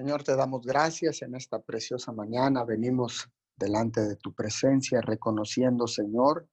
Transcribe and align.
Señor, 0.00 0.24
te 0.24 0.34
damos 0.34 0.64
gracias 0.64 1.20
en 1.20 1.34
esta 1.34 1.60
preciosa 1.60 2.10
mañana. 2.10 2.64
Venimos 2.64 3.28
delante 3.54 4.00
de 4.00 4.16
tu 4.16 4.32
presencia 4.32 5.02
reconociendo, 5.02 5.86
Señor, 5.86 6.48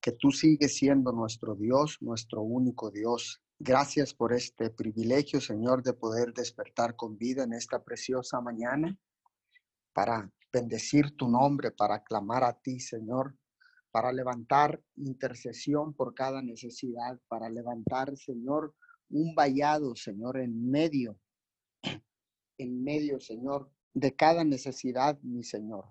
que 0.00 0.12
tú 0.12 0.30
sigues 0.30 0.76
siendo 0.76 1.10
nuestro 1.10 1.56
Dios, 1.56 1.96
nuestro 2.00 2.42
único 2.42 2.92
Dios. 2.92 3.42
Gracias 3.58 4.14
por 4.14 4.32
este 4.32 4.70
privilegio, 4.70 5.40
Señor, 5.40 5.82
de 5.82 5.94
poder 5.94 6.32
despertar 6.32 6.94
con 6.94 7.18
vida 7.18 7.42
en 7.42 7.54
esta 7.54 7.82
preciosa 7.82 8.40
mañana 8.40 8.96
para 9.92 10.30
bendecir 10.52 11.16
tu 11.16 11.28
nombre, 11.28 11.72
para 11.72 12.04
clamar 12.04 12.44
a 12.44 12.52
ti, 12.52 12.78
Señor, 12.78 13.36
para 13.90 14.12
levantar 14.12 14.80
intercesión 14.94 15.92
por 15.92 16.14
cada 16.14 16.40
necesidad, 16.40 17.18
para 17.26 17.50
levantar, 17.50 18.16
Señor, 18.16 18.76
un 19.08 19.34
vallado, 19.34 19.96
Señor, 19.96 20.38
en 20.38 20.70
medio 20.70 21.18
en 22.58 22.82
medio, 22.82 23.20
Señor, 23.20 23.70
de 23.94 24.14
cada 24.14 24.44
necesidad, 24.44 25.18
mi 25.22 25.42
Señor. 25.42 25.86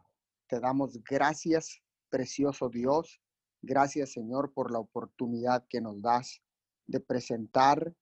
Te 0.47 0.59
damos 0.59 0.99
gracias, 1.03 1.81
precioso 2.09 2.69
Dios. 2.69 3.21
Gracias, 3.61 4.13
Señor, 4.13 4.53
por 4.53 4.71
la 4.71 4.79
oportunidad 4.79 5.65
que 5.67 5.81
nos 5.81 6.01
das 6.01 6.41
de 6.87 6.99
presentar 6.99 7.93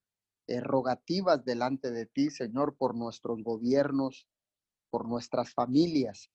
rogativas 0.62 1.44
delante 1.46 1.92
de 1.92 2.06
ti, 2.06 2.30
Señor, 2.30 2.76
por 2.78 2.96
nuestros 2.96 3.42
gobiernos, 3.44 4.28
por 4.90 5.08
nuestras 5.08 5.54
familias, 5.54 6.30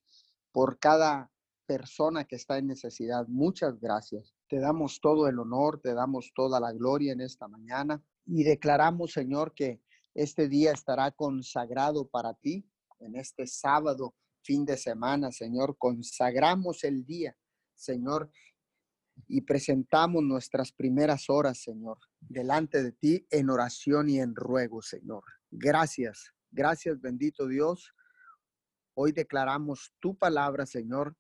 por 0.51 0.79
cada 0.79 1.31
persona 1.67 2.25
que 2.25 2.37
está 2.37 2.59
en 2.59 2.69
necesidad. 2.69 3.27
Muchas 3.29 3.79
gracias. 3.79 4.35
Te 4.49 4.59
damos 4.59 5.01
todo 5.01 5.29
el 5.29 5.39
honor, 5.39 5.81
te 5.81 5.93
damos 5.93 6.33
toda 6.35 6.59
la 6.59 6.73
gloria 6.73 7.13
en 7.13 7.21
esta 7.21 7.47
mañana 7.47 8.03
y 8.25 8.43
declaramos, 8.45 9.13
Señor, 9.13 9.53
que 9.55 9.83
este 10.19 10.49
día 10.49 10.73
estará 10.73 11.13
consagrado 11.13 12.09
para 12.09 12.35
ti 12.35 12.69
en 12.99 13.15
este 13.15 13.47
sábado, 13.47 14.17
fin 14.43 14.65
de 14.65 14.77
semana, 14.77 15.31
Señor. 15.31 15.77
Consagramos 15.79 16.83
el 16.83 17.05
día, 17.05 17.37
Señor, 17.77 18.29
y 19.29 19.43
presentamos 19.43 20.25
nuestras 20.25 20.73
primeras 20.73 21.31
horas, 21.31 21.63
Señor, 21.63 21.99
delante 22.19 22.83
de 22.83 22.91
ti 22.91 23.29
en 23.31 23.49
oración 23.49 24.09
y 24.09 24.19
en 24.19 24.35
ruego, 24.35 24.83
Señor. 24.83 25.23
Gracias, 25.53 26.33
gracias, 26.51 27.01
bendito 27.01 27.47
Dios. 27.47 27.95
Hoy 28.95 29.13
declaramos 29.13 29.95
tu 30.01 30.19
palabra, 30.19 30.67
Señor, 30.67 31.17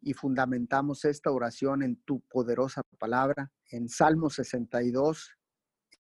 y 0.00 0.14
fundamentamos 0.14 1.04
esta 1.04 1.30
oración 1.30 1.84
en 1.84 2.02
tu 2.02 2.20
poderosa 2.22 2.82
palabra. 2.98 3.52
En 3.70 3.88
Salmo 3.88 4.28
62, 4.28 5.36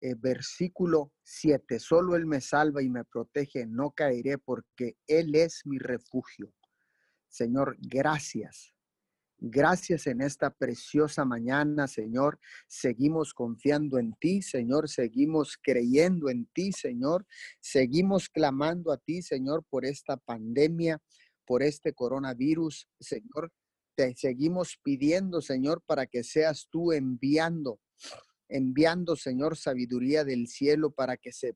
eh, 0.02 0.16
versículo 0.16 1.12
7, 1.24 1.80
solo 1.80 2.16
Él 2.16 2.26
me 2.26 2.42
salva 2.42 2.82
y 2.82 2.90
me 2.90 3.04
protege, 3.04 3.66
no 3.66 3.92
caeré 3.92 4.38
porque 4.38 4.96
Él 5.08 5.36
es 5.36 5.62
mi 5.66 5.78
refugio. 5.78 6.54
Señor, 7.28 7.78
gracias. 7.80 8.74
Gracias 9.42 10.06
en 10.08 10.22
esta 10.22 10.50
preciosa 10.50 11.24
mañana, 11.24 11.88
Señor. 11.88 12.40
Seguimos 12.68 13.34
confiando 13.34 13.98
en 13.98 14.14
ti, 14.20 14.42
Señor. 14.42 14.90
Seguimos 14.90 15.58
creyendo 15.62 16.30
en 16.30 16.46
ti, 16.48 16.74
Señor. 16.74 17.26
Seguimos 17.62 18.28
clamando 18.28 18.92
a 18.92 18.98
ti, 18.98 19.22
Señor, 19.22 19.64
por 19.70 19.86
esta 19.86 20.18
pandemia, 20.18 21.02
por 21.46 21.64
este 21.64 21.94
coronavirus, 21.94 22.90
Señor. 23.00 23.52
Te 23.96 24.14
seguimos 24.16 24.78
pidiendo, 24.84 25.42
Señor, 25.42 25.82
para 25.86 26.06
que 26.06 26.24
seas 26.24 26.68
tú 26.70 26.92
enviando 26.92 27.80
enviando, 28.50 29.16
Señor, 29.16 29.56
sabiduría 29.56 30.24
del 30.26 30.48
cielo 30.48 30.92
para 30.92 31.18
que 31.18 31.32
se 31.32 31.56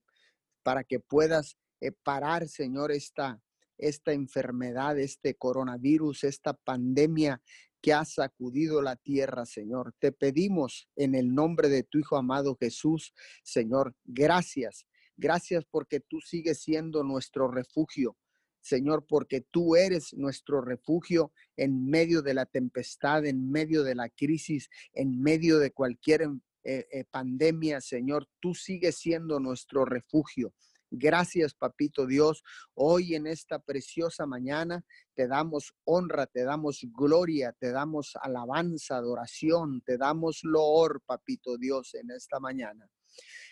para 0.63 0.85
que 0.85 1.01
puedas 1.01 1.57
eh, 1.81 1.91
parar, 1.91 2.47
Señor, 2.47 2.93
esta 2.93 3.41
esta 3.77 4.13
enfermedad, 4.13 4.97
este 4.97 5.35
coronavirus, 5.35 6.23
esta 6.23 6.53
pandemia 6.53 7.41
que 7.81 7.93
ha 7.93 8.05
sacudido 8.05 8.81
la 8.81 8.95
tierra, 8.95 9.45
Señor. 9.45 9.93
Te 9.99 10.11
pedimos 10.11 10.87
en 10.95 11.15
el 11.15 11.33
nombre 11.33 11.67
de 11.67 11.83
tu 11.83 11.99
Hijo 11.99 12.15
amado 12.15 12.55
Jesús, 12.59 13.13
Señor, 13.43 13.95
gracias. 14.05 14.85
Gracias 15.17 15.65
porque 15.69 15.99
tú 15.99 16.21
sigues 16.21 16.61
siendo 16.61 17.03
nuestro 17.03 17.51
refugio. 17.51 18.17
Señor, 18.61 19.05
porque 19.05 19.41
tú 19.41 19.75
eres 19.75 20.13
nuestro 20.13 20.61
refugio 20.61 21.33
en 21.57 21.85
medio 21.85 22.21
de 22.21 22.33
la 22.33 22.45
tempestad, 22.45 23.25
en 23.25 23.51
medio 23.51 23.83
de 23.83 23.95
la 23.95 24.07
crisis, 24.07 24.69
en 24.93 25.21
medio 25.21 25.59
de 25.59 25.71
cualquier 25.71 26.29
eh, 26.63 26.87
eh, 26.91 27.05
pandemia, 27.09 27.81
Señor, 27.81 28.27
tú 28.39 28.53
sigues 28.53 28.97
siendo 28.97 29.39
nuestro 29.39 29.85
refugio. 29.85 30.53
Gracias, 30.95 31.55
papito 31.55 32.05
Dios. 32.05 32.43
Hoy 32.75 33.15
en 33.15 33.25
esta 33.25 33.57
preciosa 33.57 34.27
mañana 34.27 34.85
te 35.15 35.27
damos 35.27 35.73
honra, 35.85 36.27
te 36.27 36.43
damos 36.43 36.81
gloria, 36.95 37.51
te 37.59 37.71
damos 37.71 38.13
alabanza, 38.21 38.97
adoración, 38.97 39.81
te 39.81 39.97
damos 39.97 40.41
loor, 40.43 41.01
papito 41.03 41.57
Dios, 41.57 41.95
en 41.95 42.11
esta 42.11 42.39
mañana. 42.39 42.87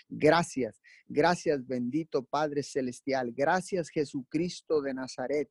Gracias, 0.08 0.82
gracias, 1.08 1.66
bendito 1.66 2.24
Padre 2.24 2.62
Celestial. 2.62 3.32
Gracias, 3.34 3.90
Jesucristo 3.90 4.82
de 4.82 4.94
Nazaret. 4.94 5.50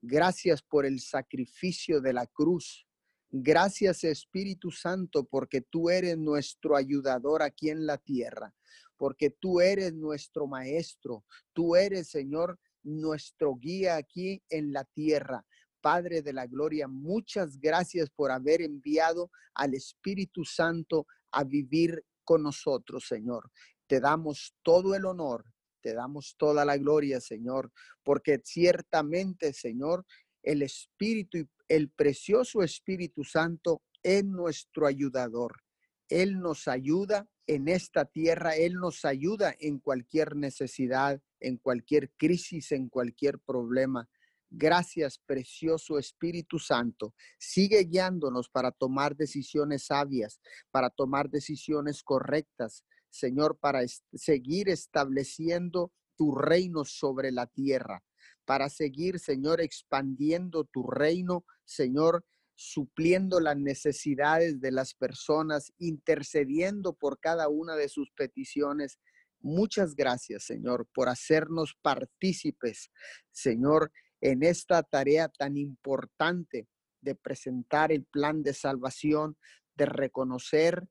Gracias 0.00 0.62
por 0.62 0.86
el 0.86 1.00
sacrificio 1.00 2.00
de 2.00 2.12
la 2.12 2.26
cruz. 2.26 2.85
Gracias 3.30 4.04
Espíritu 4.04 4.70
Santo 4.70 5.24
porque 5.24 5.60
tú 5.60 5.90
eres 5.90 6.16
nuestro 6.16 6.76
ayudador 6.76 7.42
aquí 7.42 7.70
en 7.70 7.84
la 7.84 7.98
tierra, 7.98 8.54
porque 8.96 9.30
tú 9.30 9.60
eres 9.60 9.92
nuestro 9.94 10.46
maestro, 10.46 11.24
tú 11.52 11.74
eres 11.74 12.08
Señor 12.08 12.58
nuestro 12.84 13.56
guía 13.56 13.96
aquí 13.96 14.42
en 14.48 14.72
la 14.72 14.84
tierra. 14.84 15.44
Padre 15.80 16.22
de 16.22 16.32
la 16.32 16.46
Gloria, 16.46 16.88
muchas 16.88 17.58
gracias 17.58 18.10
por 18.10 18.30
haber 18.30 18.62
enviado 18.62 19.30
al 19.54 19.74
Espíritu 19.74 20.44
Santo 20.44 21.06
a 21.32 21.44
vivir 21.44 22.04
con 22.24 22.42
nosotros, 22.42 23.06
Señor. 23.06 23.50
Te 23.86 24.00
damos 24.00 24.54
todo 24.62 24.94
el 24.94 25.04
honor, 25.04 25.44
te 25.80 25.94
damos 25.94 26.34
toda 26.36 26.64
la 26.64 26.76
gloria, 26.76 27.20
Señor, 27.20 27.72
porque 28.02 28.40
ciertamente, 28.42 29.52
Señor, 29.52 30.04
el 30.42 30.62
Espíritu 30.62 31.38
y 31.38 31.48
el 31.68 31.90
precioso 31.90 32.62
Espíritu 32.62 33.24
Santo 33.24 33.82
es 34.02 34.24
nuestro 34.24 34.86
ayudador. 34.86 35.62
Él 36.08 36.38
nos 36.38 36.68
ayuda 36.68 37.28
en 37.46 37.68
esta 37.68 38.04
tierra, 38.04 38.56
Él 38.56 38.74
nos 38.74 39.04
ayuda 39.04 39.54
en 39.58 39.78
cualquier 39.78 40.36
necesidad, 40.36 41.20
en 41.40 41.56
cualquier 41.56 42.12
crisis, 42.16 42.72
en 42.72 42.88
cualquier 42.88 43.38
problema. 43.40 44.08
Gracias, 44.48 45.18
precioso 45.26 45.98
Espíritu 45.98 46.58
Santo. 46.58 47.14
Sigue 47.38 47.82
guiándonos 47.84 48.48
para 48.48 48.70
tomar 48.70 49.16
decisiones 49.16 49.86
sabias, 49.86 50.40
para 50.70 50.90
tomar 50.90 51.28
decisiones 51.30 52.02
correctas, 52.04 52.84
Señor, 53.10 53.58
para 53.58 53.80
seguir 54.14 54.68
estableciendo 54.68 55.92
tu 56.16 56.34
reino 56.34 56.84
sobre 56.84 57.32
la 57.32 57.46
tierra 57.46 58.02
para 58.46 58.70
seguir, 58.70 59.18
Señor, 59.18 59.60
expandiendo 59.60 60.64
tu 60.64 60.84
reino, 60.84 61.44
Señor, 61.64 62.24
supliendo 62.54 63.40
las 63.40 63.58
necesidades 63.58 64.60
de 64.60 64.70
las 64.72 64.94
personas, 64.94 65.72
intercediendo 65.78 66.94
por 66.94 67.18
cada 67.20 67.48
una 67.48 67.76
de 67.76 67.88
sus 67.88 68.10
peticiones. 68.12 68.98
Muchas 69.40 69.94
gracias, 69.94 70.44
Señor, 70.44 70.88
por 70.94 71.08
hacernos 71.08 71.76
partícipes, 71.82 72.90
Señor, 73.30 73.92
en 74.22 74.42
esta 74.42 74.82
tarea 74.82 75.28
tan 75.28 75.56
importante 75.58 76.66
de 77.02 77.14
presentar 77.14 77.92
el 77.92 78.04
plan 78.04 78.42
de 78.42 78.54
salvación, 78.54 79.36
de 79.74 79.86
reconocer 79.86 80.88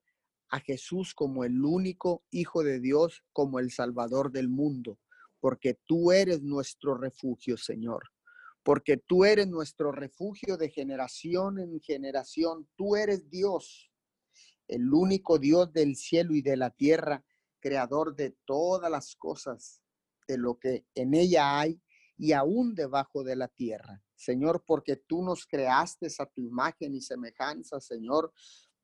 a 0.48 0.60
Jesús 0.60 1.12
como 1.14 1.42
el 1.42 1.64
único 1.64 2.22
Hijo 2.30 2.62
de 2.62 2.78
Dios, 2.80 3.24
como 3.32 3.58
el 3.58 3.72
Salvador 3.72 4.30
del 4.30 4.48
mundo 4.48 5.00
porque 5.40 5.78
tú 5.86 6.12
eres 6.12 6.42
nuestro 6.42 6.96
refugio, 6.96 7.56
Señor. 7.56 8.10
Porque 8.62 8.96
tú 8.96 9.24
eres 9.24 9.46
nuestro 9.46 9.92
refugio 9.92 10.56
de 10.56 10.70
generación 10.70 11.58
en 11.58 11.80
generación. 11.80 12.68
Tú 12.76 12.96
eres 12.96 13.30
Dios, 13.30 13.90
el 14.66 14.92
único 14.92 15.38
Dios 15.38 15.72
del 15.72 15.96
cielo 15.96 16.34
y 16.34 16.42
de 16.42 16.56
la 16.56 16.70
tierra, 16.70 17.24
creador 17.60 18.16
de 18.16 18.36
todas 18.44 18.90
las 18.90 19.14
cosas, 19.14 19.82
de 20.26 20.38
lo 20.38 20.58
que 20.58 20.84
en 20.94 21.14
ella 21.14 21.60
hay 21.60 21.80
y 22.18 22.32
aún 22.32 22.74
debajo 22.74 23.22
de 23.22 23.36
la 23.36 23.48
tierra. 23.48 24.02
Señor, 24.16 24.64
porque 24.66 24.96
tú 24.96 25.22
nos 25.22 25.46
creaste 25.46 26.08
a 26.18 26.26
tu 26.26 26.40
imagen 26.40 26.94
y 26.94 27.00
semejanza, 27.00 27.80
Señor, 27.80 28.32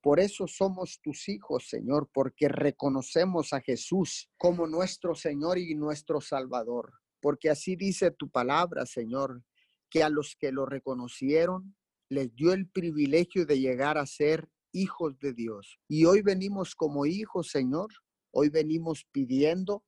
por 0.03 0.21
eso 0.21 0.47
somos 0.47 1.01
tus 1.01 1.29
hijos, 1.29 1.69
Señor, 1.69 2.11
porque 2.13 2.49
reconocemos 2.49 3.53
a 3.53 3.61
Jesús 3.61 4.29
como 4.37 4.67
nuestro 4.67 5.15
Señor 5.15 5.59
y 5.59 5.75
nuestro 5.75 6.21
Salvador. 6.21 6.93
Porque 7.21 7.51
así 7.51 7.77
dice 7.77 8.11
tu 8.11 8.29
palabra, 8.29 8.85
Señor, 8.85 9.43
que 9.89 10.03
a 10.03 10.09
los 10.09 10.37
que 10.39 10.53
lo 10.53 10.67
reconocieron 10.67 11.77
les 12.09 12.35
dio 12.35 12.53
el 12.53 12.69
privilegio 12.69 13.47
de 13.47 13.61
llegar 13.61 13.97
a 13.97 14.07
ser 14.07 14.49
hijos 14.73 15.19
de 15.21 15.33
Dios. 15.33 15.79
Y 15.89 16.05
hoy 16.05 16.21
venimos 16.21 16.75
como 16.75 17.07
hijos, 17.07 17.51
Señor. 17.51 17.89
Hoy 18.33 18.49
venimos 18.49 19.07
pidiendo, 19.13 19.85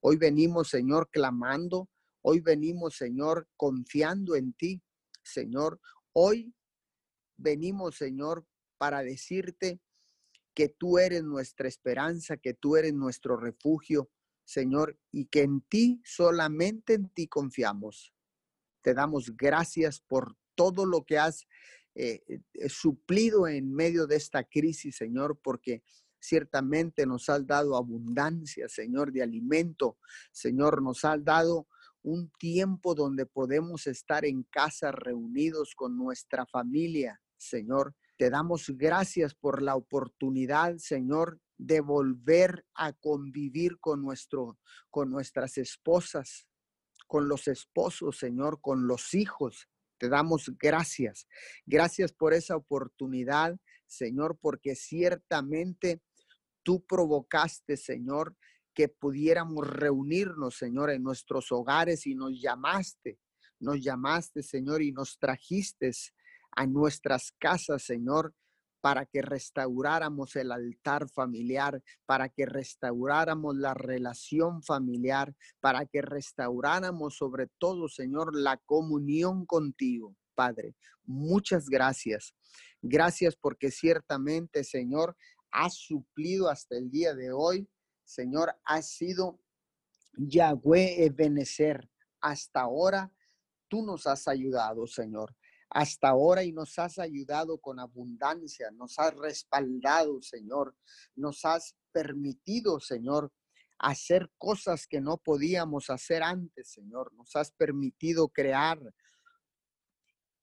hoy 0.00 0.16
venimos, 0.16 0.68
Señor, 0.68 1.08
clamando, 1.10 1.88
Hoy 2.26 2.40
venimos, 2.40 2.96
Señor, 2.96 3.46
confiando 3.54 4.34
en 4.34 4.54
ti, 4.54 4.82
Señor. 5.22 5.78
Hoy 6.14 6.54
venimos, 7.36 7.96
Señor, 7.96 8.46
para 8.84 9.02
decirte 9.02 9.80
que 10.52 10.68
tú 10.68 10.98
eres 10.98 11.24
nuestra 11.24 11.66
esperanza, 11.66 12.36
que 12.36 12.52
tú 12.52 12.76
eres 12.76 12.92
nuestro 12.92 13.34
refugio, 13.34 14.10
Señor, 14.44 14.98
y 15.10 15.24
que 15.24 15.40
en 15.40 15.62
ti, 15.62 16.02
solamente 16.04 16.92
en 16.92 17.08
ti 17.08 17.26
confiamos. 17.26 18.12
Te 18.82 18.92
damos 18.92 19.34
gracias 19.38 20.00
por 20.00 20.36
todo 20.54 20.84
lo 20.84 21.06
que 21.06 21.16
has 21.16 21.46
eh, 21.94 22.20
eh, 22.28 22.68
suplido 22.68 23.48
en 23.48 23.72
medio 23.72 24.06
de 24.06 24.16
esta 24.16 24.44
crisis, 24.44 24.96
Señor, 24.96 25.40
porque 25.42 25.82
ciertamente 26.20 27.06
nos 27.06 27.30
has 27.30 27.46
dado 27.46 27.78
abundancia, 27.78 28.68
Señor, 28.68 29.12
de 29.12 29.22
alimento. 29.22 29.96
Señor, 30.30 30.82
nos 30.82 31.06
has 31.06 31.24
dado 31.24 31.68
un 32.02 32.30
tiempo 32.38 32.94
donde 32.94 33.24
podemos 33.24 33.86
estar 33.86 34.26
en 34.26 34.42
casa 34.42 34.92
reunidos 34.92 35.74
con 35.74 35.96
nuestra 35.96 36.44
familia, 36.44 37.18
Señor. 37.38 37.94
Te 38.16 38.30
damos 38.30 38.70
gracias 38.70 39.34
por 39.34 39.60
la 39.60 39.74
oportunidad, 39.74 40.76
Señor, 40.78 41.40
de 41.58 41.80
volver 41.80 42.64
a 42.74 42.92
convivir 42.92 43.78
con 43.80 44.02
nuestro 44.02 44.58
con 44.90 45.10
nuestras 45.10 45.58
esposas, 45.58 46.46
con 47.06 47.28
los 47.28 47.48
esposos, 47.48 48.18
Señor, 48.18 48.60
con 48.60 48.86
los 48.86 49.14
hijos. 49.14 49.68
Te 49.98 50.08
damos 50.08 50.52
gracias. 50.58 51.26
Gracias 51.66 52.12
por 52.12 52.34
esa 52.34 52.56
oportunidad, 52.56 53.56
Señor, 53.86 54.38
porque 54.40 54.74
ciertamente 54.74 56.00
tú 56.62 56.84
provocaste, 56.84 57.76
Señor, 57.76 58.36
que 58.74 58.88
pudiéramos 58.88 59.66
reunirnos, 59.66 60.56
Señor, 60.56 60.90
en 60.90 61.02
nuestros 61.02 61.52
hogares 61.52 62.06
y 62.06 62.14
nos 62.14 62.40
llamaste, 62.40 63.18
nos 63.60 63.80
llamaste, 63.80 64.42
Señor, 64.42 64.82
y 64.82 64.92
nos 64.92 65.18
trajiste 65.18 65.92
a 66.56 66.66
nuestras 66.66 67.32
casas, 67.38 67.82
Señor, 67.82 68.34
para 68.84 69.06
que 69.06 69.22
restauráramos 69.22 70.36
el 70.36 70.52
altar 70.52 71.08
familiar, 71.08 71.82
para 72.04 72.28
que 72.28 72.44
restauráramos 72.44 73.56
la 73.56 73.72
relación 73.72 74.62
familiar, 74.62 75.34
para 75.60 75.86
que 75.86 76.02
restauráramos 76.02 77.16
sobre 77.16 77.46
todo, 77.58 77.88
Señor, 77.88 78.36
la 78.36 78.58
comunión 78.58 79.46
contigo, 79.46 80.14
Padre. 80.34 80.76
Muchas 81.04 81.70
gracias. 81.70 82.34
Gracias 82.82 83.36
porque 83.36 83.70
ciertamente, 83.70 84.64
Señor, 84.64 85.16
has 85.50 85.76
suplido 85.76 86.50
hasta 86.50 86.76
el 86.76 86.90
día 86.90 87.14
de 87.14 87.32
hoy. 87.32 87.66
Señor, 88.04 88.54
has 88.66 88.90
sido 88.90 89.40
Yahweh 90.12 91.06
Ebenezer. 91.06 91.88
Hasta 92.20 92.60
ahora 92.60 93.10
tú 93.68 93.82
nos 93.82 94.06
has 94.06 94.28
ayudado, 94.28 94.86
Señor 94.86 95.34
hasta 95.74 96.08
ahora 96.08 96.44
y 96.44 96.52
nos 96.52 96.78
has 96.78 97.00
ayudado 97.00 97.58
con 97.58 97.80
abundancia, 97.80 98.70
nos 98.70 98.96
has 99.00 99.12
respaldado, 99.16 100.22
Señor, 100.22 100.76
nos 101.16 101.44
has 101.44 101.74
permitido, 101.90 102.78
Señor, 102.78 103.32
hacer 103.76 104.30
cosas 104.38 104.86
que 104.86 105.00
no 105.00 105.18
podíamos 105.18 105.90
hacer 105.90 106.22
antes, 106.22 106.70
Señor, 106.70 107.12
nos 107.14 107.34
has 107.34 107.50
permitido 107.50 108.28
crear, 108.28 108.78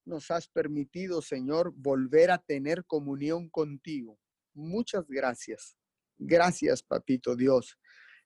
nos 0.06 0.30
has 0.32 0.50
permitido, 0.50 1.22
Señor, 1.22 1.72
volver 1.78 2.30
a 2.30 2.38
tener 2.38 2.84
comunión 2.86 3.50
contigo. 3.50 4.20
Muchas 4.54 5.08
gracias. 5.08 5.78
Gracias, 6.18 6.84
Papito 6.84 7.38
Dios. 7.38 7.78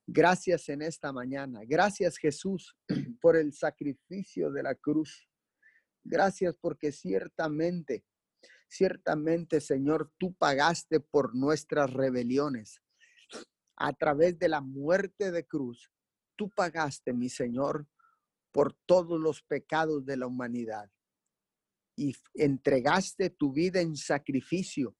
Gracias 0.07 0.69
en 0.69 0.81
esta 0.81 1.13
mañana. 1.13 1.61
Gracias, 1.67 2.17
Jesús, 2.17 2.75
por 3.21 3.35
el 3.35 3.53
sacrificio 3.53 4.51
de 4.51 4.63
la 4.63 4.73
cruz. 4.73 5.29
Gracias 6.07 6.55
porque 6.61 6.91
ciertamente, 6.91 8.05
ciertamente, 8.67 9.59
Señor, 9.59 10.13
tú 10.19 10.35
pagaste 10.35 10.99
por 10.99 11.35
nuestras 11.35 11.91
rebeliones. 11.91 12.79
A 13.75 13.91
través 13.91 14.37
de 14.37 14.47
la 14.47 14.61
muerte 14.61 15.31
de 15.31 15.47
cruz, 15.47 15.91
tú 16.35 16.51
pagaste, 16.51 17.11
mi 17.11 17.27
Señor, 17.27 17.87
por 18.51 18.73
todos 18.85 19.19
los 19.19 19.41
pecados 19.41 20.05
de 20.05 20.15
la 20.15 20.27
humanidad. 20.27 20.91
Y 21.97 22.15
entregaste 22.35 23.31
tu 23.31 23.51
vida 23.51 23.81
en 23.81 23.95
sacrificio 23.95 24.95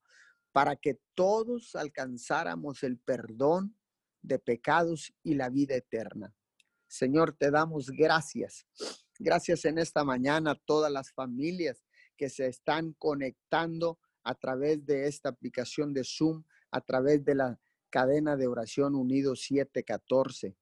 para 0.51 0.75
que 0.75 0.99
todos 1.13 1.75
alcanzáramos 1.75 2.81
el 2.81 2.97
perdón 2.97 3.77
de 4.23 4.39
pecados 4.39 5.13
y 5.21 5.35
la 5.35 5.49
vida 5.49 5.75
eterna. 5.75 6.33
Señor, 6.87 7.33
te 7.33 7.51
damos 7.51 7.91
gracias 7.91 8.65
Gracias 9.19 9.63
en 9.63 9.77
esta 9.77 10.03
mañana 10.03 10.51
a 10.51 10.55
todas 10.65 10.91
las 10.91 11.13
familias 11.13 11.85
que 12.17 12.29
se 12.29 12.47
están 12.47 12.93
conectando 12.99 13.97
a 14.23 14.35
través 14.35 14.85
de 14.85 15.07
esta 15.07 15.29
aplicación 15.29 15.93
de 15.93 16.03
Zoom, 16.03 16.43
a 16.71 16.81
través 16.81 17.23
de 17.23 17.35
la 17.35 17.59
cadena 17.89 18.35
de 18.35 18.47
oración 18.47 18.93
Unido 18.93 19.37
714. 19.37 20.57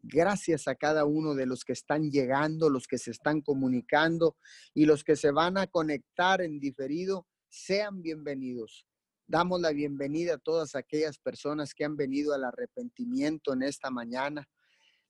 Gracias 0.00 0.68
a 0.68 0.74
cada 0.74 1.04
uno 1.04 1.34
de 1.34 1.44
los 1.44 1.64
que 1.64 1.74
están 1.74 2.10
llegando, 2.10 2.70
los 2.70 2.86
que 2.86 2.96
se 2.96 3.10
están 3.10 3.42
comunicando 3.42 4.36
y 4.72 4.86
los 4.86 5.04
que 5.04 5.16
se 5.16 5.30
van 5.30 5.58
a 5.58 5.66
conectar 5.66 6.40
en 6.40 6.60
diferido, 6.60 7.26
sean 7.50 8.00
bienvenidos. 8.00 8.86
Damos 9.26 9.60
la 9.60 9.72
bienvenida 9.72 10.36
a 10.36 10.38
todas 10.38 10.74
aquellas 10.74 11.18
personas 11.18 11.74
que 11.74 11.84
han 11.84 11.96
venido 11.96 12.32
al 12.32 12.44
arrepentimiento 12.44 13.52
en 13.52 13.64
esta 13.64 13.90
mañana, 13.90 14.48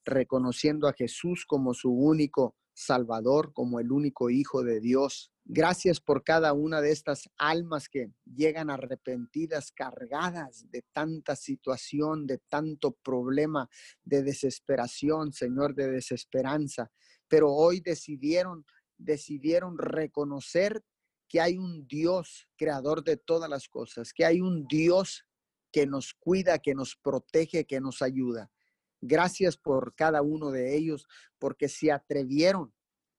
reconociendo 0.04 0.88
a 0.88 0.94
Jesús 0.94 1.44
como 1.46 1.74
su 1.74 1.92
único 1.92 2.56
Salvador, 2.78 3.52
como 3.52 3.80
el 3.80 3.90
único 3.90 4.30
Hijo 4.30 4.62
de 4.62 4.78
Dios. 4.78 5.32
Gracias 5.44 6.00
por 6.00 6.22
cada 6.22 6.52
una 6.52 6.80
de 6.80 6.92
estas 6.92 7.28
almas 7.36 7.88
que 7.88 8.12
llegan 8.24 8.70
arrepentidas, 8.70 9.72
cargadas 9.72 10.70
de 10.70 10.84
tanta 10.92 11.34
situación, 11.34 12.26
de 12.28 12.38
tanto 12.48 12.92
problema, 12.92 13.68
de 14.04 14.22
desesperación, 14.22 15.32
Señor, 15.32 15.74
de 15.74 15.90
desesperanza. 15.90 16.92
Pero 17.26 17.52
hoy 17.52 17.80
decidieron, 17.80 18.64
decidieron 18.96 19.76
reconocer 19.76 20.84
que 21.28 21.40
hay 21.40 21.58
un 21.58 21.88
Dios 21.88 22.48
creador 22.56 23.02
de 23.02 23.16
todas 23.16 23.50
las 23.50 23.68
cosas, 23.68 24.12
que 24.12 24.24
hay 24.24 24.40
un 24.40 24.68
Dios 24.68 25.26
que 25.72 25.84
nos 25.84 26.14
cuida, 26.14 26.60
que 26.60 26.74
nos 26.76 26.94
protege, 26.94 27.66
que 27.66 27.80
nos 27.80 28.02
ayuda. 28.02 28.52
Gracias 29.00 29.56
por 29.56 29.94
cada 29.94 30.22
uno 30.22 30.50
de 30.50 30.76
ellos, 30.76 31.06
porque 31.38 31.68
se 31.68 31.92
atrevieron 31.92 32.74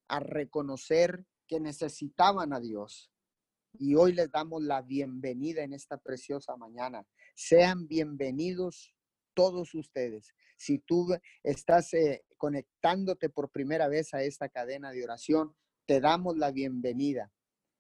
a 0.08 0.20
reconocer 0.20 1.26
que 1.48 1.60
necesitaban 1.60 2.54
a 2.54 2.60
Dios. 2.60 3.12
Y 3.74 3.96
hoy 3.96 4.14
les 4.14 4.32
damos 4.32 4.64
la 4.64 4.82
bienvenida 4.82 5.64
en 5.64 5.74
esta 5.74 5.98
preciosa 5.98 6.58
mañana. 6.58 7.06
Sean 7.36 7.88
bienvenidos 7.88 8.94
todos 9.34 9.74
ustedes. 9.74 10.34
Si 10.58 10.80
tú 10.80 11.16
estás 11.44 11.94
eh, 11.94 12.26
conectándote 12.38 13.30
por 13.30 13.50
primera 13.50 13.88
vez 13.88 14.14
a 14.14 14.24
esta 14.24 14.50
cadena 14.50 14.92
de 14.92 15.04
oración, 15.04 15.56
te 15.86 16.02
damos 16.02 16.38
la 16.38 16.52
bienvenida 16.52 17.32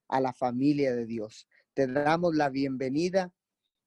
a 0.08 0.22
la 0.22 0.34
familia 0.34 0.96
de 0.96 1.06
Dios. 1.06 1.48
Te 1.74 1.88
damos 1.88 2.36
la 2.36 2.50
bienvenida 2.50 3.34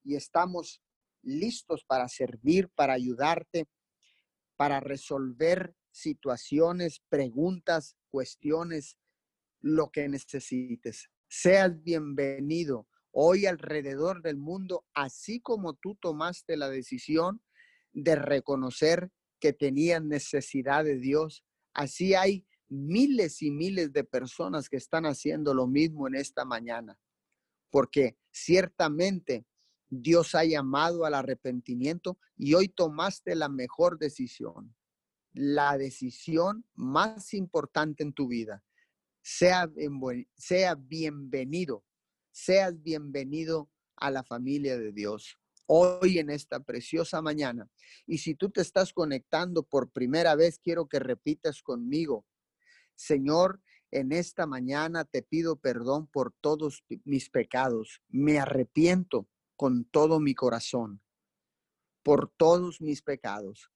y 0.04 0.16
estamos 0.16 0.82
listos 1.22 1.84
para 1.84 2.08
servir, 2.08 2.68
para 2.74 2.92
ayudarte, 2.92 3.68
para 4.62 4.78
resolver 4.78 5.74
situaciones, 5.90 7.02
preguntas, 7.08 7.96
cuestiones, 8.10 8.96
lo 9.60 9.90
que 9.90 10.08
necesites. 10.08 11.10
Seas 11.28 11.82
bienvenido 11.82 12.86
hoy 13.10 13.46
alrededor 13.46 14.22
del 14.22 14.36
mundo, 14.36 14.86
así 14.94 15.40
como 15.40 15.74
tú 15.74 15.96
tomaste 15.96 16.56
la 16.56 16.68
decisión 16.70 17.42
de 17.92 18.14
reconocer 18.14 19.10
que 19.40 19.52
tenían 19.52 20.08
necesidad 20.08 20.84
de 20.84 21.00
Dios. 21.00 21.44
Así 21.74 22.14
hay 22.14 22.46
miles 22.68 23.42
y 23.42 23.50
miles 23.50 23.92
de 23.92 24.04
personas 24.04 24.68
que 24.68 24.76
están 24.76 25.06
haciendo 25.06 25.54
lo 25.54 25.66
mismo 25.66 26.06
en 26.06 26.14
esta 26.14 26.44
mañana, 26.44 26.96
porque 27.68 28.16
ciertamente 28.30 29.44
Dios 29.94 30.34
ha 30.34 30.42
llamado 30.42 31.04
al 31.04 31.12
arrepentimiento 31.12 32.18
y 32.38 32.54
hoy 32.54 32.68
tomaste 32.68 33.34
la 33.34 33.50
mejor 33.50 33.98
decisión, 33.98 34.74
la 35.34 35.76
decisión 35.76 36.64
más 36.74 37.34
importante 37.34 38.02
en 38.02 38.14
tu 38.14 38.26
vida. 38.26 38.64
Sea, 39.20 39.68
bienvenido, 40.78 41.84
seas 42.30 42.82
bienvenido 42.82 43.70
a 43.96 44.10
la 44.10 44.24
familia 44.24 44.78
de 44.78 44.92
Dios 44.92 45.38
hoy 45.66 46.18
en 46.18 46.30
esta 46.30 46.60
preciosa 46.60 47.20
mañana. 47.20 47.68
Y 48.06 48.16
si 48.16 48.34
tú 48.34 48.48
te 48.48 48.62
estás 48.62 48.94
conectando 48.94 49.62
por 49.62 49.90
primera 49.90 50.34
vez, 50.36 50.58
quiero 50.58 50.88
que 50.88 51.00
repitas 51.00 51.62
conmigo, 51.62 52.24
Señor, 52.94 53.60
en 53.90 54.12
esta 54.12 54.46
mañana 54.46 55.04
te 55.04 55.22
pido 55.22 55.56
perdón 55.56 56.06
por 56.06 56.32
todos 56.40 56.82
mis 57.04 57.28
pecados. 57.28 58.00
Me 58.08 58.38
arrepiento 58.38 59.28
con 59.62 59.84
todo 59.84 60.18
mi 60.18 60.34
corazón 60.34 61.00
por 62.02 62.32
todos 62.36 62.80
mis 62.80 63.00
pecados 63.00 63.70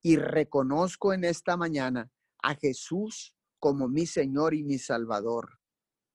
y 0.00 0.18
reconozco 0.18 1.12
en 1.12 1.24
esta 1.24 1.56
mañana 1.56 2.12
a 2.44 2.54
Jesús 2.54 3.34
como 3.58 3.88
mi 3.88 4.06
Señor 4.06 4.54
y 4.54 4.62
mi 4.62 4.78
Salvador. 4.78 5.58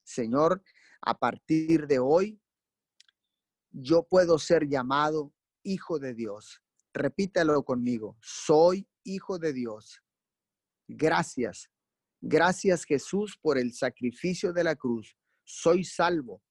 Señor, 0.06 0.63
a 1.01 1.20
partir 1.20 1.88
de 1.88 2.00
hoy, 2.00 2.41
yo 3.72 4.03
puedo 4.03 4.39
ser 4.39 4.70
llamado 4.70 5.34
hijo 5.62 6.00
de 6.00 6.13
Dios. 6.13 6.62
Repítalo 6.94 7.65
conmigo, 7.65 8.15
soy 8.22 8.88
hijo 9.03 9.39
de 9.39 9.51
Dios. 9.51 10.01
Gracias. 10.88 11.70
Gracias 12.22 12.86
Jesús 12.86 13.38
por 13.41 13.58
el 13.58 13.74
sacrificio 13.74 14.53
de 14.53 14.63
la 14.63 14.77
cruz. 14.77 15.18
Soy 15.44 15.84
salvo 15.84 16.41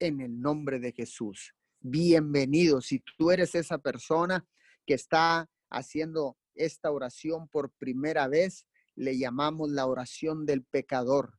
en 0.00 0.20
el 0.20 0.40
nombre 0.40 0.80
de 0.80 0.90
Jesús. 0.90 1.54
Bienvenido. 1.82 2.82
Si 2.82 3.02
tú 3.16 3.30
eres 3.30 3.54
esa 3.54 3.78
persona 3.78 4.46
que 4.86 4.92
está 4.92 5.48
haciendo 5.70 6.36
esta 6.54 6.90
oración 6.90 7.48
por 7.48 7.70
primera 7.70 8.28
vez, 8.28 8.66
le 8.96 9.16
llamamos 9.16 9.70
la 9.70 9.86
oración 9.86 10.44
del 10.44 10.62
pecador. 10.62 11.38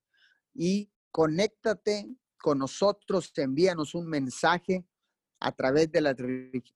Y 0.56 0.90
conéctate 1.12 2.10
con 2.40 2.58
nosotros, 2.58 3.32
envíanos 3.36 3.94
un 3.94 4.08
mensaje 4.08 4.84
a 5.40 5.52
través 5.52 5.92
de 5.92 6.02
las 6.02 6.16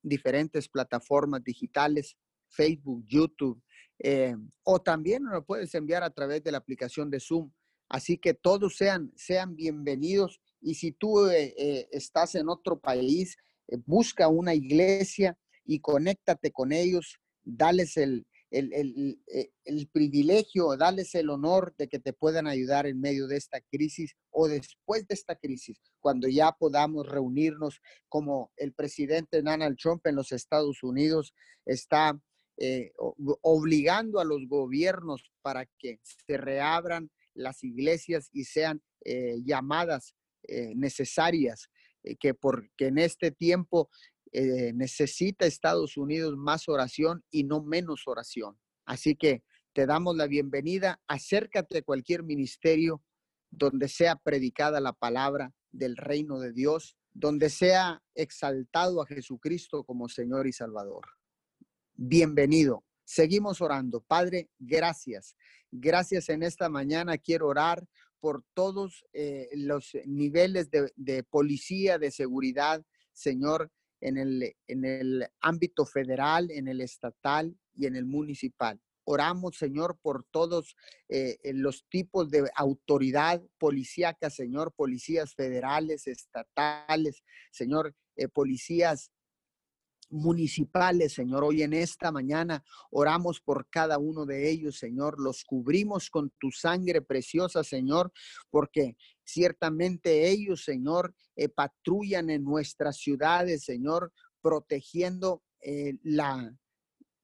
diferentes 0.03 0.69
plataformas 0.69 1.43
digitales, 1.43 2.15
Facebook, 2.47 3.03
YouTube, 3.07 3.63
eh, 3.97 4.35
o 4.61 4.79
también 4.79 5.23
nos 5.23 5.43
puedes 5.43 5.73
enviar 5.73 6.03
a 6.03 6.11
través 6.11 6.43
de 6.43 6.51
la 6.51 6.59
aplicación 6.59 7.09
de 7.09 7.19
Zoom. 7.19 7.51
Así 7.89 8.19
que 8.19 8.35
todos 8.35 8.77
sean, 8.77 9.11
sean 9.15 9.55
bienvenidos. 9.55 10.39
Y 10.61 10.75
si 10.75 10.91
tú 10.91 11.27
eh, 11.29 11.55
eh, 11.57 11.87
estás 11.91 12.35
en 12.35 12.49
otro 12.49 12.79
país, 12.79 13.37
busca 13.85 14.27
una 14.27 14.53
iglesia 14.53 15.37
y 15.65 15.79
conéctate 15.79 16.51
con 16.51 16.71
ellos, 16.71 17.17
dales 17.43 17.97
el, 17.97 18.25
el, 18.51 19.19
eh, 19.27 19.49
el, 19.65 19.87
privilegio, 19.87 20.77
darles 20.77 21.15
el 21.15 21.29
honor 21.29 21.73
de 21.77 21.87
que 21.87 21.99
te 21.99 22.13
puedan 22.13 22.47
ayudar 22.47 22.85
en 22.85 23.01
medio 23.01 23.27
de 23.27 23.37
esta 23.37 23.59
crisis 23.61 24.15
o 24.29 24.47
después 24.47 25.07
de 25.07 25.15
esta 25.15 25.35
crisis, 25.35 25.81
cuando 25.99 26.27
ya 26.27 26.51
podamos 26.51 27.07
reunirnos 27.07 27.81
como 28.07 28.51
el 28.55 28.73
presidente 28.73 29.41
Donald 29.41 29.77
Trump 29.77 30.05
en 30.07 30.15
los 30.15 30.31
Estados 30.31 30.83
Unidos 30.83 31.33
está 31.65 32.19
eh, 32.57 32.93
obligando 33.41 34.19
a 34.19 34.25
los 34.25 34.47
gobiernos 34.47 35.31
para 35.41 35.65
que 35.77 35.99
se 36.03 36.37
reabran 36.37 37.11
las 37.33 37.63
iglesias 37.63 38.29
y 38.31 38.45
sean 38.45 38.81
eh, 39.03 39.41
llamadas 39.43 40.15
necesarias, 40.75 41.71
que 42.19 42.33
porque 42.33 42.87
en 42.87 42.97
este 42.97 43.31
tiempo 43.31 43.89
eh, 44.31 44.73
necesita 44.73 45.45
Estados 45.45 45.97
Unidos 45.97 46.35
más 46.37 46.67
oración 46.67 47.23
y 47.31 47.43
no 47.43 47.63
menos 47.63 48.03
oración. 48.05 48.59
Así 48.85 49.15
que 49.15 49.43
te 49.73 49.85
damos 49.85 50.15
la 50.15 50.27
bienvenida. 50.27 51.01
Acércate 51.07 51.79
a 51.79 51.81
cualquier 51.83 52.23
ministerio 52.23 53.01
donde 53.49 53.87
sea 53.87 54.15
predicada 54.17 54.79
la 54.79 54.93
palabra 54.93 55.53
del 55.71 55.97
reino 55.97 56.39
de 56.39 56.53
Dios, 56.53 56.97
donde 57.13 57.49
sea 57.49 58.01
exaltado 58.13 59.01
a 59.01 59.05
Jesucristo 59.07 59.83
como 59.83 60.09
Señor 60.09 60.47
y 60.47 60.53
Salvador. 60.53 61.05
Bienvenido. 61.93 62.83
Seguimos 63.05 63.61
orando. 63.61 64.01
Padre, 64.01 64.49
gracias. 64.59 65.35
Gracias 65.71 66.29
en 66.29 66.43
esta 66.43 66.69
mañana. 66.69 67.17
Quiero 67.17 67.47
orar 67.47 67.87
por 68.25 68.43
todos 68.55 69.05
eh, 69.13 69.49
los 69.53 69.95
niveles 70.03 70.71
de, 70.71 71.23
policía, 71.29 71.99
de 71.99 72.09
seguridad, 72.09 72.83
Señor, 73.13 73.69
en 74.01 74.17
el, 74.17 74.55
en 74.65 74.83
el 74.83 75.27
ámbito 75.41 75.85
federal, 75.85 76.49
en 76.49 76.67
el 76.67 76.81
estatal 76.81 77.55
y 77.75 77.85
en 77.85 77.95
el 77.95 78.05
municipal. 78.05 78.81
Oramos, 79.03 79.59
Señor, 79.59 79.99
por 80.01 80.25
todos 80.31 80.75
eh, 81.07 81.37
los 81.53 81.85
tipos 81.87 82.31
de 82.31 82.49
autoridad 82.55 83.43
policíaca, 83.59 84.31
Señor, 84.31 84.73
policías 84.75 85.35
federales, 85.35 86.07
estatales, 86.07 87.23
Señor, 87.51 87.93
eh, 88.15 88.27
policías 88.27 89.11
municipales, 90.09 91.13
Señor. 91.13 91.43
Hoy 91.43 91.63
en 91.63 91.73
esta 91.73 92.11
mañana 92.11 92.63
oramos 92.91 93.41
por 93.41 93.67
cada 93.69 93.97
uno 93.97 94.25
de 94.25 94.49
ellos, 94.49 94.77
Señor. 94.77 95.19
Los 95.19 95.43
cubrimos 95.43 96.09
con 96.09 96.31
tu 96.39 96.51
sangre 96.51 97.01
preciosa, 97.01 97.63
Señor, 97.63 98.11
porque 98.49 98.95
ciertamente 99.23 100.29
ellos, 100.29 100.63
Señor, 100.63 101.13
eh, 101.35 101.49
patrullan 101.49 102.29
en 102.29 102.43
nuestras 102.43 102.97
ciudades, 102.97 103.63
Señor, 103.63 104.13
protegiendo 104.41 105.43
eh, 105.61 105.95
la, 106.03 106.55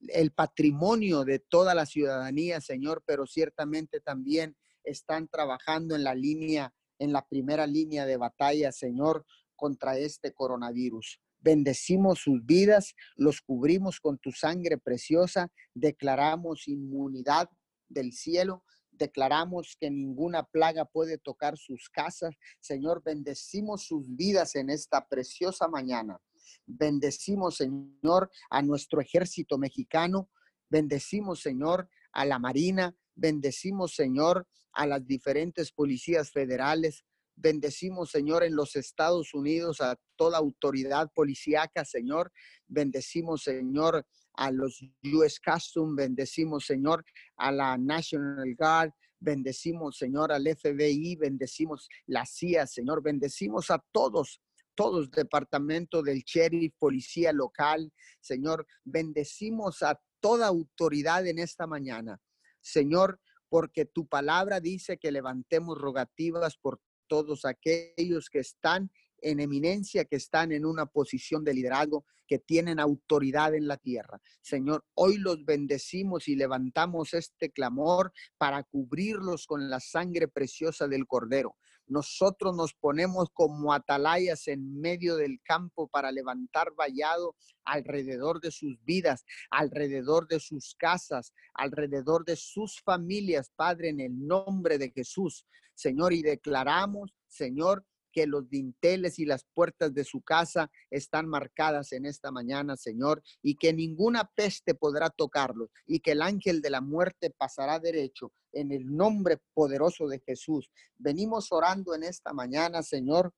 el 0.08 0.32
patrimonio 0.32 1.24
de 1.24 1.40
toda 1.40 1.76
la 1.76 1.86
ciudadanía, 1.86 2.62
Señor, 2.62 3.04
pero 3.06 3.26
ciertamente 3.28 4.00
también 4.02 4.58
están 4.84 5.28
trabajando 5.28 5.96
en 5.96 6.04
la 6.04 6.16
línea, 6.16 6.74
en 6.98 7.14
la 7.14 7.28
primera 7.28 7.68
línea 7.68 8.06
de 8.06 8.18
batalla, 8.18 8.72
Señor, 8.72 9.26
contra 9.56 9.98
este 9.98 10.34
coronavirus. 10.34 11.22
Bendecimos 11.42 12.20
sus 12.20 12.46
vidas, 12.46 12.96
los 13.16 13.42
cubrimos 13.42 14.00
con 14.00 14.18
tu 14.20 14.32
sangre 14.32 14.78
preciosa, 14.78 15.52
declaramos 15.74 16.68
inmunidad 16.68 17.50
del 17.90 18.14
cielo, 18.14 18.64
declaramos 18.92 19.76
que 19.80 19.90
ninguna 19.90 20.44
plaga 20.44 20.86
puede 20.86 21.18
tocar 21.18 21.58
sus 21.58 21.90
casas. 21.90 22.36
Señor, 22.60 23.02
bendecimos 23.04 23.84
sus 23.84 24.06
vidas 24.16 24.56
en 24.56 24.70
esta 24.70 25.08
preciosa 25.08 25.68
mañana. 25.68 26.20
Bendecimos, 26.66 27.58
Señor, 27.58 28.30
a 28.50 28.62
nuestro 28.62 29.02
ejército 29.02 29.58
mexicano. 29.58 30.30
Bendecimos, 30.70 31.42
Señor, 31.42 31.90
a 32.14 32.26
la 32.26 32.38
Marina. 32.38 32.96
Bendecimos, 33.16 33.96
Señor, 33.96 34.48
a 34.74 34.86
las 34.86 35.06
diferentes 35.06 35.72
policías 35.72 36.32
federales. 36.32 37.04
Bendecimos, 37.36 38.12
Señor, 38.12 38.44
en 38.44 38.56
los 38.56 38.76
Estados 38.76 39.34
Unidos 39.34 39.82
a 39.82 39.98
toda 40.16 40.38
autoridad 40.38 41.12
policíaca, 41.14 41.86
Señor. 41.86 42.32
Bendecimos, 42.68 43.44
Señor, 43.44 44.06
a 44.34 44.52
los 44.52 44.82
US 45.04 45.40
Customs. 45.40 45.96
Bendecimos, 45.96 46.66
Señor, 46.66 47.04
a 47.38 47.52
la 47.52 47.78
National 47.78 48.56
Guard. 48.58 48.92
Bendecimos, 49.20 49.98
Señor, 49.98 50.32
al 50.32 50.44
FBI. 50.44 51.16
Bendecimos 51.16 51.90
la 52.08 52.26
CIA, 52.26 52.68
Señor. 52.68 53.02
Bendecimos 53.02 53.72
a 53.72 53.84
todos 53.92 54.42
todos, 54.76 55.12
departamento 55.12 56.02
del 56.02 56.24
sheriff, 56.24 56.74
policía 56.80 57.34
local. 57.34 57.92
Señor, 58.20 58.66
bendecimos 58.84 59.84
a 59.84 60.02
toda 60.20 60.48
autoridad 60.48 61.28
en 61.28 61.40
esta 61.40 61.68
mañana. 61.68 62.20
Señor, 62.62 63.20
porque 63.50 63.86
tu 63.86 64.08
palabra 64.08 64.60
dice 64.60 64.98
que 64.98 65.12
levantemos 65.12 65.78
rogativas 65.78 66.58
por 66.58 66.80
todos 67.12 67.44
aquellos 67.44 68.30
que 68.30 68.40
están 68.40 68.90
en 69.22 69.42
eminencia, 69.42 70.06
que 70.06 70.16
están 70.16 70.54
en 70.54 70.66
una 70.66 70.86
posición 70.86 71.44
de 71.44 71.54
liderazgo, 71.54 72.06
que 72.26 72.40
tienen 72.40 72.80
autoridad 72.80 73.54
en 73.54 73.68
la 73.68 73.76
tierra. 73.76 74.22
Señor, 74.42 74.86
hoy 74.94 75.18
los 75.18 75.44
bendecimos 75.44 76.30
y 76.30 76.38
levantamos 76.38 77.14
este 77.14 77.52
clamor 77.52 78.14
para 78.38 78.64
cubrirlos 78.64 79.46
con 79.46 79.70
la 79.70 79.82
sangre 79.82 80.30
preciosa 80.30 80.88
del 80.88 81.06
Cordero. 81.06 81.58
Nosotros 81.86 82.56
nos 82.56 82.74
ponemos 82.74 83.28
como 83.34 83.74
atalayas 83.74 84.48
en 84.48 84.80
medio 84.80 85.18
del 85.18 85.42
campo 85.44 85.90
para 85.90 86.14
levantar 86.14 86.74
vallado 86.80 87.36
alrededor 87.66 88.40
de 88.40 88.52
sus 88.52 88.82
vidas, 88.86 89.26
alrededor 89.50 90.30
de 90.30 90.40
sus 90.40 90.76
casas, 90.76 91.34
alrededor 91.56 92.24
de 92.24 92.38
sus 92.38 92.80
familias, 92.80 93.52
Padre, 93.54 93.90
en 93.90 94.00
el 94.00 94.26
nombre 94.26 94.78
de 94.78 94.92
Jesús. 94.92 95.46
Señor, 95.74 96.14
y 96.14 96.22
declaramos, 96.22 97.14
Señor, 97.28 97.86
que 98.12 98.28
los 98.28 98.50
dinteles 98.50 99.20
y 99.20 99.26
las 99.26 99.46
puertas 99.54 99.94
de 99.94 100.04
su 100.04 100.22
casa 100.22 100.70
están 100.90 101.28
marcadas 101.28 101.92
en 101.94 102.06
esta 102.06 102.32
mañana, 102.32 102.76
Señor, 102.76 103.24
y 103.42 103.56
que 103.56 103.74
ninguna 103.74 104.30
peste 104.36 104.76
podrá 104.76 105.10
tocarlos 105.10 105.70
y 105.88 106.00
que 106.00 106.12
el 106.12 106.22
ángel 106.22 106.62
de 106.62 106.70
la 106.70 106.82
muerte 106.82 107.32
pasará 107.32 107.80
derecho 107.80 108.32
en 108.52 108.72
el 108.72 108.86
nombre 108.86 109.38
poderoso 109.54 110.08
de 110.08 110.20
Jesús. 110.20 110.70
Venimos 110.98 111.52
orando 111.52 111.96
en 111.96 112.04
esta 112.04 112.34
mañana, 112.34 112.84
Señor, 112.84 113.34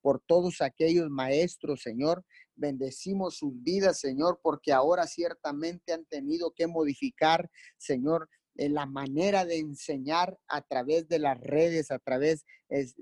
por 0.00 0.20
todos 0.26 0.60
aquellos 0.60 1.08
maestros, 1.08 1.82
Señor. 1.82 2.24
Bendecimos 2.54 3.36
sus 3.36 3.52
vidas, 3.62 4.00
Señor, 4.00 4.40
porque 4.42 4.72
ahora 4.72 5.06
ciertamente 5.06 5.92
han 5.92 6.04
tenido 6.06 6.52
que 6.52 6.66
modificar, 6.66 7.50
Señor, 7.76 8.28
la 8.58 8.86
manera 8.86 9.44
de 9.44 9.58
enseñar 9.58 10.38
a 10.48 10.62
través 10.62 11.08
de 11.08 11.18
las 11.18 11.38
redes, 11.40 11.90
a 11.90 11.98
través, 11.98 12.44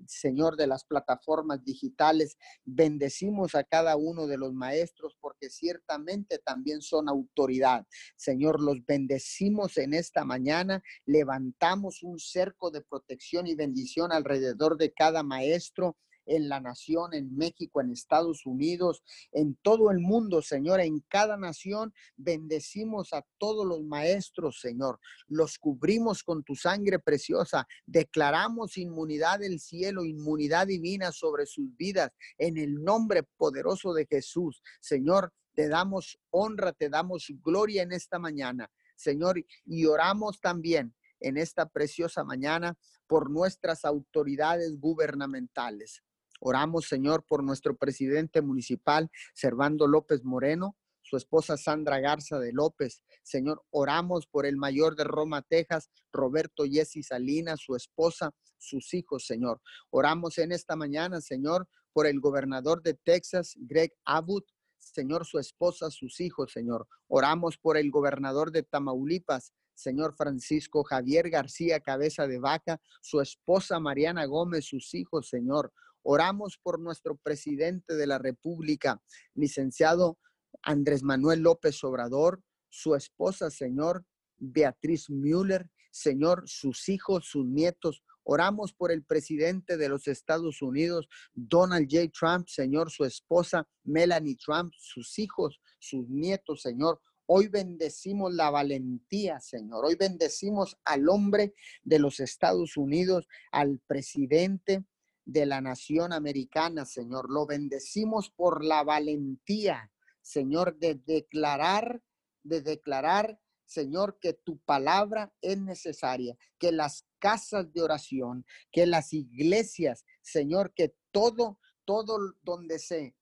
Señor, 0.06 0.56
de 0.56 0.66
las 0.66 0.84
plataformas 0.84 1.64
digitales. 1.64 2.36
Bendecimos 2.64 3.54
a 3.54 3.64
cada 3.64 3.96
uno 3.96 4.26
de 4.26 4.36
los 4.36 4.52
maestros 4.52 5.16
porque 5.20 5.50
ciertamente 5.50 6.38
también 6.38 6.82
son 6.82 7.08
autoridad. 7.08 7.86
Señor, 8.16 8.60
los 8.60 8.84
bendecimos 8.84 9.76
en 9.76 9.94
esta 9.94 10.24
mañana. 10.24 10.82
Levantamos 11.06 12.02
un 12.02 12.18
cerco 12.18 12.70
de 12.70 12.82
protección 12.82 13.46
y 13.46 13.54
bendición 13.54 14.12
alrededor 14.12 14.76
de 14.76 14.92
cada 14.92 15.22
maestro 15.22 15.96
en 16.26 16.48
la 16.48 16.60
nación, 16.60 17.14
en 17.14 17.34
México, 17.36 17.80
en 17.80 17.90
Estados 17.90 18.46
Unidos, 18.46 19.02
en 19.32 19.56
todo 19.62 19.90
el 19.90 20.00
mundo, 20.00 20.42
Señor, 20.42 20.80
en 20.80 21.00
cada 21.08 21.36
nación. 21.36 21.92
Bendecimos 22.16 23.12
a 23.12 23.24
todos 23.38 23.66
los 23.66 23.82
maestros, 23.82 24.60
Señor. 24.60 25.00
Los 25.26 25.58
cubrimos 25.58 26.22
con 26.22 26.42
tu 26.44 26.54
sangre 26.54 26.98
preciosa. 26.98 27.66
Declaramos 27.86 28.76
inmunidad 28.76 29.40
del 29.40 29.60
cielo, 29.60 30.04
inmunidad 30.04 30.66
divina 30.66 31.12
sobre 31.12 31.46
sus 31.46 31.76
vidas, 31.76 32.10
en 32.38 32.56
el 32.56 32.82
nombre 32.82 33.22
poderoso 33.22 33.92
de 33.92 34.06
Jesús. 34.06 34.62
Señor, 34.80 35.32
te 35.54 35.68
damos 35.68 36.18
honra, 36.30 36.72
te 36.72 36.88
damos 36.88 37.26
gloria 37.42 37.82
en 37.82 37.92
esta 37.92 38.18
mañana. 38.18 38.70
Señor, 38.96 39.44
y 39.64 39.86
oramos 39.86 40.40
también 40.40 40.94
en 41.20 41.36
esta 41.36 41.68
preciosa 41.68 42.24
mañana 42.24 42.76
por 43.06 43.30
nuestras 43.30 43.84
autoridades 43.84 44.78
gubernamentales. 44.78 46.02
Oramos, 46.40 46.86
Señor, 46.86 47.24
por 47.26 47.42
nuestro 47.42 47.76
presidente 47.76 48.42
municipal, 48.42 49.10
Servando 49.34 49.86
López 49.86 50.24
Moreno, 50.24 50.76
su 51.02 51.16
esposa 51.16 51.56
Sandra 51.56 52.00
Garza 52.00 52.38
de 52.38 52.52
López. 52.52 53.02
Señor, 53.22 53.62
oramos 53.70 54.26
por 54.26 54.46
el 54.46 54.56
mayor 54.56 54.96
de 54.96 55.04
Roma, 55.04 55.42
Texas, 55.42 55.90
Roberto 56.12 56.64
Jesse 56.64 57.06
Salinas, 57.06 57.60
su 57.60 57.76
esposa, 57.76 58.32
sus 58.58 58.94
hijos, 58.94 59.26
Señor. 59.26 59.60
Oramos 59.90 60.38
en 60.38 60.52
esta 60.52 60.76
mañana, 60.76 61.20
Señor, 61.20 61.68
por 61.92 62.06
el 62.06 62.20
gobernador 62.20 62.82
de 62.82 62.94
Texas, 62.94 63.54
Greg 63.56 63.92
Abbott, 64.04 64.46
Señor, 64.78 65.24
su 65.26 65.38
esposa, 65.38 65.90
sus 65.90 66.20
hijos, 66.20 66.52
Señor. 66.52 66.88
Oramos 67.06 67.58
por 67.58 67.76
el 67.76 67.90
gobernador 67.90 68.50
de 68.50 68.62
Tamaulipas, 68.62 69.52
señor 69.74 70.14
Francisco 70.16 70.84
Javier 70.84 71.30
García 71.30 71.80
Cabeza 71.80 72.26
de 72.26 72.38
Vaca, 72.38 72.80
su 73.00 73.20
esposa 73.20 73.80
Mariana 73.80 74.24
Gómez, 74.26 74.66
sus 74.66 74.94
hijos, 74.94 75.28
Señor. 75.28 75.72
Oramos 76.04 76.58
por 76.62 76.78
nuestro 76.78 77.16
presidente 77.16 77.94
de 77.94 78.06
la 78.06 78.18
República, 78.18 79.02
licenciado 79.34 80.18
Andrés 80.62 81.02
Manuel 81.02 81.40
López 81.40 81.82
Obrador, 81.82 82.42
su 82.68 82.94
esposa, 82.94 83.50
Señor 83.50 84.04
Beatriz 84.36 85.08
Müller, 85.08 85.70
Señor, 85.90 86.42
sus 86.46 86.88
hijos, 86.90 87.26
sus 87.26 87.46
nietos. 87.46 88.02
Oramos 88.22 88.74
por 88.74 88.92
el 88.92 89.02
presidente 89.02 89.78
de 89.78 89.88
los 89.88 90.06
Estados 90.06 90.60
Unidos, 90.60 91.08
Donald 91.32 91.88
J. 91.90 92.10
Trump, 92.12 92.48
Señor, 92.48 92.90
su 92.90 93.04
esposa, 93.04 93.66
Melanie 93.84 94.36
Trump, 94.36 94.72
sus 94.76 95.18
hijos, 95.18 95.60
sus 95.78 96.08
nietos, 96.08 96.60
Señor. 96.60 97.00
Hoy 97.26 97.48
bendecimos 97.48 98.34
la 98.34 98.50
valentía, 98.50 99.40
Señor. 99.40 99.86
Hoy 99.86 99.94
bendecimos 99.94 100.76
al 100.84 101.08
hombre 101.08 101.54
de 101.82 101.98
los 101.98 102.20
Estados 102.20 102.76
Unidos, 102.76 103.26
al 103.50 103.80
presidente 103.86 104.84
de 105.24 105.46
la 105.46 105.60
nación 105.60 106.12
americana, 106.12 106.84
Señor. 106.84 107.30
Lo 107.30 107.46
bendecimos 107.46 108.30
por 108.30 108.64
la 108.64 108.82
valentía, 108.82 109.90
Señor, 110.22 110.78
de 110.78 110.96
declarar, 110.96 112.02
de 112.42 112.60
declarar, 112.60 113.38
Señor, 113.66 114.18
que 114.20 114.34
tu 114.34 114.58
palabra 114.60 115.32
es 115.40 115.58
necesaria, 115.58 116.36
que 116.58 116.72
las 116.72 117.06
casas 117.18 117.72
de 117.72 117.82
oración, 117.82 118.44
que 118.70 118.86
las 118.86 119.12
iglesias, 119.12 120.04
Señor, 120.20 120.74
que 120.74 120.94
todo, 121.10 121.58
todo 121.84 122.18
donde 122.42 122.78
se 122.78 123.16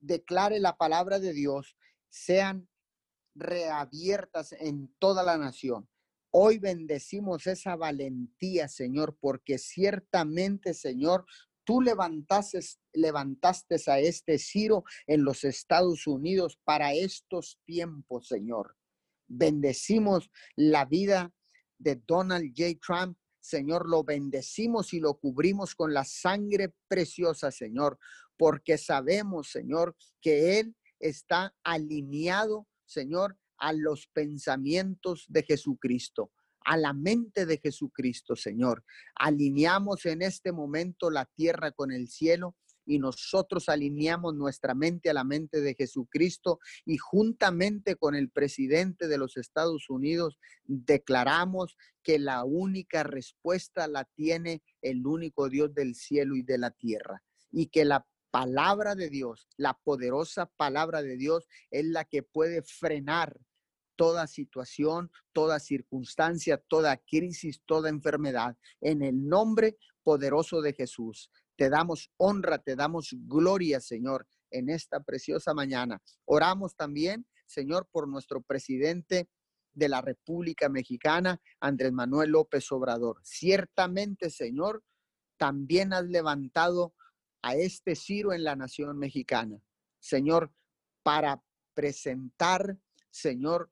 declare 0.00 0.58
la 0.58 0.76
palabra 0.76 1.20
de 1.20 1.32
Dios, 1.32 1.76
sean 2.08 2.68
reabiertas 3.34 4.52
en 4.52 4.92
toda 4.98 5.22
la 5.22 5.38
nación. 5.38 5.88
Hoy 6.30 6.58
bendecimos 6.58 7.46
esa 7.46 7.76
valentía, 7.76 8.68
Señor, 8.68 9.16
porque 9.20 9.58
ciertamente, 9.58 10.74
Señor, 10.74 11.26
tú 11.64 11.80
levantaste, 11.80 12.60
a 13.86 13.98
este 13.98 14.38
Ciro 14.38 14.84
en 15.06 15.24
los 15.24 15.44
Estados 15.44 16.06
Unidos 16.06 16.58
para 16.64 16.94
estos 16.94 17.58
tiempos, 17.64 18.28
Señor. 18.28 18.76
Bendecimos 19.26 20.30
la 20.56 20.84
vida 20.84 21.32
de 21.78 21.96
Donald 22.06 22.52
J. 22.56 22.78
Trump. 22.84 23.18
Señor, 23.40 23.88
lo 23.88 24.04
bendecimos 24.04 24.92
y 24.92 25.00
lo 25.00 25.14
cubrimos 25.14 25.74
con 25.74 25.94
la 25.94 26.04
sangre 26.04 26.74
preciosa, 26.88 27.50
Señor, 27.50 27.98
porque 28.36 28.76
sabemos, 28.76 29.50
Señor, 29.50 29.96
que 30.20 30.60
Él 30.60 30.76
está 30.98 31.54
alineado 31.64 32.68
Señor, 32.90 33.38
a 33.60 33.72
los 33.72 34.08
pensamientos 34.08 35.26
de 35.28 35.42
Jesucristo, 35.44 36.32
a 36.64 36.76
la 36.76 36.92
mente 36.92 37.46
de 37.46 37.58
Jesucristo, 37.58 38.34
Señor. 38.34 38.84
Alineamos 39.14 40.06
en 40.06 40.22
este 40.22 40.52
momento 40.52 41.10
la 41.10 41.26
tierra 41.26 41.70
con 41.72 41.92
el 41.92 42.08
cielo 42.08 42.56
y 42.86 42.98
nosotros 42.98 43.68
alineamos 43.68 44.34
nuestra 44.34 44.74
mente 44.74 45.10
a 45.10 45.14
la 45.14 45.24
mente 45.24 45.60
de 45.60 45.74
Jesucristo 45.74 46.58
y 46.84 46.96
juntamente 46.96 47.94
con 47.96 48.14
el 48.14 48.30
presidente 48.30 49.06
de 49.06 49.18
los 49.18 49.36
Estados 49.36 49.88
Unidos 49.88 50.38
declaramos 50.64 51.76
que 52.02 52.18
la 52.18 52.44
única 52.44 53.02
respuesta 53.02 53.86
la 53.86 54.04
tiene 54.16 54.62
el 54.82 55.06
único 55.06 55.48
Dios 55.48 55.72
del 55.74 55.94
cielo 55.94 56.34
y 56.34 56.42
de 56.42 56.58
la 56.58 56.70
tierra 56.70 57.22
y 57.52 57.66
que 57.66 57.84
la 57.84 58.06
palabra 58.30 58.94
de 58.94 59.10
Dios, 59.10 59.48
la 59.56 59.74
poderosa 59.74 60.46
palabra 60.46 61.02
de 61.02 61.16
Dios 61.16 61.46
es 61.70 61.84
la 61.84 62.04
que 62.04 62.22
puede 62.22 62.62
frenar 62.62 63.38
toda 64.00 64.26
situación, 64.26 65.10
toda 65.34 65.60
circunstancia, 65.60 66.56
toda 66.56 66.96
crisis, 66.96 67.60
toda 67.66 67.90
enfermedad. 67.90 68.56
En 68.80 69.02
el 69.02 69.28
nombre 69.28 69.76
poderoso 70.02 70.62
de 70.62 70.72
Jesús, 70.72 71.30
te 71.54 71.68
damos 71.68 72.10
honra, 72.16 72.56
te 72.56 72.76
damos 72.76 73.14
gloria, 73.26 73.78
Señor, 73.78 74.26
en 74.50 74.70
esta 74.70 75.00
preciosa 75.00 75.52
mañana. 75.52 76.00
Oramos 76.24 76.74
también, 76.76 77.26
Señor, 77.44 77.90
por 77.92 78.08
nuestro 78.08 78.40
presidente 78.40 79.28
de 79.74 79.90
la 79.90 80.00
República 80.00 80.70
Mexicana, 80.70 81.38
Andrés 81.60 81.92
Manuel 81.92 82.30
López 82.30 82.72
Obrador. 82.72 83.18
Ciertamente, 83.22 84.30
Señor, 84.30 84.82
también 85.36 85.92
has 85.92 86.06
levantado 86.06 86.94
a 87.42 87.54
este 87.54 87.94
Ciro 87.96 88.32
en 88.32 88.44
la 88.44 88.56
nación 88.56 88.96
mexicana, 88.96 89.60
Señor, 89.98 90.54
para 91.02 91.42
presentar, 91.74 92.78
Señor, 93.10 93.70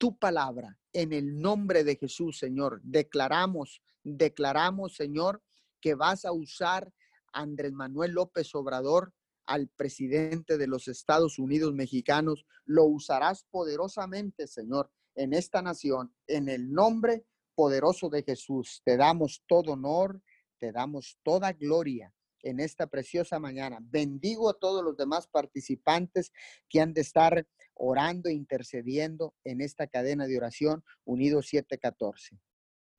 tu 0.00 0.16
palabra 0.16 0.78
en 0.94 1.12
el 1.12 1.38
nombre 1.42 1.84
de 1.84 1.94
Jesús, 1.94 2.38
Señor. 2.38 2.80
Declaramos, 2.82 3.82
declaramos, 4.02 4.96
Señor, 4.96 5.42
que 5.78 5.94
vas 5.94 6.24
a 6.24 6.32
usar 6.32 6.90
a 7.34 7.42
Andrés 7.42 7.72
Manuel 7.72 8.12
López 8.12 8.54
Obrador, 8.54 9.12
al 9.44 9.68
presidente 9.68 10.56
de 10.56 10.66
los 10.66 10.88
Estados 10.88 11.38
Unidos 11.38 11.74
mexicanos. 11.74 12.46
Lo 12.64 12.84
usarás 12.86 13.44
poderosamente, 13.50 14.46
Señor, 14.46 14.90
en 15.16 15.34
esta 15.34 15.60
nación, 15.60 16.14
en 16.26 16.48
el 16.48 16.72
nombre 16.72 17.26
poderoso 17.54 18.08
de 18.08 18.22
Jesús. 18.22 18.80
Te 18.86 18.96
damos 18.96 19.42
todo 19.46 19.72
honor, 19.72 20.22
te 20.58 20.72
damos 20.72 21.18
toda 21.22 21.52
gloria 21.52 22.14
en 22.42 22.58
esta 22.58 22.86
preciosa 22.86 23.38
mañana. 23.38 23.80
Bendigo 23.82 24.48
a 24.48 24.58
todos 24.58 24.82
los 24.82 24.96
demás 24.96 25.26
participantes 25.26 26.32
que 26.70 26.80
han 26.80 26.94
de 26.94 27.02
estar 27.02 27.46
orando 27.80 28.28
e 28.28 28.34
intercediendo 28.34 29.34
en 29.42 29.62
esta 29.62 29.86
cadena 29.86 30.26
de 30.26 30.36
oración 30.36 30.84
Unidos 31.04 31.48
714. 31.48 32.38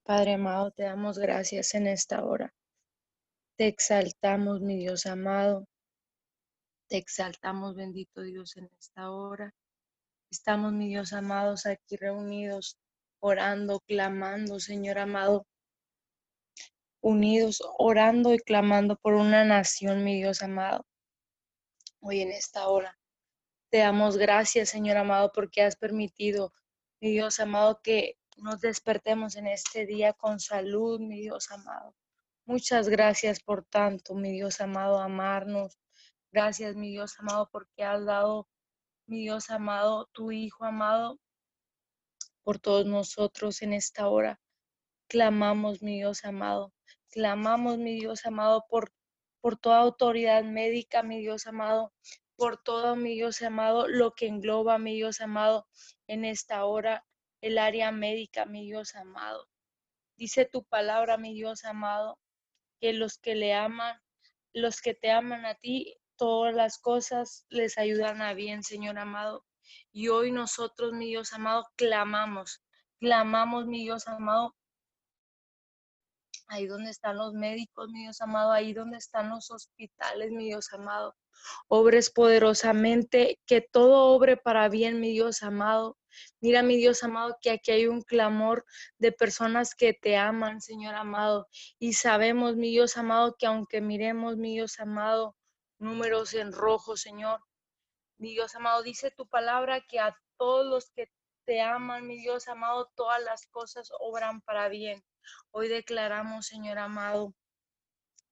Padre 0.03 0.33
amado, 0.33 0.71
te 0.71 0.83
damos 0.83 1.19
gracias 1.19 1.75
en 1.75 1.85
esta 1.85 2.25
hora. 2.25 2.53
Te 3.57 3.67
exaltamos, 3.67 4.61
mi 4.61 4.77
Dios 4.77 5.05
amado. 5.05 5.67
Te 6.89 6.97
exaltamos, 6.97 7.75
bendito 7.75 8.21
Dios, 8.23 8.57
en 8.57 8.69
esta 8.79 9.11
hora. 9.11 9.53
Estamos, 10.31 10.73
mi 10.73 10.87
Dios 10.87 11.13
amados, 11.13 11.67
aquí 11.67 11.95
reunidos, 11.95 12.77
orando, 13.19 13.81
clamando, 13.81 14.59
Señor 14.59 14.97
amado, 14.97 15.45
unidos, 17.01 17.61
orando 17.77 18.33
y 18.33 18.39
clamando 18.39 18.95
por 18.95 19.13
una 19.13 19.45
nación, 19.45 20.03
mi 20.03 20.15
Dios 20.15 20.41
amado. 20.41 20.85
Hoy 21.99 22.21
en 22.21 22.31
esta 22.31 22.67
hora 22.67 22.97
te 23.71 23.77
damos 23.77 24.17
gracias, 24.17 24.69
Señor 24.69 24.97
amado, 24.97 25.31
porque 25.31 25.61
has 25.61 25.77
permitido, 25.77 26.53
mi 26.99 27.11
Dios 27.11 27.39
amado, 27.39 27.79
que 27.81 28.17
nos 28.35 28.59
despertemos 28.59 29.37
en 29.37 29.47
este 29.47 29.85
día 29.85 30.11
con 30.11 30.41
salud, 30.41 30.99
mi 30.99 31.21
Dios 31.21 31.49
amado. 31.51 31.95
Muchas 32.45 32.89
gracias 32.89 33.39
por 33.39 33.63
tanto, 33.63 34.13
mi 34.13 34.33
Dios 34.33 34.59
amado, 34.59 34.99
amarnos. 34.99 35.79
Gracias, 36.33 36.75
mi 36.75 36.89
Dios 36.89 37.17
amado, 37.19 37.47
porque 37.49 37.83
has 37.83 38.05
dado, 38.05 38.49
mi 39.07 39.21
Dios 39.21 39.49
amado, 39.49 40.09
tu 40.11 40.33
Hijo 40.33 40.65
amado, 40.65 41.17
por 42.43 42.59
todos 42.59 42.85
nosotros 42.85 43.61
en 43.61 43.71
esta 43.71 44.09
hora. 44.09 44.41
Clamamos, 45.07 45.81
mi 45.81 45.95
Dios 45.95 46.25
amado, 46.25 46.73
Clamamos, 47.09 47.77
mi 47.77 47.93
Dios 47.95 48.25
amado, 48.25 48.65
por, 48.69 48.91
por 49.39 49.57
toda 49.57 49.79
autoridad 49.79 50.43
médica, 50.43 51.03
mi 51.03 51.19
Dios 51.19 51.47
amado, 51.47 51.93
por 52.41 52.57
todo, 52.57 52.95
mi 52.95 53.13
Dios 53.13 53.43
amado, 53.43 53.87
lo 53.87 54.15
que 54.15 54.25
engloba, 54.25 54.79
mi 54.79 54.95
Dios 54.95 55.21
amado, 55.21 55.67
en 56.07 56.25
esta 56.25 56.65
hora, 56.65 57.05
el 57.39 57.59
área 57.59 57.91
médica, 57.91 58.47
mi 58.47 58.65
Dios 58.65 58.95
amado. 58.95 59.47
Dice 60.17 60.45
tu 60.45 60.63
palabra, 60.63 61.17
mi 61.17 61.35
Dios 61.35 61.65
amado, 61.65 62.19
que 62.79 62.93
los 62.93 63.19
que 63.19 63.35
le 63.35 63.53
aman 63.53 64.01
los 64.53 64.81
que 64.81 64.95
te 64.95 65.11
aman 65.11 65.45
a 65.45 65.53
ti, 65.53 65.95
todas 66.15 66.55
las 66.55 66.79
cosas 66.79 67.45
les 67.49 67.77
ayudan 67.77 68.23
a 68.23 68.33
bien, 68.33 68.63
Señor 68.63 68.97
amado. 68.97 69.45
Y 69.91 70.07
hoy 70.07 70.31
nosotros, 70.31 70.93
mi 70.93 71.09
Dios 71.09 71.33
amado, 71.33 71.67
clamamos, 71.75 72.63
clamamos, 72.99 73.67
mi 73.67 73.83
Dios 73.83 74.07
amado, 74.07 74.55
ahí 76.51 76.67
donde 76.67 76.91
están 76.91 77.17
los 77.17 77.33
médicos, 77.33 77.89
mi 77.89 78.01
Dios 78.03 78.21
amado, 78.21 78.51
ahí 78.51 78.73
donde 78.73 78.97
están 78.97 79.29
los 79.29 79.49
hospitales, 79.51 80.31
mi 80.31 80.45
Dios 80.45 80.71
amado. 80.73 81.15
Obres 81.67 82.09
poderosamente, 82.11 83.39
que 83.45 83.61
todo 83.61 84.13
obre 84.13 84.37
para 84.37 84.69
bien, 84.69 84.99
mi 84.99 85.11
Dios 85.11 85.43
amado. 85.43 85.97
Mira, 86.41 86.61
mi 86.61 86.75
Dios 86.75 87.03
amado, 87.03 87.37
que 87.41 87.51
aquí 87.51 87.71
hay 87.71 87.87
un 87.87 88.01
clamor 88.01 88.65
de 88.97 89.11
personas 89.11 89.75
que 89.75 89.93
te 89.93 90.17
aman, 90.17 90.61
Señor 90.61 90.95
amado. 90.95 91.47
Y 91.79 91.93
sabemos, 91.93 92.55
mi 92.57 92.69
Dios 92.69 92.97
amado, 92.97 93.35
que 93.39 93.45
aunque 93.47 93.81
miremos, 93.81 94.37
mi 94.37 94.53
Dios 94.53 94.79
amado, 94.79 95.35
números 95.79 96.33
en 96.33 96.51
rojo, 96.51 96.97
Señor, 96.97 97.39
mi 98.17 98.33
Dios 98.33 98.53
amado, 98.55 98.83
dice 98.83 99.09
tu 99.11 99.27
palabra 99.27 99.81
que 99.87 99.99
a 99.99 100.15
todos 100.37 100.65
los 100.65 100.91
que 100.91 101.09
te 101.45 101.61
aman, 101.61 102.05
mi 102.05 102.17
Dios 102.17 102.47
amado, 102.47 102.91
todas 102.95 103.21
las 103.23 103.47
cosas 103.47 103.89
obran 103.99 104.41
para 104.41 104.69
bien. 104.69 105.03
Hoy 105.51 105.67
declaramos, 105.67 106.47
Señor 106.47 106.77
amado, 106.77 107.33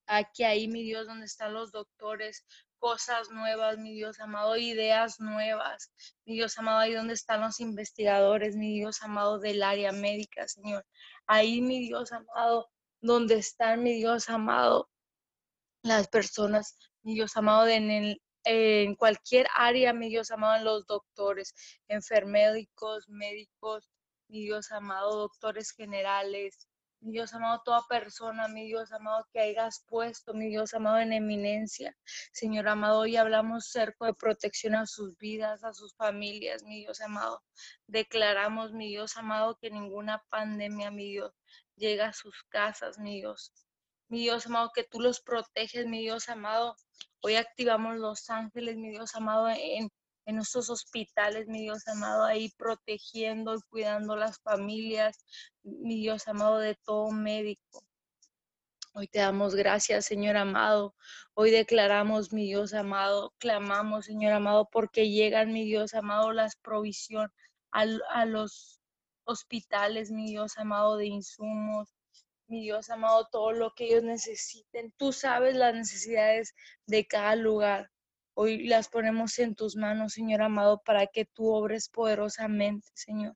aquí 0.08 0.44
ahí, 0.44 0.68
mi 0.68 0.84
Dios, 0.84 1.08
donde 1.08 1.26
están 1.26 1.54
los 1.54 1.72
doctores, 1.72 2.46
cosas 2.80 3.30
nuevas, 3.30 3.78
mi 3.78 3.94
Dios 3.94 4.20
amado, 4.20 4.58
ideas 4.58 5.20
nuevas, 5.20 5.92
mi 6.26 6.36
Dios 6.36 6.58
amado, 6.58 6.80
ahí 6.80 6.94
donde 6.94 7.14
están 7.14 7.42
los 7.42 7.60
investigadores, 7.60 8.56
mi 8.56 8.74
Dios 8.74 9.02
amado 9.04 9.40
del 9.40 9.62
área 9.62 9.92
médica, 9.92 10.48
Señor. 10.48 10.86
Ahí, 11.28 11.62
mi 11.62 11.80
Dios 11.80 12.12
amado, 12.12 12.70
donde 13.02 13.36
están, 13.36 13.84
mi 13.84 13.94
Dios 13.94 14.30
amado, 14.30 14.90
las 15.84 16.08
personas, 16.08 16.78
mi 17.04 17.14
Dios 17.14 17.38
amado, 17.38 17.68
en, 17.68 17.92
el, 17.92 18.22
en 18.46 18.96
cualquier 18.96 19.48
área, 19.56 19.94
mi 19.94 20.10
Dios 20.10 20.32
amado, 20.32 20.64
los 20.64 20.88
doctores, 20.88 21.54
enfermédicos, 21.88 23.08
médicos, 23.10 23.90
mi 24.28 24.42
Dios 24.42 24.72
amado, 24.72 25.18
doctores 25.18 25.72
generales, 25.72 26.69
mi 27.02 27.14
Dios 27.14 27.34
amado, 27.34 27.62
toda 27.64 27.86
persona, 27.88 28.48
mi 28.48 28.66
Dios 28.66 28.92
amado, 28.92 29.26
que 29.32 29.40
hayas 29.40 29.84
puesto, 29.88 30.34
mi 30.34 30.48
Dios 30.48 30.74
amado, 30.74 31.00
en 31.00 31.14
eminencia. 31.14 31.96
Señor 32.32 32.68
amado, 32.68 33.00
hoy 33.00 33.16
hablamos 33.16 33.68
cerco 33.68 34.06
de 34.06 34.14
protección 34.14 34.76
a 34.76 34.86
sus 34.86 35.18
vidas, 35.18 35.64
a 35.64 35.74
sus 35.74 35.96
familias, 35.96 36.64
mi 36.64 36.80
Dios 36.80 37.02
amado. 37.02 37.44
Declaramos, 37.88 38.74
mi 38.74 38.90
Dios 38.90 39.16
amado, 39.18 39.58
que 39.58 39.72
ninguna 39.72 40.24
pandemia, 40.30 40.92
mi 40.92 41.12
Dios, 41.12 41.34
llega 41.76 42.08
a 42.08 42.14
sus 42.14 42.44
casas, 42.50 43.00
mi 43.00 43.20
Dios. 43.20 43.54
Mi 44.10 44.20
Dios 44.20 44.46
amado, 44.48 44.72
que 44.74 44.84
tú 44.84 45.00
los 45.00 45.22
proteges, 45.22 45.86
mi 45.86 46.02
Dios 46.02 46.30
amado. 46.30 46.76
Hoy 47.22 47.36
activamos 47.36 47.98
los 47.98 48.30
ángeles, 48.30 48.76
mi 48.78 48.90
Dios 48.90 49.16
amado, 49.16 49.50
en 49.50 49.90
en 50.30 50.36
nuestros 50.36 50.70
hospitales, 50.70 51.48
mi 51.48 51.62
Dios 51.62 51.88
amado, 51.88 52.24
ahí 52.24 52.50
protegiendo 52.56 53.56
y 53.56 53.62
cuidando 53.70 54.16
las 54.16 54.40
familias, 54.40 55.18
mi 55.64 55.96
Dios 55.96 56.28
amado, 56.28 56.60
de 56.60 56.76
todo 56.76 57.10
médico. 57.10 57.84
Hoy 58.94 59.08
te 59.08 59.20
damos 59.20 59.56
gracias, 59.56 60.06
Señor 60.06 60.38
amado. 60.38 60.94
Hoy 61.34 61.50
declaramos, 61.50 62.32
mi 62.32 62.46
Dios 62.46 62.76
amado, 62.76 63.34
clamamos, 63.40 64.06
Señor 64.06 64.34
amado, 64.34 64.70
porque 64.72 65.10
llegan, 65.10 65.52
mi 65.52 65.66
Dios 65.66 65.96
amado, 65.96 66.32
las 66.32 66.56
provisión 66.58 67.32
a, 67.72 67.86
a 68.12 68.26
los 68.26 68.80
hospitales, 69.24 70.12
mi 70.12 70.28
Dios 70.28 70.60
amado, 70.60 70.98
de 70.98 71.08
insumos, 71.08 71.90
mi 72.46 72.62
Dios 72.62 72.92
amado, 72.92 73.28
todo 73.32 73.52
lo 73.52 73.74
que 73.74 73.86
ellos 73.86 74.04
necesiten. 74.04 74.94
Tú 74.96 75.12
sabes 75.12 75.56
las 75.56 75.74
necesidades 75.74 76.54
de 76.86 77.08
cada 77.08 77.36
lugar. 77.36 77.90
Hoy 78.42 78.70
las 78.70 78.88
ponemos 78.88 79.38
en 79.40 79.54
tus 79.54 79.76
manos, 79.76 80.14
Señor 80.14 80.42
amado, 80.42 80.82
para 80.86 81.08
que 81.08 81.26
tú 81.26 81.52
obres 81.52 81.90
poderosamente, 81.90 82.88
Señor. 82.94 83.36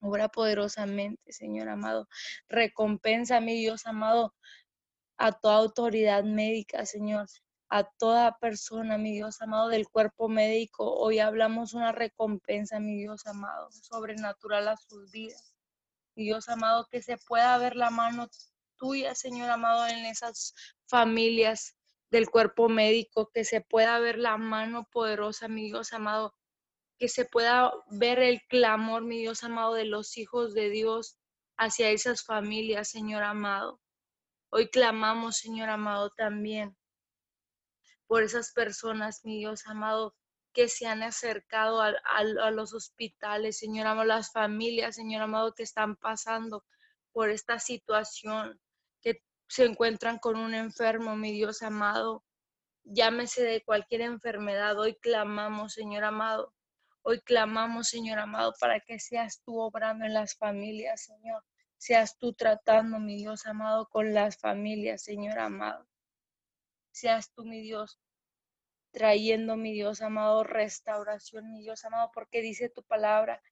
Obra 0.00 0.28
poderosamente, 0.28 1.32
Señor 1.32 1.68
amado. 1.68 2.08
Recompensa, 2.48 3.40
mi 3.40 3.54
Dios 3.54 3.86
amado, 3.86 4.34
a 5.16 5.30
toda 5.30 5.58
autoridad 5.58 6.24
médica, 6.24 6.86
Señor, 6.86 7.28
a 7.68 7.84
toda 7.84 8.36
persona, 8.38 8.98
mi 8.98 9.12
Dios 9.12 9.40
amado, 9.42 9.68
del 9.68 9.86
cuerpo 9.88 10.28
médico. 10.28 10.92
Hoy 10.92 11.20
hablamos 11.20 11.72
una 11.72 11.92
recompensa, 11.92 12.80
mi 12.80 12.96
Dios 12.96 13.28
amado, 13.28 13.70
sobrenatural 13.70 14.66
a 14.66 14.76
sus 14.76 15.12
vidas. 15.12 15.54
Dios 16.16 16.48
amado, 16.48 16.88
que 16.90 17.00
se 17.00 17.16
pueda 17.16 17.56
ver 17.58 17.76
la 17.76 17.90
mano 17.90 18.28
tuya, 18.76 19.14
Señor 19.14 19.50
amado, 19.50 19.86
en 19.86 20.04
esas 20.04 20.52
familias 20.88 21.76
del 22.10 22.28
cuerpo 22.28 22.68
médico, 22.68 23.30
que 23.32 23.44
se 23.44 23.60
pueda 23.60 23.98
ver 23.98 24.18
la 24.18 24.36
mano 24.36 24.88
poderosa, 24.90 25.48
mi 25.48 25.66
Dios 25.66 25.92
amado, 25.92 26.34
que 26.98 27.08
se 27.08 27.24
pueda 27.24 27.72
ver 27.90 28.18
el 28.18 28.42
clamor, 28.48 29.02
mi 29.02 29.18
Dios 29.18 29.44
amado, 29.44 29.74
de 29.74 29.84
los 29.84 30.18
hijos 30.18 30.52
de 30.54 30.70
Dios 30.70 31.18
hacia 31.56 31.90
esas 31.90 32.24
familias, 32.24 32.88
Señor 32.88 33.22
amado. 33.22 33.80
Hoy 34.50 34.68
clamamos, 34.68 35.36
Señor 35.36 35.68
amado, 35.68 36.10
también 36.10 36.76
por 38.06 38.24
esas 38.24 38.52
personas, 38.52 39.24
mi 39.24 39.38
Dios 39.38 39.66
amado, 39.68 40.16
que 40.52 40.68
se 40.68 40.86
han 40.86 41.04
acercado 41.04 41.80
a, 41.80 42.50
los 42.50 42.74
hospitales, 42.74 43.58
Señor 43.58 43.86
amado, 43.86 44.04
las 44.04 44.32
familias, 44.32 44.96
Señor 44.96 45.22
amado, 45.22 45.54
que 45.54 45.62
están 45.62 45.94
pasando 45.94 46.64
por 47.12 47.30
esta 47.30 47.60
situación, 47.60 48.60
se 49.50 49.64
encuentran 49.64 50.20
con 50.20 50.36
un 50.36 50.54
enfermo, 50.54 51.16
mi 51.16 51.32
Dios 51.32 51.62
amado, 51.62 52.24
llámese 52.84 53.42
de 53.42 53.64
cualquier 53.64 54.02
enfermedad, 54.02 54.78
hoy 54.78 54.94
clamamos, 54.94 55.72
Señor 55.72 56.04
amado. 56.04 56.54
Hoy 57.02 57.20
clamamos, 57.20 57.88
Señor 57.88 58.20
amado, 58.20 58.54
para 58.60 58.78
que 58.78 59.00
seas 59.00 59.42
tú 59.42 59.58
obrando 59.58 60.04
en 60.04 60.14
las 60.14 60.36
familias, 60.36 61.02
Señor. 61.02 61.42
Seas 61.78 62.16
tú 62.16 62.32
tratando, 62.32 63.00
mi 63.00 63.16
Dios 63.16 63.44
amado, 63.44 63.88
con 63.88 64.14
las 64.14 64.38
familias, 64.38 65.02
Señor 65.02 65.36
amado. 65.40 65.84
Seas 66.92 67.32
tú, 67.32 67.44
mi 67.44 67.60
Dios, 67.60 67.98
trayendo, 68.92 69.56
mi 69.56 69.72
Dios 69.72 70.00
amado, 70.00 70.44
restauración, 70.44 71.50
mi 71.50 71.62
Dios 71.62 71.84
amado, 71.84 72.12
porque 72.14 72.40
dice 72.40 72.68
tu 72.68 72.84
palabra 72.84 73.42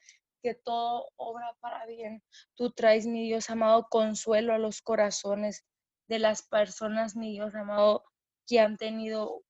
que 0.45 0.55
todo 0.55 1.11
obra 1.17 1.57
para 1.59 1.87
bien. 1.87 2.23
Tú 2.55 2.71
traes, 2.71 3.05
mi 3.09 3.27
Dios 3.27 3.51
amado, 3.51 3.89
consuelo 3.91 4.55
a 4.55 4.59
los 4.59 4.81
corazones 4.81 5.65
de 6.09 6.19
las 6.19 6.43
personas, 6.43 7.17
mi 7.17 7.33
Dios 7.33 7.55
amado, 7.55 8.05
que 8.47 8.61
han 8.61 8.77
tenido 8.77 9.43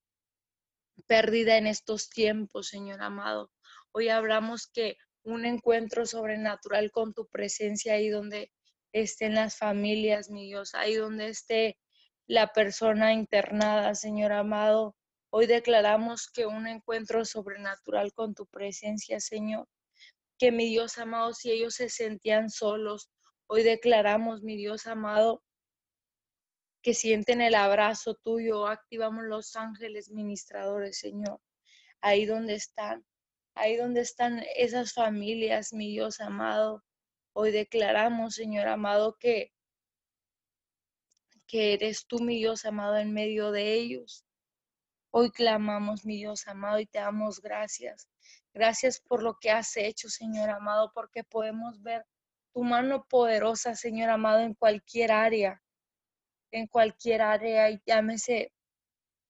pérdida 1.07 1.57
en 1.57 1.67
estos 1.67 2.11
tiempos, 2.11 2.69
Señor 2.69 3.01
amado. 3.01 3.51
Hoy 3.93 4.09
hablamos 4.09 4.67
que 4.67 4.97
un 5.23 5.45
encuentro 5.45 6.05
sobrenatural 6.05 6.91
con 6.91 7.15
tu 7.15 7.29
presencia 7.29 7.95
ahí 7.95 8.09
donde 8.09 8.51
estén 8.93 9.35
las 9.35 9.57
familias, 9.57 10.31
mi 10.31 10.47
Dios, 10.47 10.75
ahí 10.75 10.95
donde 10.95 11.29
esté 11.29 11.79
la 12.27 12.49
persona 12.49 13.13
internada, 13.13 13.95
Señor 13.95 14.33
amado. 14.33 14.97
Hoy 15.31 15.47
declaramos 15.47 16.29
que 16.29 16.47
un 16.47 16.67
encuentro 16.67 17.25
sobrenatural 17.25 18.13
con 18.13 18.35
tu 18.35 18.47
presencia, 18.47 19.21
Señor. 19.21 19.69
Que 20.39 20.51
mi 20.53 20.69
Dios 20.69 20.99
amado, 20.99 21.35
si 21.35 21.51
ellos 21.51 21.75
se 21.75 21.89
sentían 21.89 22.51
solos, 22.51 23.11
hoy 23.47 23.63
declaramos, 23.63 24.43
mi 24.43 24.57
Dios 24.57 24.87
amado, 24.87 25.43
que 26.83 26.95
sienten 26.95 27.41
el 27.41 27.55
abrazo 27.55 28.15
tuyo. 28.15 28.67
Activamos 28.67 29.25
los 29.25 29.57
ángeles 29.57 30.11
ministradores, 30.11 30.99
Señor. 30.99 31.41
Ahí 32.01 32.27
donde 32.27 32.55
están, 32.55 33.05
ahí 33.55 33.77
donde 33.77 34.01
están 34.01 34.45
esas 34.57 34.93
familias, 34.93 35.73
mi 35.73 35.91
Dios 35.91 36.21
amado. 36.21 36.85
Hoy 37.33 37.51
declaramos, 37.51 38.35
Señor 38.35 38.69
amado, 38.69 39.17
que, 39.19 39.53
que 41.47 41.75
eres 41.75 42.07
tú, 42.07 42.21
mi 42.21 42.37
Dios 42.39 42.65
amado, 42.65 42.97
en 42.97 43.13
medio 43.13 43.51
de 43.51 43.75
ellos. 43.75 44.25
Hoy 45.11 45.31
clamamos, 45.31 46.05
mi 46.05 46.17
Dios 46.19 46.47
amado, 46.47 46.79
y 46.81 46.87
te 46.87 46.99
damos 46.99 47.41
gracias. 47.41 48.09
Gracias 48.53 49.01
por 49.01 49.23
lo 49.23 49.37
que 49.41 49.51
has 49.51 49.77
hecho, 49.77 50.09
Señor 50.09 50.51
amado, 50.51 50.93
porque 50.95 51.25
podemos 51.25 51.83
ver 51.83 52.05
tu 52.53 52.63
mano 52.63 53.07
poderosa, 53.09 53.75
Señor 53.75 54.11
amado, 54.11 54.41
en 54.41 54.55
cualquier 54.55 55.13
área 55.13 55.63
en 56.51 56.67
cualquier 56.67 57.23
área, 57.23 57.71
llámese, 57.87 58.53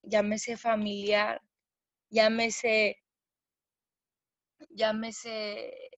llámese 0.03 0.57
familiar, 0.57 1.43
llámese, 2.11 3.03
llámese 4.71 5.91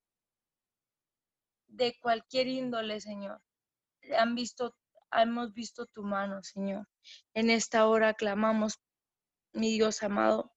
de 1.68 1.98
cualquier 2.00 2.48
índole, 2.48 3.00
Señor. 3.00 3.42
Han 4.18 4.34
visto, 4.34 4.76
hemos 5.12 5.52
visto 5.54 5.86
tu 5.86 6.02
mano, 6.02 6.42
Señor. 6.42 6.88
En 7.34 7.50
esta 7.50 7.86
hora 7.86 8.14
clamamos, 8.14 8.80
mi 9.52 9.72
Dios 9.72 10.02
amado, 10.02 10.52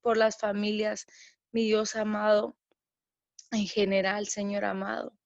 por 0.00 0.16
las 0.16 0.38
familias, 0.38 1.06
mi 1.52 1.64
Dios 1.64 1.96
amado, 1.96 2.56
en 3.50 3.66
general, 3.66 4.28
Señor 4.28 4.64
amado. 4.64 5.16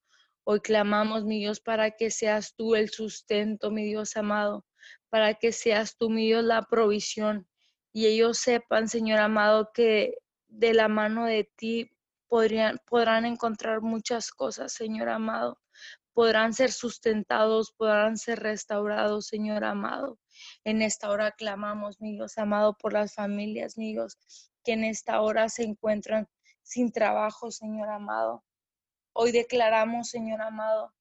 Hoy 0.45 0.61
clamamos, 0.61 1.25
mi 1.25 1.39
Dios, 1.39 1.61
para 1.61 1.93
que 1.93 2.11
seas 2.11 2.55
tú 2.55 2.75
el 2.75 2.91
sustento, 2.91 3.71
mi 3.71 3.85
Dios 3.85 4.17
amado, 4.17 4.65
para 5.09 5.35
que 5.35 5.53
seas 5.53 5.97
tú, 5.97 6.11
mi 6.11 6.27
Dios, 6.27 6.45
la 6.45 6.63
provisión. 6.63 7.49
Y 7.93 8.07
ellos 8.07 8.39
sepan, 8.39 8.89
Señor 8.89 9.21
amado, 9.21 9.71
que 9.73 10.19
de 10.49 10.75
la 10.75 10.89
mano 10.89 11.27
de 11.27 11.45
ti 11.57 11.91
podrían, 12.29 12.79
podrán 12.87 13.25
encontrar 13.25 13.81
muchas 13.81 14.31
cosas, 14.31 14.73
Señor 14.73 15.09
amado. 15.09 15.61
Podrán 16.13 16.55
ser 16.55 16.73
sustentados, 16.73 17.73
podrán 17.73 18.17
ser 18.17 18.41
restaurados, 18.41 19.27
Señor 19.27 19.65
amado. 19.65 20.19
En 20.65 20.83
esta 20.83 21.11
hora 21.11 21.33
clamamos, 21.33 22.01
mi 22.01 22.13
Dios 22.13 22.39
amado, 22.39 22.77
por 22.77 22.93
las 22.93 23.15
familias, 23.15 23.77
mi 23.77 23.93
Dios, 23.93 24.19
que 24.65 24.73
en 24.73 24.85
esta 24.85 25.21
hora 25.21 25.49
se 25.49 25.63
encuentran 25.63 26.29
sin 26.63 26.91
trabajo, 26.91 27.51
Señor 27.51 27.89
amado. 27.91 28.45
Hoy 29.13 29.33
declaramos, 29.33 30.11
Señor 30.11 30.43
amado, 30.43 30.93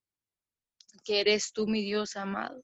que 1.04 1.22
eres 1.22 1.52
tú, 1.54 1.68
mi 1.68 1.82
Dios 1.82 2.16
amado. 2.16 2.64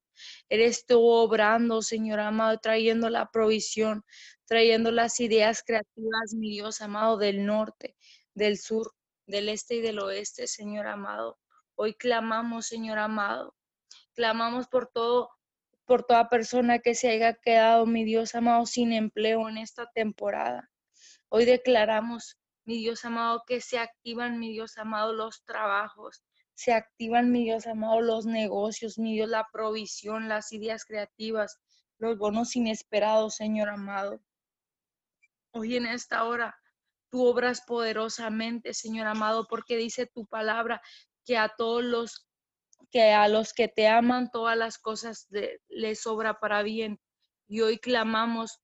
Eres 0.50 0.86
tú 0.86 1.02
obrando, 1.06 1.82
Señor 1.82 2.20
amado, 2.20 2.58
trayendo 2.60 3.10
la 3.10 3.32
provisión, 3.32 4.04
trayendo 4.46 4.92
las 4.92 5.20
ideas 5.20 5.64
creativas, 5.66 6.34
mi 6.34 6.50
Dios 6.50 6.82
amado, 6.82 7.18
del 7.18 7.46
norte, 7.46 7.96
del 8.34 8.58
sur, 8.58 8.94
del 9.28 9.50
este 9.50 9.76
y 9.76 9.82
del 9.82 10.00
oeste, 10.00 10.48
Señor 10.48 10.88
amado. 10.88 11.40
Hoy 11.76 11.94
clamamos, 11.94 12.68
Señor 12.68 13.00
amado. 13.00 13.56
Clamamos 14.14 14.68
por 14.68 14.88
todo, 14.88 15.30
por 15.86 16.04
toda 16.04 16.30
persona 16.30 16.80
que 16.80 16.96
se 16.96 17.10
haya 17.10 17.34
quedado, 17.34 17.86
mi 17.86 18.04
Dios 18.04 18.36
amado, 18.36 18.66
sin 18.66 18.94
empleo 18.94 19.48
en 19.48 19.58
esta 19.58 19.90
temporada. 19.92 20.70
Hoy 21.30 21.46
declaramos, 21.46 22.38
mi 22.66 22.78
Dios 22.78 23.06
amado, 23.06 23.44
que 23.48 23.62
se 23.62 23.80
activan, 23.80 24.40
mi 24.40 24.52
Dios 24.52 24.78
amado, 24.78 25.14
los 25.14 25.44
trabajos, 25.46 26.24
se 26.62 26.74
activan, 26.74 27.32
mi 27.32 27.46
Dios 27.46 27.66
amado, 27.66 28.02
los 28.02 28.28
negocios, 28.28 29.00
mi 29.00 29.16
Dios, 29.16 29.28
la 29.28 29.48
provisión, 29.52 30.30
las 30.30 30.52
ideas 30.52 30.86
creativas, 30.86 31.60
los 31.98 32.20
bonos 32.20 32.56
inesperados, 32.56 33.34
Señor 33.34 33.70
amado. 33.70 34.22
Hoy 35.54 35.76
en 35.76 35.88
esta 35.88 36.24
hora, 36.24 36.56
tú 37.10 37.26
obras 37.26 37.64
poderosamente, 37.66 38.76
Señor 38.76 39.08
amado, 39.08 39.48
porque 39.48 39.76
dice 39.76 40.06
tu 40.06 40.28
palabra 40.28 40.84
que 41.26 41.36
a 41.36 41.50
todos 41.50 41.84
los 41.84 42.28
que 42.92 43.12
a 43.12 43.28
los 43.28 43.54
que 43.54 43.68
te 43.68 43.88
aman 43.88 44.30
todas 44.30 44.56
las 44.56 44.78
cosas 44.78 45.28
les 45.68 46.02
sobra 46.02 46.40
para 46.40 46.62
bien. 46.62 47.02
Y 47.48 47.62
hoy 47.62 47.80
clamamos 47.80 48.62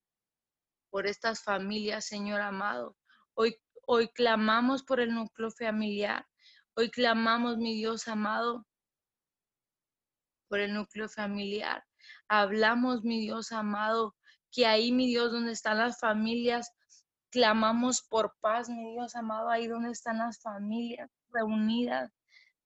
por 0.92 1.08
estas 1.08 1.44
familias, 1.44 2.06
Señor 2.06 2.42
amado. 2.42 2.96
Hoy, 3.34 3.58
hoy 3.88 4.08
clamamos 4.10 4.84
por 4.84 5.00
el 5.00 5.16
núcleo 5.16 5.50
familiar. 5.50 6.28
Hoy 6.80 6.92
clamamos, 6.92 7.58
mi 7.58 7.74
Dios 7.74 8.08
amado, 8.08 8.64
por 10.48 10.60
el 10.60 10.76
núcleo 10.76 11.10
familiar. 11.10 11.84
Hablamos, 12.28 13.04
mi 13.04 13.20
Dios 13.20 13.52
amado, 13.52 14.16
que 14.52 14.68
ahí, 14.68 14.92
mi 14.92 15.08
Dios, 15.08 15.32
donde 15.32 15.54
están 15.54 15.80
las 15.80 16.00
familias, 16.00 16.72
clamamos 17.32 18.04
por 18.04 18.36
paz, 18.42 18.70
mi 18.70 18.92
Dios 18.92 19.16
amado, 19.16 19.50
ahí 19.50 19.66
donde 19.66 19.90
están 19.90 20.20
las 20.20 20.40
familias 20.40 21.10
reunidas, 21.32 22.12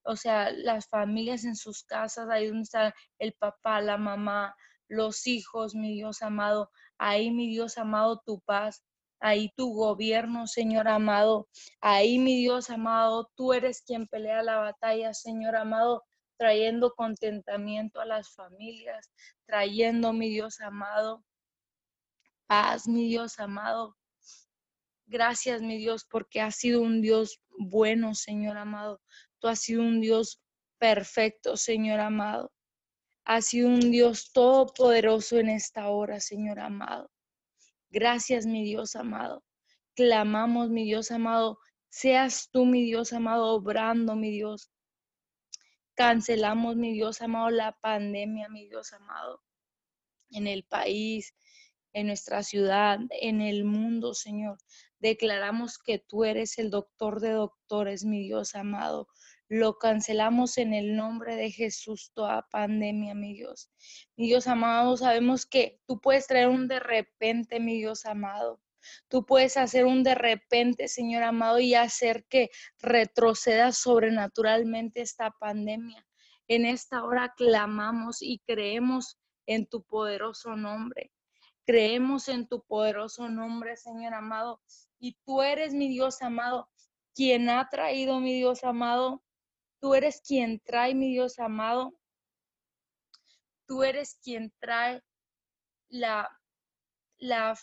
o 0.02 0.14
sea, 0.14 0.50
las 0.50 0.90
familias 0.90 1.44
en 1.46 1.56
sus 1.56 1.82
casas, 1.82 2.28
ahí 2.28 2.48
donde 2.48 2.64
está 2.64 2.94
el 3.18 3.32
papá, 3.32 3.80
la 3.80 3.96
mamá, 3.96 4.54
los 4.88 5.26
hijos, 5.26 5.74
mi 5.74 5.94
Dios 5.94 6.20
amado, 6.20 6.70
ahí, 6.98 7.30
mi 7.30 7.48
Dios 7.48 7.78
amado, 7.78 8.20
tu 8.26 8.42
paz, 8.42 8.84
ahí 9.22 9.52
tu 9.56 9.72
gobierno, 9.72 10.46
Señor 10.46 10.88
amado. 10.88 11.48
Ahí, 11.80 12.18
mi 12.18 12.36
Dios 12.36 12.70
amado, 12.70 13.30
tú 13.36 13.52
eres 13.52 13.82
quien 13.82 14.06
pelea 14.08 14.42
la 14.42 14.56
batalla, 14.56 15.14
Señor 15.14 15.54
amado, 15.54 16.02
trayendo 16.36 16.92
contentamiento 16.94 18.00
a 18.00 18.04
las 18.04 18.34
familias, 18.34 19.12
trayendo, 19.46 20.12
mi 20.12 20.28
Dios 20.28 20.60
amado, 20.60 21.24
paz, 22.48 22.88
mi 22.88 23.06
Dios 23.08 23.38
amado. 23.38 23.96
Gracias, 25.06 25.62
mi 25.62 25.78
Dios, 25.78 26.04
porque 26.04 26.40
has 26.40 26.56
sido 26.56 26.80
un 26.80 27.00
Dios 27.00 27.40
bueno, 27.58 28.14
Señor 28.16 28.56
amado. 28.56 29.00
Tú 29.38 29.46
has 29.46 29.60
sido 29.60 29.82
un 29.82 30.00
Dios 30.00 30.42
perfecto, 30.78 31.56
Señor 31.56 32.00
amado. 32.00 32.50
Has 33.24 33.46
sido 33.46 33.68
un 33.68 33.92
Dios 33.92 34.32
todopoderoso 34.32 35.38
en 35.38 35.50
esta 35.50 35.88
hora, 35.90 36.18
Señor 36.18 36.58
amado. 36.58 37.11
Gracias, 37.92 38.46
mi 38.46 38.64
Dios 38.64 38.96
amado. 38.96 39.44
Clamamos, 39.94 40.70
mi 40.70 40.84
Dios 40.84 41.10
amado. 41.10 41.58
Seas 41.90 42.48
tú, 42.50 42.64
mi 42.64 42.82
Dios 42.84 43.12
amado, 43.12 43.48
obrando, 43.52 44.16
mi 44.16 44.30
Dios. 44.30 44.70
Cancelamos, 45.94 46.76
mi 46.76 46.94
Dios 46.94 47.20
amado, 47.20 47.50
la 47.50 47.72
pandemia, 47.72 48.48
mi 48.48 48.66
Dios 48.66 48.94
amado, 48.94 49.42
en 50.30 50.46
el 50.46 50.64
país, 50.64 51.34
en 51.92 52.06
nuestra 52.06 52.42
ciudad, 52.42 52.98
en 53.10 53.42
el 53.42 53.64
mundo, 53.64 54.14
Señor. 54.14 54.56
Declaramos 54.98 55.76
que 55.76 55.98
tú 55.98 56.24
eres 56.24 56.58
el 56.58 56.70
doctor 56.70 57.20
de 57.20 57.32
doctores, 57.32 58.06
mi 58.06 58.22
Dios 58.22 58.54
amado. 58.54 59.06
Lo 59.54 59.76
cancelamos 59.78 60.56
en 60.56 60.72
el 60.72 60.96
nombre 60.96 61.36
de 61.36 61.50
Jesús, 61.50 62.10
toda 62.14 62.48
pandemia, 62.50 63.14
mi 63.14 63.34
Dios. 63.34 63.70
Mi 64.16 64.24
Dios 64.26 64.46
amado, 64.48 64.96
sabemos 64.96 65.44
que 65.44 65.78
tú 65.86 66.00
puedes 66.00 66.26
traer 66.26 66.48
un 66.48 66.68
de 66.68 66.80
repente, 66.80 67.60
mi 67.60 67.76
Dios 67.76 68.06
amado. 68.06 68.62
Tú 69.08 69.26
puedes 69.26 69.58
hacer 69.58 69.84
un 69.84 70.04
de 70.04 70.14
repente, 70.14 70.88
Señor 70.88 71.22
amado, 71.22 71.60
y 71.60 71.74
hacer 71.74 72.24
que 72.30 72.48
retroceda 72.78 73.72
sobrenaturalmente 73.72 75.02
esta 75.02 75.32
pandemia. 75.32 76.02
En 76.48 76.64
esta 76.64 77.04
hora 77.04 77.34
clamamos 77.36 78.22
y 78.22 78.38
creemos 78.46 79.18
en 79.44 79.66
tu 79.66 79.82
poderoso 79.82 80.56
nombre. 80.56 81.12
Creemos 81.66 82.28
en 82.28 82.48
tu 82.48 82.62
poderoso 82.64 83.28
nombre, 83.28 83.76
Señor 83.76 84.14
amado. 84.14 84.62
Y 84.98 85.18
tú 85.26 85.42
eres 85.42 85.74
mi 85.74 85.90
Dios 85.90 86.22
amado, 86.22 86.70
quien 87.14 87.50
ha 87.50 87.68
traído, 87.68 88.18
mi 88.18 88.32
Dios 88.32 88.64
amado, 88.64 89.22
Tú 89.82 89.96
eres 89.96 90.22
quien 90.24 90.60
trae, 90.60 90.94
mi 90.94 91.10
Dios 91.10 91.40
amado. 91.40 91.92
Tú 93.66 93.82
eres 93.82 94.16
quien 94.22 94.52
trae 94.60 95.02
la, 95.88 96.30
la, 97.18 97.58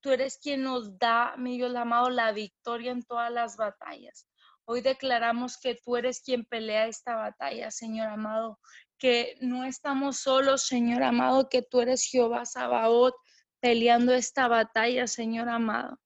tú 0.00 0.10
eres 0.10 0.38
quien 0.38 0.64
nos 0.64 0.98
da, 0.98 1.36
mi 1.36 1.58
Dios 1.58 1.72
amado, 1.76 2.10
la 2.10 2.32
victoria 2.32 2.90
en 2.90 3.04
todas 3.04 3.30
las 3.30 3.56
batallas. 3.56 4.26
Hoy 4.64 4.80
declaramos 4.80 5.58
que 5.58 5.76
tú 5.76 5.96
eres 5.96 6.20
quien 6.20 6.44
pelea 6.44 6.88
esta 6.88 7.14
batalla, 7.14 7.70
Señor 7.70 8.08
amado, 8.08 8.58
que 8.98 9.36
no 9.40 9.64
estamos 9.64 10.18
solos, 10.18 10.66
Señor 10.66 11.04
amado, 11.04 11.48
que 11.48 11.62
tú 11.62 11.82
eres 11.82 12.04
Jehová 12.04 12.46
Sabaoth 12.46 13.14
peleando 13.60 14.12
esta 14.12 14.48
batalla, 14.48 15.06
Señor 15.06 15.48
amado 15.48 16.01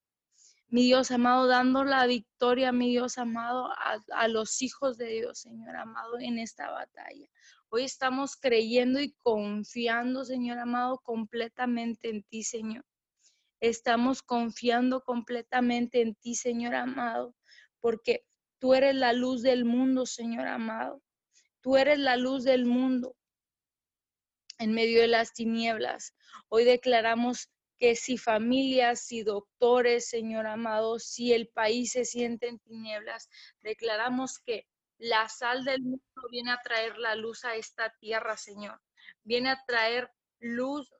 mi 0.68 0.82
Dios 0.82 1.10
amado, 1.10 1.46
dando 1.46 1.84
la 1.84 2.06
victoria, 2.06 2.72
mi 2.72 2.90
Dios 2.90 3.18
amado, 3.18 3.70
a, 4.12 4.28
los 4.28 4.62
hijos 4.62 4.98
de 4.98 5.06
Dios, 5.08 5.38
Señor 5.38 5.76
amado, 5.76 6.18
en 6.18 6.38
esta 6.38 6.70
batalla. 6.70 7.28
Hoy 7.68 7.84
estamos 7.84 8.36
creyendo 8.36 9.00
y 9.00 9.12
confiando, 9.22 10.24
Señor 10.24 10.58
amado, 10.58 10.98
completamente 10.98 12.10
en 12.10 12.22
ti, 12.24 12.42
Señor. 12.42 12.84
Estamos 13.60 14.22
confiando 14.22 15.02
completamente 15.02 16.02
en 16.02 16.14
ti, 16.16 16.34
Señor 16.34 16.74
amado, 16.74 17.34
porque 17.80 18.26
tú 18.58 18.74
eres 18.74 18.94
la 18.94 19.12
luz 19.12 19.42
del 19.42 19.64
mundo, 19.64 20.04
Señor 20.04 20.48
amado. 20.48 21.00
Tú 21.60 21.76
eres 21.76 21.98
la 21.98 22.16
luz 22.16 22.44
del 22.44 22.66
mundo 22.66 23.16
en 24.58 24.72
medio 24.72 25.00
de 25.00 25.08
las 25.08 25.32
tinieblas. 25.32 26.14
Hoy 26.48 26.64
declaramos 26.64 27.50
que 27.78 27.96
si 27.96 28.18
familias, 28.18 29.00
si 29.00 29.22
doctores, 29.22 30.08
Señor 30.08 30.46
amado, 30.46 30.98
si 30.98 31.32
el 31.32 31.48
país 31.48 31.92
se 31.92 32.04
siente 32.04 32.48
en 32.48 32.58
tinieblas, 32.58 33.28
declaramos 33.60 34.38
que 34.38 34.66
la 34.98 35.28
sal 35.28 35.64
del 35.64 35.82
mundo 35.82 36.02
viene 36.30 36.52
a 36.52 36.60
traer 36.62 36.96
la 36.98 37.14
luz 37.14 37.44
a 37.44 37.54
esta 37.54 37.94
tierra, 38.00 38.36
Señor. 38.36 38.80
Viene 39.24 39.50
a 39.50 39.62
traer 39.66 40.10
luz 40.40 40.90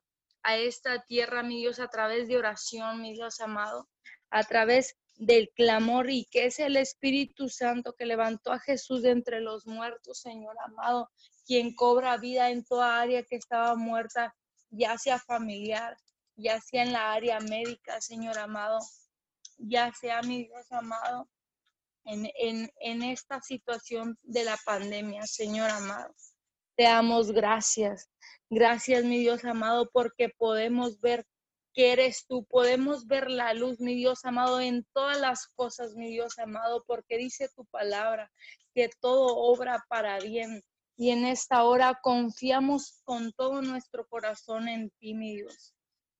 a 0.43 0.57
esta 0.57 1.03
tierra, 1.03 1.43
mi 1.43 1.57
Dios, 1.59 1.79
a 1.79 1.89
través 1.89 2.27
de 2.27 2.37
oración, 2.37 3.01
mi 3.01 3.13
Dios 3.13 3.39
amado, 3.41 3.89
a 4.29 4.43
través 4.43 4.95
del 5.15 5.49
clamor 5.55 6.09
y 6.11 6.25
que 6.25 6.45
es 6.45 6.59
el 6.59 6.77
Espíritu 6.77 7.49
Santo 7.49 7.93
que 7.93 8.05
levantó 8.05 8.51
a 8.51 8.59
Jesús 8.59 9.01
de 9.01 9.11
entre 9.11 9.41
los 9.41 9.65
muertos, 9.65 10.19
Señor 10.19 10.55
amado, 10.63 11.09
quien 11.45 11.73
cobra 11.73 12.17
vida 12.17 12.51
en 12.51 12.63
toda 12.63 13.01
área 13.01 13.23
que 13.23 13.35
estaba 13.35 13.75
muerta, 13.75 14.35
ya 14.69 14.97
sea 14.97 15.17
familiar, 15.17 15.97
ya 16.37 16.61
sea 16.61 16.83
en 16.83 16.93
la 16.93 17.13
área 17.13 17.39
médica, 17.39 17.99
Señor 17.99 18.37
amado, 18.37 18.79
ya 19.57 19.91
sea, 19.93 20.21
mi 20.21 20.45
Dios 20.45 20.71
amado, 20.71 21.27
en, 22.05 22.71
en, 22.79 23.03
esta 23.03 23.41
situación 23.41 24.17
de 24.23 24.45
la 24.45 24.57
pandemia, 24.65 25.23
Señor 25.23 25.69
amado. 25.69 26.13
Te 26.77 26.83
damos 26.83 27.31
gracias. 27.31 28.09
Gracias, 28.49 29.03
mi 29.03 29.19
Dios 29.19 29.43
amado, 29.43 29.89
porque 29.91 30.29
podemos 30.29 31.01
ver 31.01 31.25
que 31.73 31.91
eres 31.91 32.25
tú. 32.25 32.45
Podemos 32.45 33.07
ver 33.07 33.29
la 33.29 33.53
luz, 33.53 33.79
mi 33.79 33.95
Dios 33.95 34.23
amado, 34.23 34.61
en 34.61 34.85
todas 34.93 35.19
las 35.19 35.47
cosas, 35.47 35.95
mi 35.95 36.09
Dios 36.09 36.39
amado, 36.39 36.83
porque 36.87 37.17
dice 37.17 37.49
tu 37.55 37.65
palabra 37.65 38.31
que 38.73 38.89
todo 39.01 39.35
obra 39.37 39.83
para 39.89 40.19
bien 40.19 40.63
Y 40.95 41.09
en 41.09 41.25
esta 41.25 41.63
hora 41.63 41.99
confiamos 42.01 43.01
con 43.03 43.33
todo 43.33 43.61
nuestro 43.61 44.07
corazón 44.07 44.69
en 44.69 44.91
ti, 44.91 45.13
mi 45.13 45.35
Dios. 45.35 45.76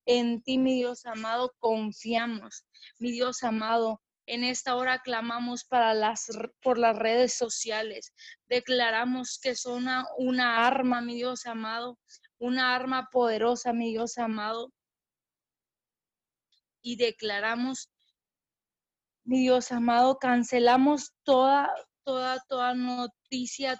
En 0.10 0.42
ti, 0.42 0.58
mi 0.58 0.76
Dios 0.76 1.06
amado, 1.06 1.54
confiamos. 1.60 2.66
Mi 2.98 3.12
Dios 3.12 3.44
amado, 3.44 4.02
en 4.26 4.46
esta 4.46 4.78
hora 4.78 5.00
clamamos 5.00 5.66
para 5.66 5.94
las, 5.94 6.28
por 6.62 6.78
las 6.78 6.98
redes 6.98 7.34
sociales. 7.34 8.14
Declaramos 8.48 9.38
que 9.38 9.54
son 9.54 9.84
una, 9.84 10.06
una 10.18 10.66
arma, 10.66 11.02
mi 11.02 11.16
Dios 11.16 11.46
amado, 11.46 12.00
una 12.40 12.74
arma 12.74 13.10
poderosa, 13.12 13.74
mi 13.74 13.90
Dios 13.90 14.18
amado. 14.18 14.72
Y 16.82 16.96
declaramos, 16.96 17.90
mi 19.26 19.42
Dios 19.42 19.74
amado, 19.74 20.20
cancelamos 20.20 21.12
toda, 21.24 21.70
toda, 22.06 22.40
toda 22.48 22.74
noticia, 22.76 23.78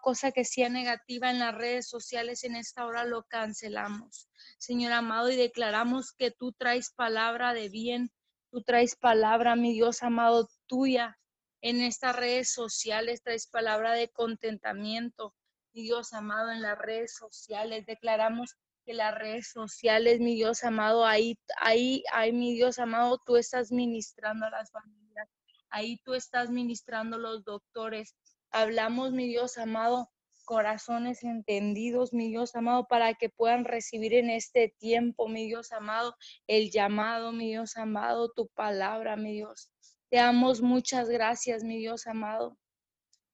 cosa 0.00 0.32
que 0.32 0.44
sea 0.44 0.68
negativa 0.68 1.30
en 1.30 1.38
las 1.38 1.54
redes 1.54 1.88
sociales. 1.88 2.44
En 2.44 2.56
esta 2.56 2.86
hora 2.86 3.04
lo 3.04 3.24
cancelamos, 3.24 4.28
Señor 4.58 4.92
amado, 4.92 5.30
y 5.30 5.36
declaramos 5.36 6.12
que 6.12 6.30
tú 6.30 6.52
traes 6.52 6.90
palabra 6.90 7.54
de 7.54 7.68
bien 7.68 8.10
Tú 8.52 8.62
traes 8.62 8.96
palabra, 8.96 9.56
mi 9.56 9.72
Dios 9.72 10.02
amado, 10.02 10.46
tuya. 10.66 11.18
En 11.62 11.80
estas 11.80 12.14
redes 12.14 12.52
sociales 12.52 13.22
traes 13.22 13.46
palabra 13.46 13.94
de 13.94 14.10
contentamiento. 14.10 15.34
Mi 15.72 15.84
Dios 15.84 16.12
amado, 16.12 16.50
en 16.50 16.60
las 16.60 16.76
redes 16.76 17.14
sociales 17.14 17.86
declaramos 17.86 18.54
que 18.84 18.92
las 18.92 19.14
redes 19.14 19.50
sociales, 19.50 20.20
mi 20.20 20.34
Dios 20.34 20.64
amado, 20.64 21.06
ahí, 21.06 21.38
ahí, 21.62 22.04
ahí, 22.12 22.32
mi 22.32 22.52
Dios 22.52 22.78
amado, 22.78 23.22
tú 23.24 23.38
estás 23.38 23.72
ministrando 23.72 24.44
a 24.44 24.50
las 24.50 24.70
familias. 24.70 25.30
Ahí 25.70 25.96
tú 26.04 26.12
estás 26.12 26.50
ministrando 26.50 27.16
a 27.16 27.20
los 27.20 27.44
doctores. 27.44 28.14
Hablamos, 28.54 29.12
mi 29.12 29.28
Dios 29.28 29.56
amado, 29.56 30.12
corazones 30.44 31.24
entendidos, 31.24 32.12
mi 32.12 32.28
Dios 32.28 32.54
amado, 32.54 32.86
para 32.86 33.14
que 33.14 33.30
puedan 33.30 33.64
recibir 33.64 34.12
en 34.12 34.28
este 34.28 34.68
tiempo, 34.78 35.26
mi 35.26 35.46
Dios 35.46 35.72
amado, 35.72 36.14
el 36.46 36.70
llamado, 36.70 37.32
mi 37.32 37.48
Dios 37.48 37.78
amado, 37.78 38.30
tu 38.30 38.48
palabra, 38.48 39.16
mi 39.16 39.32
Dios. 39.32 39.70
Te 40.10 40.18
damos 40.18 40.60
muchas 40.60 41.08
gracias, 41.08 41.64
mi 41.64 41.78
Dios 41.78 42.06
amado, 42.06 42.58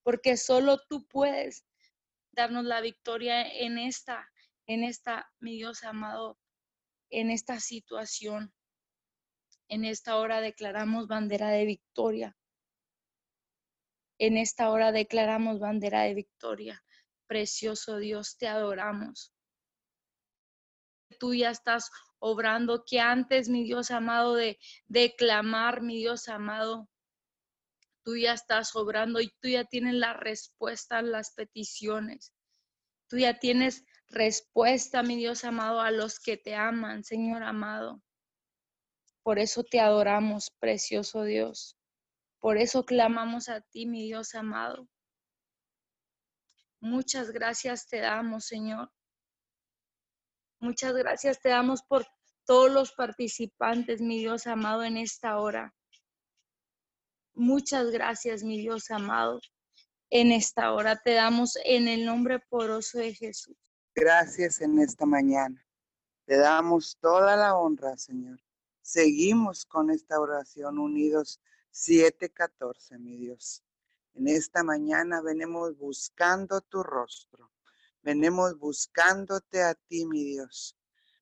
porque 0.04 0.36
solo 0.36 0.78
tú 0.88 1.04
puedes 1.08 1.64
darnos 2.30 2.64
la 2.64 2.80
victoria 2.80 3.42
en 3.42 3.76
esta, 3.78 4.30
en 4.66 4.84
esta, 4.84 5.28
mi 5.40 5.56
Dios 5.56 5.82
amado, 5.82 6.38
en 7.10 7.30
esta 7.30 7.58
situación. 7.58 8.54
En 9.66 9.84
esta 9.84 10.16
hora 10.16 10.40
declaramos 10.40 11.08
bandera 11.08 11.48
de 11.48 11.64
victoria. 11.64 12.37
En 14.18 14.36
esta 14.36 14.70
hora 14.70 14.90
declaramos 14.90 15.60
bandera 15.60 16.02
de 16.02 16.14
victoria. 16.14 16.84
Precioso 17.28 17.98
Dios, 17.98 18.36
te 18.36 18.48
adoramos. 18.48 19.32
Tú 21.20 21.34
ya 21.34 21.50
estás 21.50 21.90
obrando 22.18 22.84
que 22.84 23.00
antes, 23.00 23.48
mi 23.48 23.64
Dios 23.64 23.90
amado, 23.90 24.34
de, 24.34 24.58
declamar, 24.86 25.82
mi 25.82 25.98
Dios 25.98 26.28
amado, 26.28 26.88
tú 28.02 28.16
ya 28.16 28.32
estás 28.32 28.74
obrando 28.74 29.20
y 29.20 29.28
tú 29.40 29.48
ya 29.48 29.64
tienes 29.64 29.94
la 29.94 30.14
respuesta 30.14 30.98
a 30.98 31.02
las 31.02 31.32
peticiones. 31.34 32.32
Tú 33.08 33.18
ya 33.18 33.38
tienes 33.38 33.84
respuesta, 34.08 35.02
mi 35.02 35.16
Dios 35.16 35.44
amado, 35.44 35.80
a 35.80 35.90
los 35.90 36.18
que 36.18 36.36
te 36.36 36.54
aman, 36.54 37.04
Señor 37.04 37.42
amado. 37.42 38.02
Por 39.22 39.38
eso 39.38 39.62
te 39.62 39.78
adoramos, 39.78 40.50
precioso 40.58 41.22
Dios. 41.22 41.77
Por 42.40 42.56
eso 42.58 42.84
clamamos 42.84 43.48
a 43.48 43.60
ti, 43.60 43.86
mi 43.86 44.04
Dios 44.04 44.34
amado. 44.34 44.88
Muchas 46.80 47.30
gracias 47.30 47.88
te 47.88 47.98
damos, 48.00 48.46
Señor. 48.46 48.92
Muchas 50.60 50.92
gracias 50.94 51.40
te 51.40 51.48
damos 51.48 51.82
por 51.82 52.06
todos 52.44 52.70
los 52.70 52.92
participantes, 52.92 54.00
mi 54.00 54.18
Dios 54.18 54.46
amado, 54.46 54.84
en 54.84 54.96
esta 54.96 55.38
hora. 55.38 55.74
Muchas 57.34 57.90
gracias, 57.90 58.42
mi 58.42 58.58
Dios 58.58 58.90
amado. 58.90 59.40
En 60.10 60.32
esta 60.32 60.72
hora 60.72 60.96
te 60.96 61.14
damos 61.14 61.58
en 61.64 61.86
el 61.86 62.04
nombre 62.04 62.40
poroso 62.48 62.98
de 62.98 63.14
Jesús. 63.14 63.56
Gracias 63.94 64.60
en 64.60 64.78
esta 64.78 65.04
mañana. 65.04 65.64
Te 66.24 66.36
damos 66.36 66.96
toda 67.00 67.36
la 67.36 67.56
honra, 67.56 67.96
Señor. 67.96 68.40
Seguimos 68.80 69.66
con 69.66 69.90
esta 69.90 70.18
oración 70.18 70.78
unidos 70.78 71.40
714, 71.78 72.98
mi 72.98 73.16
Dios. 73.16 73.62
En 74.14 74.26
esta 74.26 74.64
mañana 74.64 75.20
venimos 75.20 75.78
buscando 75.78 76.60
tu 76.60 76.82
rostro. 76.82 77.52
Venimos 78.02 78.58
buscándote 78.58 79.62
a 79.62 79.74
ti, 79.74 80.04
mi 80.04 80.24
Dios. 80.24 80.76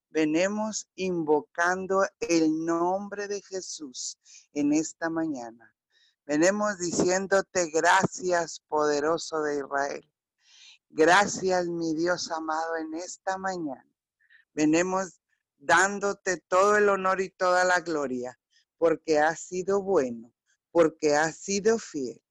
Venimos 0.09 0.89
invocando 0.95 2.07
el 2.21 2.65
nombre 2.65 3.29
de 3.29 3.43
Jesús 3.43 4.19
en 4.55 4.73
esta 4.73 5.11
mañana. 5.11 5.75
Venimos 6.25 6.79
diciéndote 6.79 7.69
gracias, 7.69 8.61
poderoso 8.67 9.43
de 9.43 9.59
Israel. 9.59 10.11
Gracias, 10.89 11.67
mi 11.67 11.95
Dios 11.95 12.31
amado, 12.31 12.77
en 12.77 12.95
esta 12.95 13.37
mañana. 13.37 13.93
Venimos 14.55 15.21
dándote 15.59 16.39
todo 16.49 16.79
el 16.79 16.89
honor 16.89 17.21
y 17.21 17.29
toda 17.29 17.65
la 17.65 17.81
gloria, 17.81 18.41
porque 18.79 19.19
has 19.19 19.41
sido 19.41 19.83
bueno, 19.83 20.33
porque 20.77 21.17
has 21.17 21.39
sido 21.39 21.79
fiel 21.79 22.23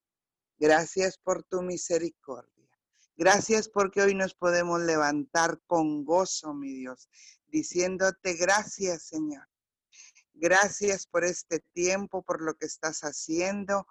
Gracias 0.60 1.18
por 1.18 1.42
tu 1.42 1.64
misericordia. 1.64 2.70
Gracias 3.18 3.68
porque 3.68 4.04
hoy 4.04 4.14
nos 4.14 4.36
podemos 4.36 4.80
levantar 4.82 5.60
con 5.66 6.06
gozo, 6.06 6.54
mi 6.54 6.72
Dios, 6.72 7.10
diciéndote 7.48 8.36
gracias, 8.36 9.02
Señor. 9.02 9.50
Gracias 10.36 11.08
por 11.08 11.24
este 11.24 11.60
tiempo, 11.74 12.22
por 12.22 12.40
lo 12.44 12.54
que 12.54 12.68
estás 12.68 13.02
haciendo. 13.02 13.88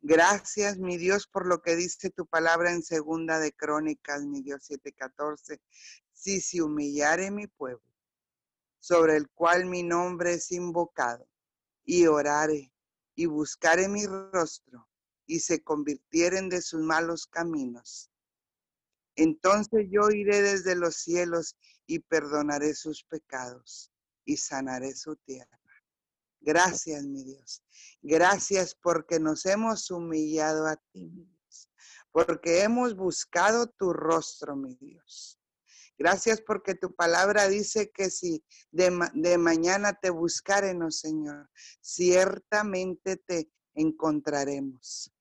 Gracias, 0.00 0.78
mi 0.78 0.98
Dios, 0.98 1.26
por 1.26 1.44
lo 1.44 1.60
que 1.60 1.74
dice 1.74 2.08
tu 2.10 2.26
palabra 2.26 2.70
en 2.70 2.84
segunda 2.84 3.40
de 3.40 3.52
Crónicas, 3.52 4.24
mi 4.24 4.40
Dios 4.40 4.70
7:14. 4.70 5.60
Si 6.12 6.40
se 6.40 6.62
humillare 6.62 7.32
mi 7.32 7.48
pueblo, 7.48 7.92
sobre 8.78 9.16
el 9.16 9.28
cual 9.30 9.66
mi 9.66 9.82
nombre 9.82 10.34
es 10.34 10.52
invocado, 10.52 11.28
y 11.84 12.06
orare 12.06 12.70
y 13.16 13.26
buscare 13.26 13.88
mi 13.88 14.06
rostro, 14.06 14.88
y 15.26 15.40
se 15.40 15.64
convirtieren 15.64 16.48
de 16.48 16.62
sus 16.62 16.80
malos 16.80 17.26
caminos. 17.26 18.10
Entonces 19.16 19.88
yo 19.90 20.10
iré 20.10 20.42
desde 20.42 20.76
los 20.76 20.96
cielos 20.96 21.56
y 21.86 21.98
perdonaré 22.00 22.74
sus 22.74 23.02
pecados 23.04 23.90
y 24.24 24.36
sanaré 24.36 24.94
su 24.94 25.16
tierra. 25.16 25.58
Gracias, 26.40 27.04
mi 27.04 27.24
Dios. 27.24 27.64
Gracias 28.02 28.74
porque 28.74 29.18
nos 29.18 29.46
hemos 29.46 29.90
humillado 29.90 30.66
a 30.66 30.76
ti. 30.92 31.28
Porque 32.12 32.62
hemos 32.62 32.94
buscado 32.94 33.66
tu 33.66 33.92
rostro, 33.92 34.54
mi 34.54 34.74
Dios. 34.76 35.35
Gracias 35.98 36.40
porque 36.40 36.74
tu 36.74 36.94
palabra 36.94 37.48
dice 37.48 37.90
que 37.90 38.10
si 38.10 38.44
de, 38.70 38.92
de 39.14 39.38
mañana 39.38 39.94
te 39.94 40.10
buscaremos, 40.10 40.98
Señor, 40.98 41.50
ciertamente 41.80 43.16
te 43.16 43.50
encontraremos. 43.74 45.12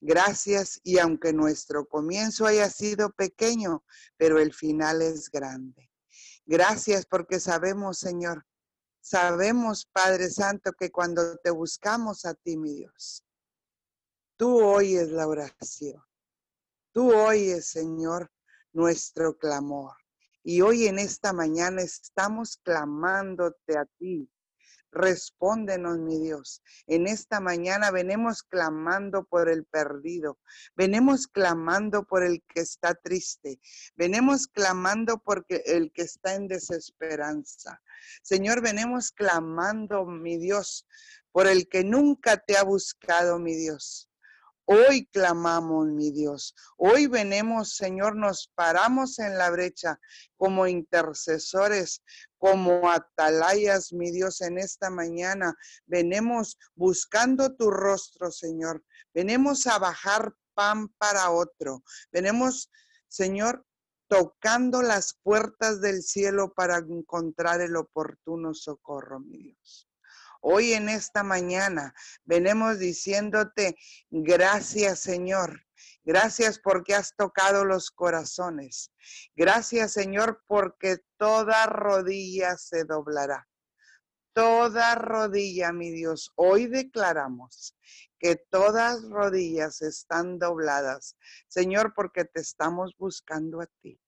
Gracias 0.00 0.80
y 0.82 0.98
aunque 0.98 1.32
nuestro 1.32 1.86
comienzo 1.86 2.46
haya 2.46 2.68
sido 2.70 3.12
pequeño, 3.12 3.84
pero 4.16 4.38
el 4.38 4.52
final 4.52 5.02
es 5.02 5.30
grande. 5.30 5.90
Gracias 6.46 7.06
porque 7.06 7.38
sabemos, 7.38 7.98
Señor, 7.98 8.46
sabemos, 9.00 9.86
Padre 9.86 10.30
Santo, 10.30 10.72
que 10.72 10.90
cuando 10.90 11.36
te 11.38 11.50
buscamos 11.50 12.24
a 12.24 12.34
ti, 12.34 12.56
mi 12.56 12.74
Dios, 12.74 13.24
tú 14.36 14.62
oyes 14.62 15.10
la 15.10 15.28
oración. 15.28 16.02
Tú 16.92 17.14
oyes, 17.14 17.66
Señor, 17.68 18.32
nuestro 18.72 19.36
clamor. 19.38 19.99
Y 20.42 20.60
hoy 20.62 20.86
en 20.86 20.98
esta 20.98 21.32
mañana 21.32 21.82
estamos 21.82 22.58
clamándote 22.62 23.76
a 23.76 23.84
ti, 23.98 24.30
Respóndenos, 24.92 25.98
mi 25.98 26.18
Dios. 26.18 26.62
En 26.86 27.06
esta 27.06 27.38
mañana 27.38 27.92
venimos 27.92 28.42
clamando 28.42 29.24
por 29.24 29.48
el 29.48 29.64
perdido. 29.64 30.38
Venimos 30.74 31.28
clamando 31.28 32.04
por 32.04 32.24
el 32.24 32.42
que 32.48 32.60
está 32.60 32.94
triste. 32.94 33.60
Venimos 33.94 34.48
clamando 34.48 35.18
por 35.18 35.46
el 35.48 35.92
que 35.92 36.02
está 36.02 36.34
en 36.34 36.48
desesperanza. 36.48 37.80
Señor, 38.22 38.62
venimos 38.62 39.12
clamando, 39.12 40.04
mi 40.06 40.38
Dios, 40.38 40.86
por 41.30 41.46
el 41.46 41.68
que 41.68 41.84
nunca 41.84 42.36
te 42.38 42.56
ha 42.56 42.64
buscado, 42.64 43.38
mi 43.38 43.54
Dios. 43.54 44.09
Hoy 44.72 45.06
clamamos, 45.06 45.88
mi 45.88 46.12
Dios. 46.12 46.54
Hoy 46.76 47.08
venimos, 47.08 47.74
Señor, 47.74 48.14
nos 48.14 48.52
paramos 48.54 49.18
en 49.18 49.36
la 49.36 49.50
brecha 49.50 49.98
como 50.36 50.68
intercesores, 50.68 52.04
como 52.38 52.88
atalayas, 52.88 53.92
mi 53.92 54.12
Dios, 54.12 54.40
en 54.42 54.58
esta 54.58 54.88
mañana. 54.88 55.56
Venimos 55.86 56.56
buscando 56.76 57.56
tu 57.56 57.72
rostro, 57.72 58.30
Señor. 58.30 58.84
Venimos 59.12 59.66
a 59.66 59.80
bajar 59.80 60.36
pan 60.54 60.86
para 60.98 61.32
otro. 61.32 61.82
Venimos, 62.12 62.70
Señor, 63.08 63.66
tocando 64.06 64.82
las 64.82 65.18
puertas 65.24 65.80
del 65.80 66.00
cielo 66.04 66.54
para 66.54 66.78
encontrar 66.78 67.60
el 67.60 67.74
oportuno 67.74 68.54
socorro, 68.54 69.18
mi 69.18 69.36
Dios. 69.36 69.89
Hoy 70.40 70.72
en 70.72 70.88
esta 70.88 71.22
mañana 71.22 71.94
venimos 72.24 72.78
diciéndote, 72.78 73.76
gracias 74.10 75.00
Señor. 75.00 75.60
Gracias 76.02 76.58
porque 76.58 76.94
has 76.94 77.14
tocado 77.14 77.64
los 77.64 77.90
corazones. 77.90 78.90
Gracias 79.36 79.92
Señor 79.92 80.42
porque 80.46 80.98
toda 81.18 81.66
rodilla 81.66 82.56
se 82.56 82.84
doblará. 82.84 83.46
Toda 84.32 84.94
rodilla, 84.94 85.72
mi 85.72 85.90
Dios. 85.90 86.32
Hoy 86.36 86.66
declaramos 86.66 87.76
que 88.18 88.36
todas 88.36 89.02
rodillas 89.02 89.82
están 89.82 90.38
dobladas. 90.38 91.16
Señor, 91.48 91.92
porque 91.94 92.24
te 92.24 92.40
estamos 92.40 92.94
buscando 92.96 93.60
a 93.60 93.66
ti. 93.82 94.00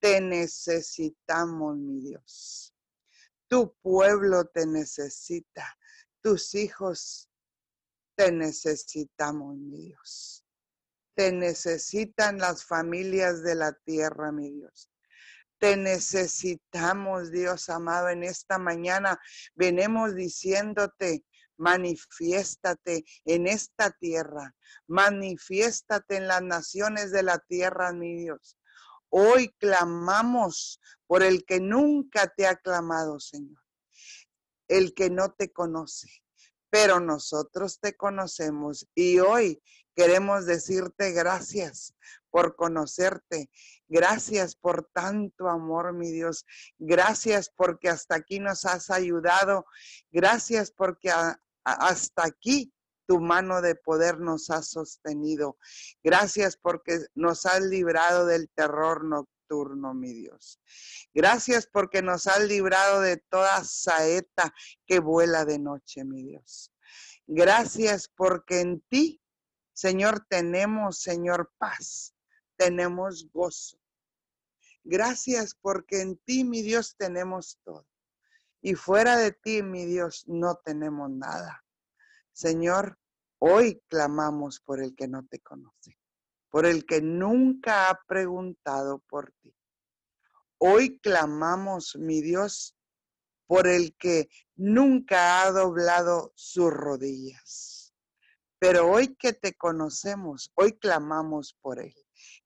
Te 0.00 0.20
necesitamos, 0.20 1.76
mi 1.76 2.00
Dios. 2.00 2.74
Tu 3.48 3.74
pueblo 3.80 4.44
te 4.44 4.66
necesita. 4.66 5.76
Tus 6.20 6.54
hijos 6.54 7.30
te 8.14 8.30
necesitamos, 8.30 9.56
mi 9.56 9.86
Dios. 9.86 10.44
Te 11.14 11.32
necesitan 11.32 12.38
las 12.38 12.64
familias 12.64 13.42
de 13.42 13.54
la 13.54 13.72
tierra, 13.72 14.32
mi 14.32 14.50
Dios. 14.50 14.90
Te 15.58 15.76
necesitamos, 15.76 17.30
Dios 17.30 17.68
amado, 17.68 18.10
en 18.10 18.22
esta 18.22 18.58
mañana. 18.58 19.18
Venemos 19.54 20.14
diciéndote, 20.14 21.24
manifiéstate 21.56 23.04
en 23.24 23.46
esta 23.46 23.90
tierra, 23.90 24.54
manifiéstate 24.86 26.16
en 26.16 26.28
las 26.28 26.42
naciones 26.42 27.10
de 27.10 27.22
la 27.22 27.38
tierra, 27.38 27.92
mi 27.92 28.14
Dios. 28.14 28.57
Hoy 29.10 29.54
clamamos 29.58 30.80
por 31.06 31.22
el 31.22 31.44
que 31.44 31.60
nunca 31.60 32.32
te 32.36 32.46
ha 32.46 32.56
clamado, 32.56 33.20
Señor, 33.20 33.62
el 34.68 34.94
que 34.94 35.10
no 35.10 35.32
te 35.32 35.52
conoce, 35.52 36.08
pero 36.70 37.00
nosotros 37.00 37.80
te 37.80 37.96
conocemos 37.96 38.86
y 38.94 39.18
hoy 39.18 39.62
queremos 39.94 40.46
decirte 40.46 41.12
gracias 41.12 41.94
por 42.30 42.56
conocerte. 42.56 43.50
Gracias 43.88 44.54
por 44.54 44.88
tanto 44.92 45.48
amor, 45.48 45.92
mi 45.92 46.10
Dios. 46.10 46.44
Gracias 46.78 47.50
porque 47.54 47.88
hasta 47.88 48.16
aquí 48.16 48.38
nos 48.38 48.64
has 48.64 48.90
ayudado. 48.90 49.64
Gracias 50.10 50.70
porque 50.70 51.10
hasta 51.64 52.24
aquí 52.24 52.72
tu 53.08 53.20
mano 53.20 53.62
de 53.62 53.74
poder 53.74 54.20
nos 54.20 54.50
ha 54.50 54.62
sostenido. 54.62 55.56
Gracias 56.02 56.58
porque 56.58 57.06
nos 57.14 57.46
has 57.46 57.62
librado 57.62 58.26
del 58.26 58.50
terror 58.50 59.02
nocturno, 59.02 59.94
mi 59.94 60.12
Dios. 60.12 60.60
Gracias 61.14 61.66
porque 61.66 62.02
nos 62.02 62.26
has 62.26 62.44
librado 62.44 63.00
de 63.00 63.16
toda 63.16 63.64
saeta 63.64 64.54
que 64.86 65.00
vuela 65.00 65.46
de 65.46 65.58
noche, 65.58 66.04
mi 66.04 66.22
Dios. 66.22 66.70
Gracias 67.26 68.12
porque 68.14 68.60
en 68.60 68.82
ti, 68.90 69.22
Señor, 69.72 70.26
tenemos, 70.28 71.00
Señor, 71.00 71.50
paz, 71.56 72.14
tenemos 72.56 73.26
gozo. 73.32 73.80
Gracias 74.84 75.54
porque 75.54 76.02
en 76.02 76.18
ti, 76.18 76.44
mi 76.44 76.60
Dios, 76.60 76.94
tenemos 76.98 77.58
todo. 77.64 77.86
Y 78.60 78.74
fuera 78.74 79.16
de 79.16 79.32
ti, 79.32 79.62
mi 79.62 79.86
Dios, 79.86 80.24
no 80.26 80.56
tenemos 80.56 81.10
nada. 81.10 81.64
Señor, 82.38 82.96
hoy 83.40 83.82
clamamos 83.88 84.60
por 84.60 84.80
el 84.80 84.94
que 84.94 85.08
no 85.08 85.26
te 85.26 85.40
conoce, 85.40 85.98
por 86.48 86.66
el 86.66 86.86
que 86.86 87.02
nunca 87.02 87.90
ha 87.90 88.00
preguntado 88.06 89.00
por 89.08 89.32
ti. 89.42 89.52
Hoy 90.58 91.00
clamamos, 91.00 91.96
mi 91.96 92.22
Dios, 92.22 92.76
por 93.48 93.66
el 93.66 93.96
que 93.96 94.28
nunca 94.54 95.42
ha 95.42 95.50
doblado 95.50 96.32
sus 96.36 96.72
rodillas. 96.72 97.92
Pero 98.60 98.88
hoy 98.88 99.16
que 99.16 99.32
te 99.32 99.54
conocemos, 99.54 100.52
hoy 100.54 100.78
clamamos 100.78 101.58
por 101.60 101.80
él. 101.80 101.96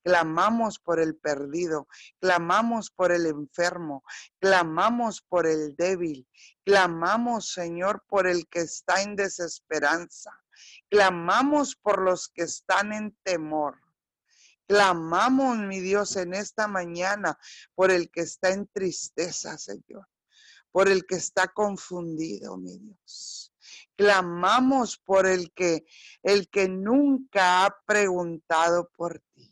Clamamos 0.05 0.81
por 0.81 0.99
el 0.99 1.15
perdido, 1.17 1.87
clamamos 2.21 2.91
por 2.91 3.13
el 3.13 3.27
enfermo, 3.27 4.03
clamamos 4.41 5.23
por 5.23 5.47
el 5.47 5.77
débil, 5.77 6.27
clamamos, 6.65 7.53
Señor, 7.53 8.05
por 8.09 8.27
el 8.27 8.49
que 8.49 8.61
está 8.61 9.03
en 9.03 9.15
desesperanza, 9.15 10.33
clamamos 10.91 11.77
por 11.77 12.03
los 12.03 12.29
que 12.29 12.43
están 12.43 12.93
en 12.93 13.17
temor. 13.23 13.79
Clamamos, 14.67 15.59
mi 15.59 15.81
Dios, 15.81 16.17
en 16.17 16.35
esta 16.35 16.67
mañana 16.67 17.39
por 17.75 17.91
el 17.91 18.11
que 18.11 18.23
está 18.23 18.51
en 18.51 18.67
tristeza, 18.69 19.59
Señor, 19.59 20.09
por 20.71 20.89
el 20.89 21.07
que 21.07 21.17
está 21.17 21.49
confundido, 21.49 22.57
mi 22.57 22.79
Dios. 22.79 23.53
Clamamos 23.97 24.99
por 24.99 25.27
el 25.27 25.53
que 25.53 25.85
el 26.23 26.49
que 26.49 26.69
nunca 26.69 27.67
ha 27.67 27.77
preguntado 27.87 28.91
por 28.97 29.21
ti. 29.35 29.52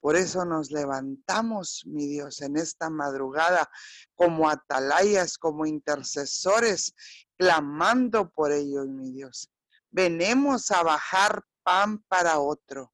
Por 0.00 0.16
eso 0.16 0.44
nos 0.44 0.70
levantamos, 0.70 1.82
mi 1.86 2.06
Dios, 2.06 2.40
en 2.40 2.56
esta 2.56 2.88
madrugada 2.90 3.68
como 4.14 4.48
atalayas, 4.48 5.38
como 5.38 5.66
intercesores, 5.66 6.94
clamando 7.36 8.30
por 8.30 8.52
ellos, 8.52 8.86
mi 8.88 9.12
Dios. 9.12 9.50
Venemos 9.90 10.70
a 10.70 10.82
bajar 10.82 11.44
pan 11.62 11.98
para 12.08 12.38
otro. 12.38 12.92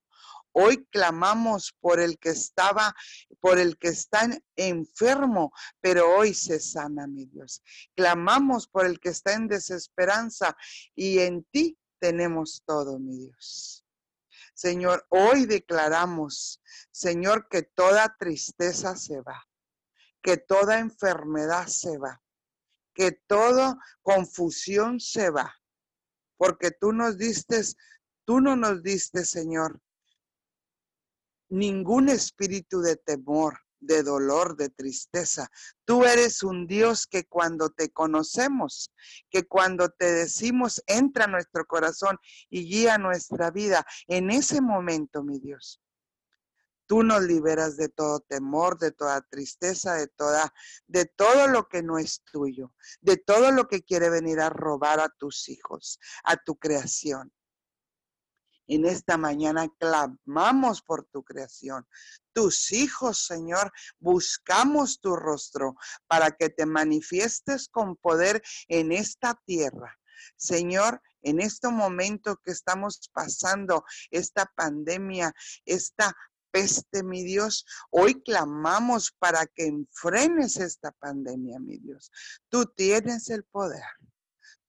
Hoy 0.56 0.86
clamamos 0.86 1.74
por 1.80 1.98
el 1.98 2.16
que 2.18 2.30
estaba, 2.30 2.94
por 3.40 3.58
el 3.58 3.76
que 3.76 3.88
está 3.88 4.28
enfermo, 4.54 5.52
pero 5.80 6.16
hoy 6.16 6.32
se 6.32 6.60
sana, 6.60 7.08
mi 7.08 7.26
Dios. 7.26 7.60
Clamamos 7.96 8.68
por 8.68 8.86
el 8.86 9.00
que 9.00 9.08
está 9.08 9.34
en 9.34 9.48
desesperanza 9.48 10.56
y 10.94 11.18
en 11.18 11.44
ti 11.50 11.76
tenemos 11.98 12.62
todo, 12.64 13.00
mi 13.00 13.18
Dios. 13.18 13.83
Señor, 14.54 15.04
hoy 15.10 15.46
declaramos, 15.46 16.62
Señor, 16.92 17.48
que 17.48 17.62
toda 17.62 18.16
tristeza 18.16 18.96
se 18.96 19.20
va, 19.20 19.44
que 20.22 20.36
toda 20.36 20.78
enfermedad 20.78 21.66
se 21.66 21.98
va, 21.98 22.22
que 22.94 23.10
toda 23.12 23.76
confusión 24.02 25.00
se 25.00 25.30
va, 25.30 25.52
porque 26.36 26.70
tú 26.70 26.92
nos 26.92 27.18
diste, 27.18 27.60
tú 28.24 28.40
no 28.40 28.54
nos 28.54 28.82
diste, 28.84 29.24
Señor, 29.24 29.82
ningún 31.48 32.08
espíritu 32.08 32.80
de 32.80 32.96
temor, 32.96 33.58
de 33.86 34.02
dolor, 34.02 34.56
de 34.56 34.68
tristeza. 34.68 35.50
Tú 35.84 36.04
eres 36.04 36.42
un 36.42 36.66
Dios 36.66 37.06
que 37.06 37.24
cuando 37.24 37.70
te 37.70 37.90
conocemos, 37.90 38.92
que 39.30 39.44
cuando 39.44 39.88
te 39.88 40.12
decimos, 40.12 40.82
entra 40.86 41.24
a 41.24 41.28
nuestro 41.28 41.64
corazón 41.66 42.18
y 42.50 42.64
guía 42.68 42.98
nuestra 42.98 43.50
vida, 43.50 43.86
en 44.06 44.30
ese 44.30 44.60
momento, 44.60 45.22
mi 45.22 45.38
Dios, 45.38 45.80
tú 46.86 47.02
nos 47.02 47.22
liberas 47.22 47.76
de 47.76 47.88
todo 47.88 48.20
temor, 48.20 48.78
de 48.78 48.92
toda 48.92 49.20
tristeza, 49.22 49.94
de 49.94 50.08
toda 50.08 50.52
de 50.86 51.06
todo 51.06 51.46
lo 51.48 51.68
que 51.68 51.82
no 51.82 51.98
es 51.98 52.22
tuyo, 52.30 52.72
de 53.00 53.16
todo 53.16 53.50
lo 53.50 53.68
que 53.68 53.82
quiere 53.82 54.10
venir 54.10 54.40
a 54.40 54.50
robar 54.50 55.00
a 55.00 55.08
tus 55.08 55.48
hijos, 55.48 55.98
a 56.24 56.36
tu 56.36 56.56
creación. 56.56 57.32
En 58.66 58.86
esta 58.86 59.18
mañana 59.18 59.68
clamamos 59.78 60.82
por 60.82 61.04
tu 61.04 61.22
creación. 61.22 61.86
Tus 62.34 62.72
hijos, 62.72 63.26
Señor, 63.26 63.72
buscamos 63.98 65.00
tu 65.00 65.16
rostro 65.16 65.76
para 66.06 66.32
que 66.32 66.50
te 66.50 66.66
manifiestes 66.66 67.68
con 67.68 67.96
poder 67.96 68.42
en 68.68 68.92
esta 68.92 69.40
tierra. 69.46 69.98
Señor, 70.36 71.00
en 71.22 71.40
este 71.40 71.68
momento 71.68 72.40
que 72.44 72.50
estamos 72.50 73.08
pasando, 73.12 73.84
esta 74.10 74.46
pandemia, 74.54 75.32
esta 75.64 76.14
peste, 76.54 77.02
mi 77.02 77.24
Dios. 77.24 77.66
Hoy 77.90 78.22
clamamos 78.22 79.10
para 79.18 79.44
que 79.46 79.66
enfrenes 79.66 80.56
esta 80.56 80.92
pandemia, 80.92 81.58
mi 81.58 81.78
Dios. 81.78 82.12
Tú 82.48 82.66
tienes 82.66 83.28
el 83.30 83.42
poder. 83.44 83.82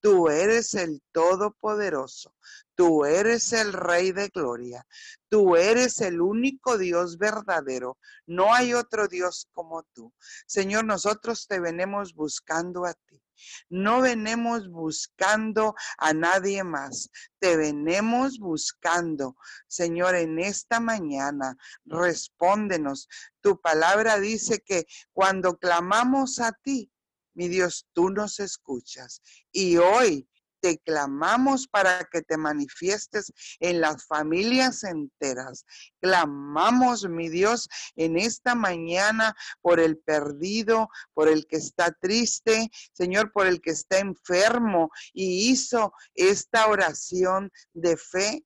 Tú 0.05 0.29
eres 0.29 0.75
el 0.75 1.01
Todopoderoso. 1.11 2.35
Tú 2.75 3.05
eres 3.05 3.51
el 3.53 3.73
Rey 3.73 4.11
de 4.11 4.27
Gloria. 4.27 4.85
Tú 5.29 5.55
eres 5.55 5.99
el 5.99 6.21
único 6.21 6.77
Dios 6.77 7.17
verdadero. 7.17 7.97
No 8.27 8.53
hay 8.53 8.75
otro 8.75 9.07
Dios 9.07 9.47
como 9.51 9.81
tú. 9.93 10.13
Señor, 10.45 10.85
nosotros 10.85 11.47
te 11.47 11.59
venimos 11.59 12.13
buscando 12.13 12.85
a 12.85 12.93
ti. 12.93 13.19
No 13.67 14.01
venimos 14.01 14.69
buscando 14.69 15.73
a 15.97 16.13
nadie 16.13 16.63
más. 16.63 17.09
Te 17.39 17.57
venimos 17.57 18.37
buscando. 18.37 19.35
Señor, 19.67 20.13
en 20.13 20.37
esta 20.37 20.79
mañana, 20.79 21.57
respóndenos. 21.83 23.09
Tu 23.41 23.59
palabra 23.59 24.19
dice 24.19 24.61
que 24.63 24.85
cuando 25.13 25.57
clamamos 25.57 26.39
a 26.39 26.51
ti, 26.51 26.91
mi 27.35 27.47
Dios, 27.47 27.85
tú 27.93 28.09
nos 28.09 28.39
escuchas. 28.39 29.21
Y 29.51 29.77
hoy 29.77 30.27
te 30.65 30.79
clamamos 30.79 31.67
para 31.67 32.05
que 32.11 32.23
te 32.23 32.37
manifiestes 32.37 33.31
en 33.59 33.81
las 33.81 34.07
familias 34.07 34.83
enteras. 34.83 35.63
Clamamos, 36.01 37.07
mi 37.07 37.29
Dios, 37.29 37.69
en 37.95 38.17
esta 38.17 38.55
mañana 38.55 39.35
por 39.61 39.79
el 39.79 39.99
perdido, 39.99 40.89
por 41.13 41.27
el 41.27 41.45
que 41.45 41.57
está 41.57 41.91
triste, 41.91 42.71
Señor, 42.93 43.31
por 43.31 43.45
el 43.45 43.61
que 43.61 43.69
está 43.69 43.99
enfermo 43.99 44.89
y 45.13 45.51
hizo 45.51 45.93
esta 46.15 46.67
oración 46.67 47.51
de 47.73 47.95
fe, 47.95 48.43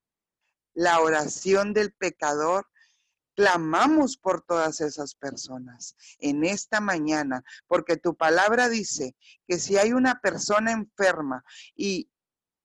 la 0.74 1.00
oración 1.00 1.74
del 1.74 1.94
pecador 1.94 2.66
clamamos 3.40 4.18
por 4.18 4.42
todas 4.42 4.82
esas 4.82 5.16
personas 5.16 5.96
en 6.20 6.44
esta 6.44 6.82
mañana, 6.82 7.42
porque 7.68 7.96
tu 7.96 8.14
palabra 8.14 8.68
dice 8.68 9.16
que 9.48 9.60
si 9.60 9.78
hay 9.78 9.94
una 9.94 10.20
persona 10.20 10.74
enferma 10.74 11.46
y, 11.74 12.10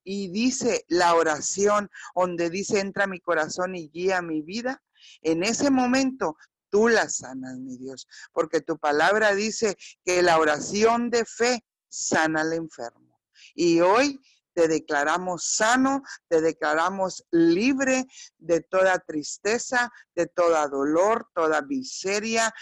y 0.02 0.32
dice 0.32 0.84
la 0.88 1.14
oración 1.14 1.88
donde 2.16 2.50
dice 2.50 2.80
entra 2.80 3.06
mi 3.06 3.20
corazón 3.20 3.76
y 3.76 3.88
guía 3.88 4.20
mi 4.20 4.42
vida, 4.42 4.82
en 5.22 5.44
ese 5.44 5.70
momento 5.70 6.36
tú 6.70 6.88
la 6.88 7.08
sanas, 7.08 7.56
mi 7.56 7.76
Dios, 7.78 8.08
porque 8.32 8.60
tu 8.60 8.76
palabra 8.76 9.32
dice 9.32 9.76
que 10.04 10.22
la 10.22 10.40
oración 10.40 11.08
de 11.08 11.24
fe 11.24 11.64
sana 11.88 12.40
al 12.40 12.52
enfermo. 12.52 13.20
Y 13.54 13.80
hoy 13.80 14.20
te 14.54 14.68
declaramos 14.68 15.44
sano, 15.56 16.02
te 16.28 16.40
declaramos 16.40 17.26
libre 17.30 18.06
de 18.38 18.60
toda 18.60 18.98
tristeza, 19.00 19.92
de 20.14 20.26
toda 20.26 20.68
dolor, 20.68 21.28
toda 21.34 21.62
miseria, 21.62 22.54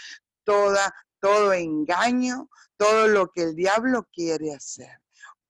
toda, 0.43 0.93
todo 1.19 1.53
engaño, 1.53 2.49
todo 2.77 3.07
lo 3.07 3.31
que 3.31 3.43
el 3.43 3.55
diablo 3.55 4.07
quiere 4.11 4.53
hacer. 4.53 5.02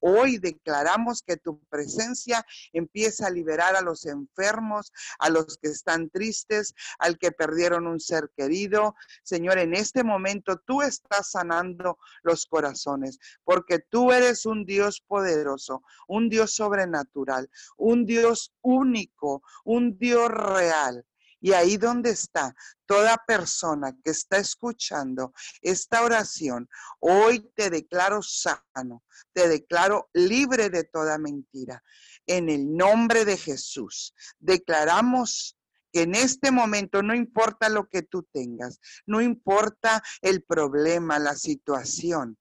Hoy 0.06 0.38
declaramos 0.38 1.22
que 1.22 1.38
tu 1.38 1.60
presencia 1.70 2.46
empieza 2.74 3.28
a 3.28 3.30
liberar 3.30 3.78
a 3.78 3.82
los 3.82 4.06
enfermos, 4.06 4.92
a 5.18 5.30
los 5.30 5.58
que 5.58 5.70
están 5.70 6.10
tristes, 6.10 6.76
al 7.00 7.18
que 7.18 7.32
perdieron 7.32 7.88
un 7.88 8.02
ser 8.02 8.30
querido. 8.36 8.96
Señor, 9.24 9.60
en 9.60 9.74
este 9.74 10.04
momento 10.04 10.58
tú 10.58 10.82
estás 10.82 11.32
sanando 11.32 12.00
los 12.22 12.46
corazones, 12.46 13.18
porque 13.46 13.80
tú 13.80 14.12
eres 14.12 14.46
un 14.46 14.66
Dios 14.66 15.00
poderoso, 15.08 15.84
un 16.10 16.28
Dios 16.28 16.54
sobrenatural, 16.54 17.50
un 17.78 18.06
Dios 18.06 18.54
único, 18.62 19.42
un 19.64 19.98
Dios 19.98 20.28
real. 20.30 21.06
Y 21.44 21.52
ahí 21.52 21.76
donde 21.76 22.12
está 22.12 22.56
toda 22.86 23.18
persona 23.28 23.92
que 24.02 24.12
está 24.12 24.38
escuchando 24.38 25.34
esta 25.62 26.02
oración, 26.02 26.70
hoy 27.02 27.52
te 27.54 27.70
declaro 27.70 28.22
sano, 28.24 29.04
te 29.34 29.50
declaro 29.50 30.10
libre 30.14 30.70
de 30.70 30.86
toda 30.86 31.18
mentira. 31.18 31.84
En 32.26 32.48
el 32.48 32.74
nombre 32.74 33.26
de 33.26 33.36
Jesús, 33.36 34.16
declaramos 34.40 35.58
que 35.92 36.04
en 36.04 36.16
este 36.16 36.50
momento 36.50 37.04
no 37.04 37.14
importa 37.14 37.68
lo 37.68 37.90
que 37.90 38.04
tú 38.04 38.24
tengas, 38.32 38.80
no 39.06 39.20
importa 39.20 40.02
el 40.22 40.44
problema, 40.44 41.20
la 41.20 41.36
situación, 41.36 42.38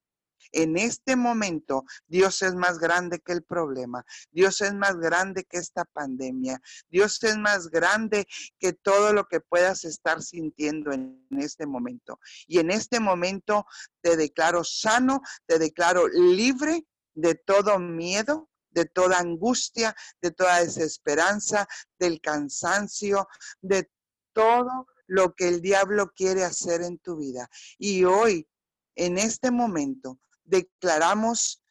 en 0.53 0.77
este 0.77 1.17
momento, 1.17 1.85
Dios 2.07 2.43
es 2.43 2.55
más 2.55 2.79
grande 2.79 3.21
que 3.21 3.33
el 3.33 3.43
problema. 3.43 4.05
Dios 4.31 4.61
es 4.61 4.75
más 4.75 4.97
grande 4.99 5.45
que 5.45 5.59
esta 5.59 5.85
pandemia. 5.85 6.61
Dios 6.89 7.23
es 7.25 7.39
más 7.39 7.69
grande 7.69 8.27
que 8.59 8.73
todo 8.73 9.13
lo 9.13 9.27
que 9.27 9.41
puedas 9.41 9.85
estar 9.85 10.23
sintiendo 10.23 10.93
en 10.93 11.27
este 11.39 11.67
momento. 11.67 12.21
Y 12.47 12.59
en 12.59 12.71
este 12.71 13.01
momento 13.01 13.67
te 14.01 14.17
declaro 14.17 14.65
sano, 14.65 15.23
te 15.47 15.59
declaro 15.59 16.09
libre 16.09 16.87
de 17.15 17.35
todo 17.35 17.79
miedo, 17.79 18.49
de 18.71 18.85
toda 18.87 19.19
angustia, 19.19 19.95
de 20.21 20.31
toda 20.31 20.61
desesperanza, 20.61 21.69
del 21.99 22.21
cansancio, 22.21 23.29
de 23.61 23.91
todo 24.33 24.87
lo 25.07 25.35
que 25.35 25.49
el 25.49 25.61
diablo 25.61 26.13
quiere 26.15 26.45
hacer 26.45 26.83
en 26.83 26.99
tu 26.99 27.17
vida. 27.17 27.49
Y 27.79 28.05
hoy, 28.05 28.49
en 28.95 29.19
este 29.19 29.51
momento, 29.51 30.19
declaramos 30.53 31.63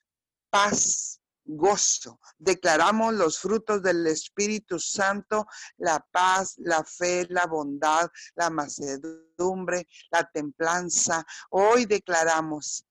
paz, 0.50 1.22
gozo, 1.46 2.20
declaramos 2.40 3.14
los 3.14 3.38
frutos 3.38 3.84
del 3.84 4.08
Espíritu 4.08 4.80
Santo, 4.80 5.46
la 5.78 6.00
paz, 6.12 6.56
la 6.58 6.84
fe, 6.84 7.28
la 7.30 7.46
bondad, 7.46 8.10
la 8.36 8.50
macedumbre, 8.50 9.88
la 10.10 10.28
templanza. 10.34 11.24
Hoy 11.52 11.86
declaramos 11.86 12.84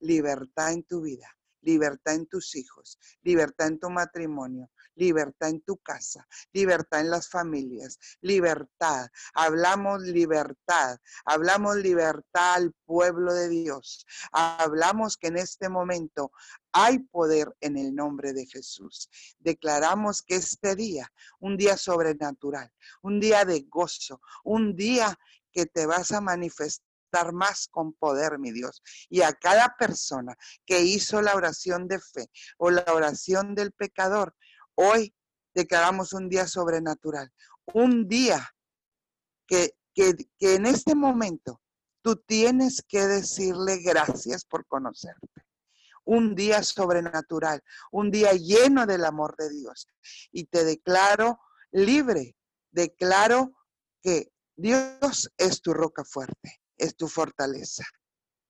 libertad 0.00 0.72
en 0.72 0.84
tu 0.84 1.02
vida, 1.02 1.28
libertad 1.62 2.14
en 2.14 2.26
tus 2.26 2.54
hijos, 2.56 2.98
libertad 3.22 3.68
en 3.68 3.78
tu 3.78 3.90
matrimonio, 3.90 4.70
libertad 4.94 5.48
en 5.48 5.60
tu 5.62 5.78
casa, 5.78 6.26
libertad 6.52 7.00
en 7.00 7.10
las 7.10 7.28
familias, 7.28 7.98
libertad. 8.20 9.08
Hablamos 9.34 10.02
libertad, 10.02 10.98
hablamos 11.24 11.76
libertad 11.76 12.54
al 12.54 12.72
pueblo 12.84 13.32
de 13.32 13.48
Dios. 13.48 14.06
Hablamos 14.32 15.16
que 15.16 15.28
en 15.28 15.38
este 15.38 15.68
momento 15.68 16.32
hay 16.72 16.98
poder 16.98 17.54
en 17.60 17.76
el 17.76 17.94
nombre 17.94 18.32
de 18.32 18.46
Jesús. 18.46 19.08
Declaramos 19.38 20.22
que 20.22 20.36
este 20.36 20.76
día, 20.76 21.10
un 21.40 21.56
día 21.56 21.76
sobrenatural, 21.76 22.70
un 23.02 23.20
día 23.20 23.44
de 23.44 23.66
gozo, 23.68 24.20
un 24.44 24.76
día 24.76 25.18
que 25.52 25.66
te 25.66 25.86
vas 25.86 26.12
a 26.12 26.20
manifestar 26.20 26.89
más 27.32 27.68
con 27.68 27.92
poder, 27.92 28.38
mi 28.38 28.52
Dios. 28.52 28.82
Y 29.08 29.22
a 29.22 29.32
cada 29.32 29.76
persona 29.78 30.36
que 30.64 30.82
hizo 30.82 31.20
la 31.22 31.34
oración 31.34 31.88
de 31.88 32.00
fe 32.00 32.30
o 32.58 32.70
la 32.70 32.84
oración 32.92 33.54
del 33.54 33.72
pecador, 33.72 34.34
Hoy 34.82 35.14
declaramos 35.54 36.14
un 36.14 36.30
día 36.30 36.46
sobrenatural, 36.46 37.30
un 37.74 38.08
día 38.08 38.54
que, 39.46 39.74
que, 39.94 40.14
en 40.38 40.64
este 40.64 40.94
momento 40.94 41.60
tú 42.00 42.16
tienes 42.16 42.82
que 42.88 43.06
decirle 43.06 43.82
gracias 43.82 44.46
por 44.46 44.64
conocerte. 44.66 45.28
Un 46.04 46.34
día 46.34 46.62
sobrenatural, 46.62 47.62
un 47.92 48.10
día 48.10 48.32
lleno 48.32 48.86
del 48.86 49.04
amor 49.04 49.36
de 49.36 49.50
Dios. 49.50 49.86
Y 50.32 50.44
te 50.44 50.64
declaro 50.64 51.38
libre, 51.72 52.36
declaro 52.70 53.52
que 54.02 54.32
Dios 54.56 55.30
es 55.36 55.60
tu 55.60 55.74
roca 55.74 56.04
fuerte, 56.04 56.59
es 56.80 56.96
tu 56.96 57.08
fortaleza. 57.08 57.84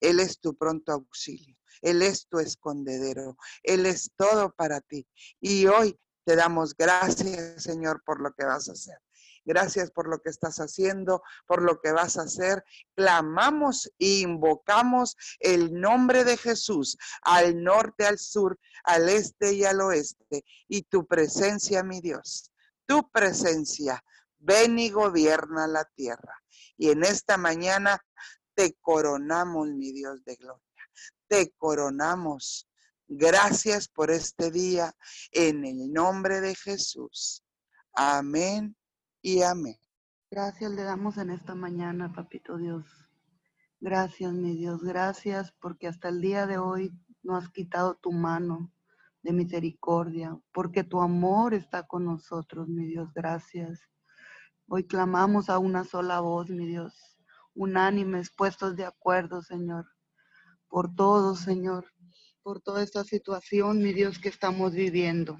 Él 0.01 0.21
es 0.21 0.41
tu 0.41 0.57
pronto 0.57 0.93
auxilio. 0.93 1.57
Él 1.83 2.03
es 2.03 2.27
tu 2.29 2.39
escondedero. 2.39 3.37
Él 3.63 3.87
es 3.87 4.11
todo 4.17 4.55
para 4.55 4.81
ti. 4.81 5.07
Y 5.41 5.67
hoy 5.67 5.99
te 6.25 6.37
damos 6.37 6.75
gracias, 6.77 7.63
Señor, 7.63 8.03
por 8.05 8.21
lo 8.21 8.33
que 8.33 8.45
vas 8.45 8.69
a 8.69 8.73
hacer. 8.73 8.99
Gracias 9.45 9.91
por 9.91 10.09
lo 10.09 10.21
que 10.21 10.29
estás 10.31 10.59
haciendo, 10.59 11.23
por 11.47 11.63
lo 11.63 11.81
que 11.81 11.93
vas 11.93 12.19
a 12.19 12.23
hacer. 12.23 12.63
Clamamos 12.95 13.91
e 13.99 14.21
invocamos 14.21 15.17
el 15.41 15.73
nombre 15.73 16.25
de 16.25 16.37
Jesús 16.37 16.99
al 17.23 17.63
norte, 17.63 18.07
al 18.07 18.19
sur, 18.19 18.59
al 18.85 19.09
este 19.09 19.55
y 19.55 19.65
al 19.65 19.81
oeste. 19.81 20.45
Y 20.69 20.83
tu 20.83 21.07
presencia, 21.07 21.83
mi 21.83 22.01
Dios, 22.01 22.53
tu 22.87 23.11
presencia, 23.11 24.05
ven 24.39 24.79
y 24.79 24.91
gobierna 24.91 25.67
la 25.67 25.85
tierra. 25.97 26.35
Y 26.81 26.89
en 26.89 27.05
esta 27.05 27.37
mañana 27.37 28.01
te 28.55 28.75
coronamos, 28.81 29.69
mi 29.69 29.93
Dios 29.93 30.25
de 30.25 30.37
gloria. 30.37 30.65
Te 31.29 31.51
coronamos 31.59 32.67
Gracias 33.13 33.89
por 33.89 34.13
este 34.13 34.53
día 34.53 34.95
en 35.33 35.65
el 35.65 35.93
nombre 35.93 36.41
de 36.41 36.55
Jesús. 36.55 37.43
Amén 37.93 38.77
y 39.21 39.43
amén. 39.43 39.75
Gracias 40.31 40.71
le 40.71 40.85
damos 40.85 41.19
en 41.19 41.31
esta 41.31 41.57
mañana, 41.57 42.13
papito 42.13 42.57
Dios. 42.57 42.87
Gracias, 43.81 44.33
mi 44.33 44.57
Dios. 44.57 44.85
Gracias 44.85 45.53
porque 45.61 45.89
hasta 45.89 46.09
el 46.09 46.21
día 46.21 46.47
de 46.47 46.59
hoy 46.59 46.93
no 47.25 47.35
has 47.35 47.49
quitado 47.49 47.97
tu 47.97 48.13
mano 48.13 48.73
de 49.23 49.33
misericordia, 49.33 50.39
porque 50.53 50.85
tu 50.85 51.01
amor 51.01 51.53
está 51.53 51.89
con 51.89 52.05
nosotros, 52.05 52.69
mi 52.69 52.87
Dios. 52.87 53.13
Gracias. 53.13 53.81
Hoy 54.73 54.85
clamamos 54.85 55.51
a 55.51 55.59
una 55.59 55.83
sola 55.83 56.21
voz, 56.21 56.49
mi 56.49 56.65
Dios, 56.65 56.95
unánimes, 57.57 58.31
puestos 58.31 58.77
de 58.77 58.85
acuerdo, 58.85 59.43
Señor, 59.43 59.85
por 60.69 60.95
todos, 60.95 61.41
Señor, 61.41 61.87
por 62.45 62.61
toda 62.61 62.85
esta 62.85 63.03
situación, 63.03 63.83
mi 63.83 63.93
Dios, 63.93 64.21
que 64.21 64.29
estamos 64.29 64.71
viviendo. 64.71 65.37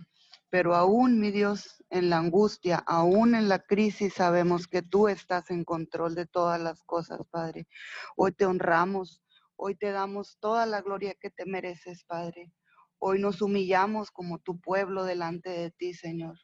Pero 0.49 0.75
aún, 0.75 1.21
mi 1.21 1.31
Dios, 1.31 1.77
en 1.91 2.11
la 2.11 2.19
angustia, 2.19 2.83
aún 2.89 3.37
en 3.37 3.49
la 3.49 3.61
crisis, 3.61 4.15
sabemos 4.15 4.67
que 4.67 4.83
tú 4.83 5.07
estás 5.07 5.49
en 5.53 5.63
control 5.63 6.17
de 6.17 6.27
todas 6.27 6.61
las 6.61 6.83
cosas, 6.83 7.21
Padre. 7.31 7.69
Hoy 8.17 8.33
te 8.33 8.47
honramos, 8.47 9.23
hoy 9.55 9.77
te 9.77 9.93
damos 9.93 10.39
toda 10.41 10.67
la 10.67 10.83
gloria 10.83 11.15
que 11.15 11.31
te 11.31 11.47
mereces, 11.47 12.03
Padre. 12.03 12.53
Hoy 12.99 13.21
nos 13.21 13.43
humillamos 13.43 14.11
como 14.11 14.41
tu 14.41 14.61
pueblo 14.61 15.05
delante 15.05 15.51
de 15.51 15.71
ti, 15.71 15.95
Señor. 15.95 16.37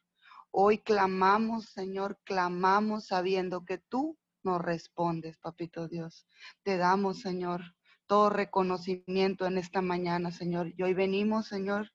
Hoy 0.58 0.78
clamamos, 0.78 1.66
Señor, 1.66 2.18
clamamos 2.24 3.08
sabiendo 3.08 3.66
que 3.66 3.76
tú 3.76 4.16
nos 4.42 4.62
respondes, 4.62 5.36
Papito 5.36 5.86
Dios. 5.86 6.26
Te 6.62 6.78
damos, 6.78 7.20
Señor, 7.20 7.76
todo 8.06 8.30
reconocimiento 8.30 9.44
en 9.44 9.58
esta 9.58 9.82
mañana, 9.82 10.30
Señor. 10.30 10.72
Y 10.74 10.82
hoy 10.82 10.94
venimos, 10.94 11.48
Señor, 11.48 11.92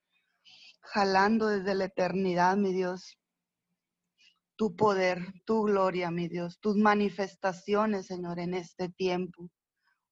jalando 0.80 1.48
desde 1.48 1.74
la 1.74 1.86
eternidad, 1.86 2.56
mi 2.56 2.72
Dios, 2.72 3.18
tu 4.56 4.76
poder, 4.76 5.34
tu 5.44 5.64
gloria, 5.64 6.12
mi 6.12 6.28
Dios, 6.28 6.60
tus 6.60 6.78
manifestaciones, 6.78 8.06
Señor, 8.06 8.38
en 8.38 8.54
este 8.54 8.90
tiempo. 8.90 9.50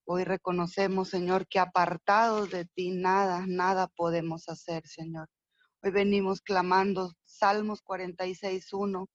Hoy 0.06 0.24
reconocemos, 0.24 1.10
Señor, 1.10 1.48
que 1.48 1.60
apartados 1.60 2.50
de 2.50 2.66
ti 2.66 2.90
nada, 2.90 3.46
nada 3.46 3.86
podemos 3.90 4.50
hacer, 4.50 4.88
Señor. 4.88 5.30
Hoy 5.82 5.92
venimos 5.92 6.42
clamando 6.42 7.14
Salmos 7.24 7.82
46.1, 7.86 9.08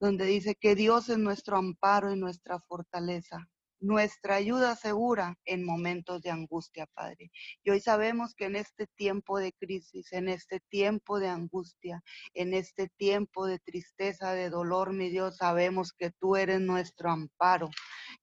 donde 0.00 0.24
dice 0.24 0.56
que 0.56 0.74
Dios 0.74 1.08
es 1.08 1.18
nuestro 1.18 1.56
amparo 1.58 2.12
y 2.12 2.16
nuestra 2.18 2.58
fortaleza 2.58 3.48
nuestra 3.80 4.36
ayuda 4.36 4.74
segura 4.74 5.36
en 5.44 5.64
momentos 5.64 6.22
de 6.22 6.30
angustia, 6.30 6.86
Padre. 6.94 7.30
Y 7.62 7.70
hoy 7.70 7.80
sabemos 7.80 8.34
que 8.34 8.46
en 8.46 8.56
este 8.56 8.86
tiempo 8.86 9.38
de 9.38 9.52
crisis, 9.52 10.12
en 10.12 10.28
este 10.28 10.60
tiempo 10.60 11.18
de 11.18 11.28
angustia, 11.28 12.02
en 12.34 12.54
este 12.54 12.88
tiempo 12.96 13.46
de 13.46 13.58
tristeza, 13.58 14.32
de 14.32 14.50
dolor, 14.50 14.92
mi 14.92 15.10
Dios, 15.10 15.36
sabemos 15.36 15.92
que 15.92 16.10
tú 16.10 16.36
eres 16.36 16.60
nuestro 16.60 17.10
amparo, 17.10 17.70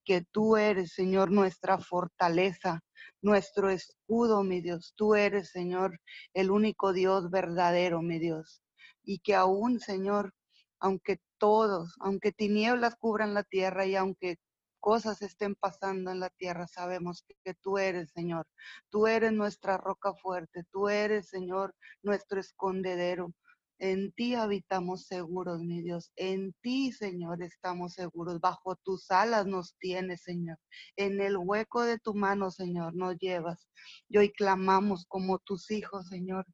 que 0.04 0.22
tú 0.22 0.58
eres, 0.58 0.94
Señor, 0.94 1.32
nuestra 1.32 1.78
fortaleza, 1.78 2.82
nuestro 3.22 3.70
escudo, 3.70 4.44
mi 4.44 4.62
Dios. 4.62 4.94
Tú 4.96 5.16
eres, 5.16 5.50
Señor, 5.50 6.00
el 6.34 6.52
único 6.52 6.94
Dios 6.94 7.30
verdadero, 7.30 8.02
mi 8.02 8.20
Dios. 8.20 8.62
Y 9.04 9.20
que 9.20 9.36
aún, 9.36 9.80
Señor, 9.80 10.34
aunque 10.80 11.20
todos, 11.38 11.96
aunque 12.00 12.32
tinieblas 12.32 12.96
cubran 12.96 13.34
la 13.34 13.44
tierra 13.44 13.86
y 13.86 13.96
aunque 13.96 14.38
cosas 14.84 15.22
estén 15.22 15.56
pasando 15.56 16.12
en 16.12 16.20
la 16.20 16.30
tierra, 16.30 16.68
sabemos 16.68 17.24
que, 17.44 17.54
tú 17.54 17.78
eres, 17.78 18.12
Señor. 18.12 18.46
Tú 18.90 19.08
eres 19.08 19.32
nuestra 19.32 19.78
roca 19.78 20.14
fuerte. 20.14 20.66
Tú 20.72 20.90
eres, 20.90 21.30
Señor, 21.30 21.74
nuestro 22.02 22.40
escondedero. 22.42 23.34
En 23.80 24.12
ti 24.14 24.36
habitamos 24.36 25.06
seguros, 25.08 25.62
mi 25.62 25.82
Dios. 25.82 26.12
En 26.16 26.54
ti, 26.62 26.92
Señor, 26.92 27.44
estamos 27.44 27.94
seguros. 27.94 28.40
Bajo 28.40 28.76
tus 28.78 29.12
alas 29.12 29.46
nos 29.46 29.76
tienes, 29.80 30.22
Señor. 30.24 30.58
En 30.96 31.20
el 31.22 31.38
hueco 31.38 31.84
de 31.84 32.00
tu 32.00 32.14
mano, 32.14 32.52
Señor, 32.52 32.96
nos 32.96 33.18
llevas. 33.18 33.68
Y 34.10 34.18
hoy 34.18 34.32
clamamos 34.32 35.06
como 35.08 35.40
tus 35.40 35.72
hijos, 35.72 36.08
Señor, 36.08 36.46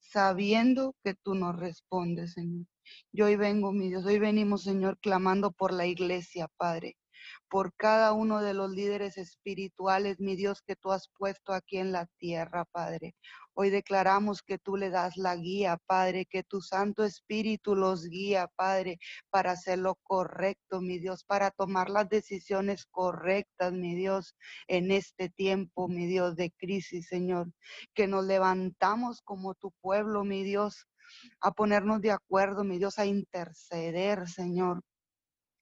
sabiendo 0.00 0.94
que 1.02 1.14
tú 1.14 1.34
nos 1.34 1.56
respondes, 1.56 2.34
Señor. 2.34 2.66
Yo 3.12 3.26
hoy 3.26 3.36
vengo, 3.36 3.72
mi 3.72 3.88
Dios, 3.88 4.04
hoy 4.04 4.18
venimos, 4.18 4.64
Señor, 4.64 4.98
clamando 5.00 5.52
por 5.52 5.72
la 5.72 5.86
iglesia, 5.86 6.48
Padre 6.58 6.96
por 7.48 7.74
cada 7.74 8.12
uno 8.12 8.42
de 8.42 8.54
los 8.54 8.70
líderes 8.70 9.18
espirituales, 9.18 10.20
mi 10.20 10.36
Dios, 10.36 10.62
que 10.62 10.76
tú 10.76 10.92
has 10.92 11.08
puesto 11.16 11.52
aquí 11.52 11.78
en 11.78 11.92
la 11.92 12.06
tierra, 12.18 12.64
Padre. 12.64 13.14
Hoy 13.54 13.70
declaramos 13.70 14.42
que 14.42 14.58
tú 14.58 14.76
le 14.76 14.90
das 14.90 15.16
la 15.16 15.36
guía, 15.36 15.78
Padre, 15.86 16.26
que 16.26 16.42
tu 16.42 16.60
Santo 16.60 17.04
Espíritu 17.04 17.76
los 17.76 18.08
guía, 18.08 18.48
Padre, 18.56 18.98
para 19.30 19.52
hacer 19.52 19.78
lo 19.78 19.94
correcto, 20.02 20.80
mi 20.80 20.98
Dios, 20.98 21.24
para 21.24 21.52
tomar 21.52 21.88
las 21.90 22.08
decisiones 22.08 22.86
correctas, 22.86 23.72
mi 23.72 23.94
Dios, 23.94 24.34
en 24.66 24.90
este 24.90 25.28
tiempo, 25.28 25.86
mi 25.86 26.06
Dios, 26.06 26.34
de 26.34 26.50
crisis, 26.50 27.06
Señor. 27.06 27.52
Que 27.94 28.08
nos 28.08 28.24
levantamos 28.24 29.22
como 29.22 29.54
tu 29.54 29.70
pueblo, 29.80 30.24
mi 30.24 30.42
Dios, 30.42 30.88
a 31.40 31.52
ponernos 31.52 32.00
de 32.00 32.10
acuerdo, 32.10 32.64
mi 32.64 32.78
Dios, 32.78 32.98
a 32.98 33.06
interceder, 33.06 34.28
Señor 34.28 34.82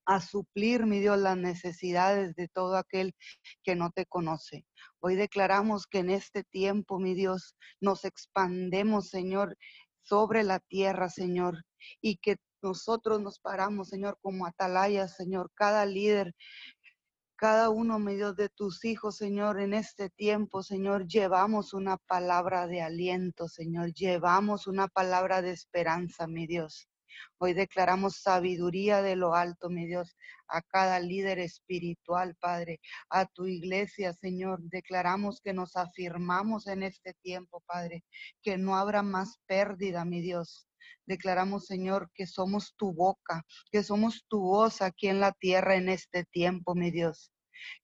a 0.07 0.21
suplir, 0.21 0.87
mi 0.87 1.01
Dios, 1.01 1.19
las 1.19 1.37
necesidades 1.37 2.35
de 2.35 2.49
todo 2.49 2.77
aquel 2.77 3.15
que 3.63 3.77
no 3.77 3.91
te 3.91 4.07
conoce. 4.07 4.65
Hoy 5.01 5.15
declaramos 5.17 5.87
que 5.87 5.99
en 5.99 6.11
este 6.11 6.45
tiempo, 6.45 6.99
mi 6.99 7.15
Dios, 7.15 7.57
nos 7.81 8.05
expandemos, 8.05 9.09
Señor, 9.09 9.57
sobre 10.03 10.43
la 10.43 10.59
tierra, 10.61 11.09
Señor, 11.09 11.65
y 12.01 12.17
que 12.17 12.37
nosotros 12.63 13.21
nos 13.21 13.39
paramos, 13.41 13.89
Señor, 13.89 14.19
como 14.21 14.47
atalayas, 14.47 15.17
Señor, 15.17 15.51
cada 15.55 15.85
líder, 15.87 16.35
cada 17.37 17.71
uno, 17.71 17.99
mi 17.99 18.15
Dios, 18.15 18.37
de 18.37 18.49
tus 18.49 18.85
hijos, 18.85 19.17
Señor, 19.17 19.61
en 19.61 19.75
este 19.75 20.11
tiempo, 20.11 20.63
Señor, 20.63 21.09
llevamos 21.09 21.75
una 21.75 21.97
palabra 21.97 22.69
de 22.69 22.83
aliento, 22.83 23.49
Señor, 23.49 23.93
llevamos 23.93 24.69
una 24.69 24.87
palabra 24.87 25.43
de 25.43 25.51
esperanza, 25.51 26.29
mi 26.29 26.47
Dios. 26.47 26.89
Hoy 27.39 27.53
declaramos 27.55 28.17
sabiduría 28.17 29.03
de 29.03 29.17
lo 29.17 29.35
alto, 29.35 29.71
mi 29.71 29.87
Dios, 29.87 30.17
a 30.49 30.63
cada 30.63 31.01
líder 31.01 31.39
espiritual, 31.39 32.37
Padre, 32.41 32.81
a 33.11 33.27
tu 33.27 33.47
iglesia, 33.47 34.13
Señor. 34.13 34.61
Declaramos 34.63 35.41
que 35.41 35.53
nos 35.53 35.77
afirmamos 35.77 36.67
en 36.67 36.83
este 36.83 37.15
tiempo, 37.23 37.63
Padre, 37.67 38.05
que 38.43 38.59
no 38.59 38.77
habrá 38.77 39.03
más 39.03 39.39
pérdida, 39.47 40.05
mi 40.05 40.21
Dios. 40.21 40.67
Declaramos, 41.07 41.67
Señor, 41.67 42.11
que 42.15 42.27
somos 42.27 42.75
tu 42.77 42.93
boca, 42.93 43.43
que 43.71 43.83
somos 43.83 44.25
tu 44.29 44.41
voz 44.41 44.83
aquí 44.83 45.09
en 45.09 45.21
la 45.21 45.33
tierra 45.33 45.77
en 45.77 45.89
este 45.89 46.25
tiempo, 46.25 46.75
mi 46.75 46.91
Dios 46.91 47.33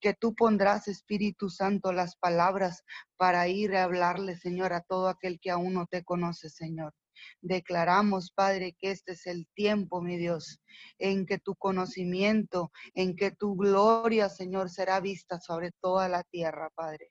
que 0.01 0.15
tú 0.15 0.35
pondrás, 0.35 0.89
Espíritu 0.89 1.51
Santo, 1.51 1.93
las 1.93 2.17
palabras 2.17 2.85
para 3.17 3.49
ir 3.49 3.77
a 3.77 3.85
hablarle, 3.85 4.37
Señor, 4.37 4.73
a 4.73 4.81
todo 4.81 5.09
aquel 5.09 5.39
que 5.41 5.51
aún 5.51 5.75
no 5.75 5.87
te 5.87 6.05
conoce, 6.05 6.51
Señor. 6.51 6.95
Declaramos, 7.41 8.33
Padre, 8.33 8.75
que 8.79 8.91
este 8.91 9.13
es 9.13 9.27
el 9.27 9.47
tiempo, 9.55 10.01
mi 10.03 10.17
Dios, 10.17 10.61
en 10.99 11.27
que 11.27 11.39
tu 11.39 11.55
conocimiento, 11.57 12.71
en 12.95 13.17
que 13.17 13.31
tu 13.31 13.57
gloria, 13.57 14.29
Señor, 14.29 14.71
será 14.71 15.01
vista 15.01 15.41
sobre 15.41 15.73
toda 15.81 16.09
la 16.09 16.23
tierra, 16.25 16.71
Padre. 16.75 17.11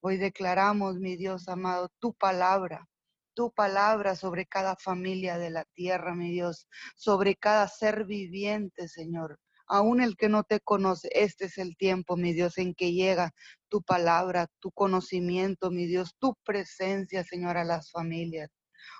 Hoy 0.00 0.16
declaramos, 0.16 0.96
mi 0.96 1.16
Dios 1.16 1.48
amado, 1.48 1.88
tu 2.00 2.12
palabra, 2.14 2.88
tu 3.34 3.52
palabra 3.52 4.16
sobre 4.16 4.46
cada 4.46 4.76
familia 4.76 5.38
de 5.38 5.50
la 5.50 5.64
tierra, 5.74 6.14
mi 6.14 6.30
Dios, 6.30 6.66
sobre 6.96 7.36
cada 7.36 7.68
ser 7.68 8.04
viviente, 8.04 8.88
Señor. 8.88 9.38
Aún 9.66 10.02
el 10.02 10.16
que 10.16 10.28
no 10.28 10.44
te 10.44 10.60
conoce, 10.60 11.08
este 11.12 11.46
es 11.46 11.56
el 11.56 11.76
tiempo, 11.76 12.16
mi 12.16 12.32
Dios, 12.32 12.58
en 12.58 12.74
que 12.74 12.92
llega 12.92 13.32
tu 13.68 13.80
palabra, 13.82 14.48
tu 14.60 14.70
conocimiento, 14.72 15.70
mi 15.70 15.86
Dios, 15.86 16.14
tu 16.18 16.34
presencia, 16.44 17.24
Señor, 17.24 17.56
a 17.56 17.64
las 17.64 17.90
familias. 17.90 18.50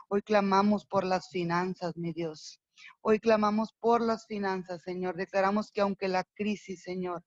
Hoy 0.09 0.22
clamamos 0.22 0.87
por 0.87 1.05
las 1.05 1.28
finanzas, 1.30 1.97
mi 1.97 2.12
Dios. 2.12 2.61
Hoy 3.01 3.20
clamamos 3.20 3.74
por 3.80 4.01
las 4.01 4.26
finanzas, 4.26 4.83
Señor. 4.83 5.16
Declaramos 5.16 5.70
que 5.70 5.80
aunque 5.80 6.09
la 6.09 6.24
crisis, 6.35 6.83
Señor, 6.83 7.24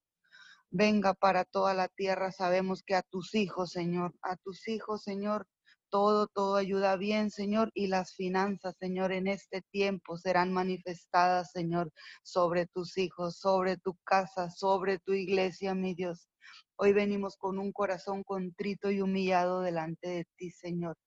venga 0.70 1.14
para 1.14 1.46
toda 1.46 1.74
la 1.74 1.88
tierra, 1.88 2.32
sabemos 2.32 2.84
que 2.84 2.96
a 2.96 3.04
tus 3.04 3.34
hijos, 3.36 3.72
Señor, 3.72 4.14
a 4.22 4.36
tus 4.38 4.68
hijos, 4.68 5.04
Señor, 5.04 5.48
todo, 5.90 6.28
todo 6.28 6.58
ayuda 6.58 6.98
bien, 6.98 7.32
Señor, 7.32 7.72
y 7.74 7.88
las 7.88 8.14
finanzas, 8.16 8.76
Señor, 8.80 9.12
en 9.12 9.28
este 9.28 9.62
tiempo 9.72 10.18
serán 10.18 10.52
manifestadas, 10.52 11.52
Señor, 11.52 11.92
sobre 12.24 12.68
tus 12.68 12.98
hijos, 12.98 13.38
sobre 13.40 13.78
tu 13.78 13.96
casa, 14.04 14.50
sobre 14.50 15.00
tu 15.00 15.14
iglesia, 15.14 15.74
mi 15.74 15.96
Dios. 15.96 16.28
Hoy 16.76 16.92
venimos 16.92 17.38
con 17.38 17.58
un 17.60 17.72
corazón 17.72 18.24
contrito 18.24 18.92
y 18.92 19.02
humillado 19.02 19.62
delante 19.62 20.10
de 20.10 20.26
ti, 20.36 20.52
Señor 20.52 20.98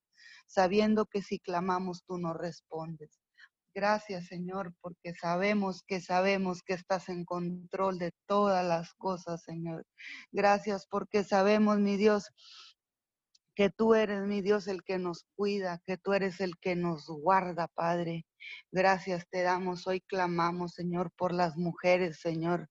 sabiendo 0.49 1.07
que 1.07 1.23
si 1.23 1.39
clamamos 1.39 2.03
tú 2.05 2.19
nos 2.19 2.37
respondes. 2.37 3.21
Gracias, 3.75 4.27
Señor, 4.27 4.75
porque 4.81 5.15
sabemos 5.15 5.85
que 5.87 6.01
sabemos 6.01 6.63
que 6.65 6.73
estás 6.73 7.09
en 7.09 7.25
control 7.25 7.99
de 7.99 8.13
todas 8.27 8.67
las 8.67 8.93
cosas, 8.95 9.45
Señor. 9.45 9.87
Gracias 10.33 10.87
porque 10.91 11.23
sabemos, 11.23 11.79
mi 11.79 11.97
Dios, 11.97 12.33
que 13.55 13.71
tú 13.71 13.95
eres, 13.95 14.27
mi 14.27 14.41
Dios, 14.41 14.67
el 14.69 14.83
que 14.83 14.99
nos 14.99 15.25
cuida, 15.37 15.81
que 15.87 15.97
tú 15.97 16.13
eres 16.13 16.41
el 16.41 16.59
que 16.59 16.77
nos 16.77 17.07
guarda, 17.07 17.69
Padre. 17.69 18.25
Gracias 18.73 19.29
te 19.31 19.43
damos. 19.43 19.87
Hoy 19.87 20.01
clamamos, 20.01 20.75
Señor, 20.75 21.13
por 21.17 21.33
las 21.33 21.57
mujeres, 21.57 22.21
Señor, 22.21 22.69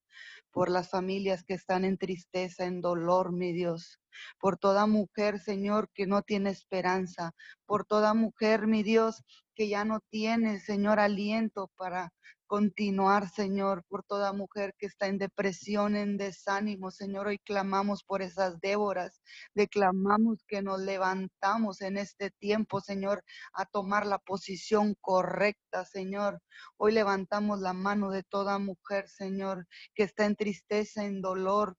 por 0.58 0.72
las 0.72 0.90
familias 0.90 1.44
que 1.44 1.54
están 1.54 1.86
en 1.86 2.00
tristeza, 2.00 2.66
en 2.66 2.82
dolor, 2.82 3.32
mi 3.32 3.54
Dios. 3.54 4.00
Por 4.40 4.58
toda 4.58 4.88
mujer, 4.88 5.38
Señor, 5.38 5.92
que 5.94 6.08
no 6.08 6.24
tiene 6.24 6.50
esperanza, 6.50 7.36
por 7.68 7.86
toda 7.86 8.16
mujer, 8.16 8.66
mi 8.66 8.82
Dios, 8.82 9.24
que 9.54 9.68
ya 9.70 9.86
no 9.86 10.00
tiene, 10.10 10.60
Señor, 10.60 11.00
aliento 11.00 11.70
para 11.76 12.12
continuar, 12.48 13.30
Señor, 13.30 13.84
por 13.90 14.04
toda 14.04 14.34
mujer 14.34 14.74
que 14.80 14.88
está 14.88 15.08
en 15.08 15.18
depresión, 15.18 15.96
en 15.96 16.18
desánimo, 16.18 16.92
Señor. 16.92 17.28
Hoy 17.28 17.40
clamamos 17.40 18.04
por 18.04 18.22
esas 18.22 18.60
Déboras, 18.62 19.22
declamamos 19.54 20.44
que 20.48 20.62
nos 20.62 20.80
levantamos 20.80 21.82
en 21.82 21.98
este 21.98 22.32
tiempo, 22.32 22.80
Señor, 22.82 23.24
a 23.54 23.66
tomar 23.66 24.08
la 24.08 24.18
posición 24.18 24.96
correcta, 25.02 25.86
Señor. 25.86 26.42
Hoy 26.78 26.94
levantamos 26.94 27.60
la 27.60 27.74
mano 27.74 28.10
de 28.10 28.24
toda 28.24 28.58
mujer, 28.60 29.10
Señor, 29.10 29.68
que 29.94 30.04
está 30.04 30.26
en 30.26 30.36
tristeza, 30.36 31.04
en 31.04 31.22
dolor, 31.22 31.76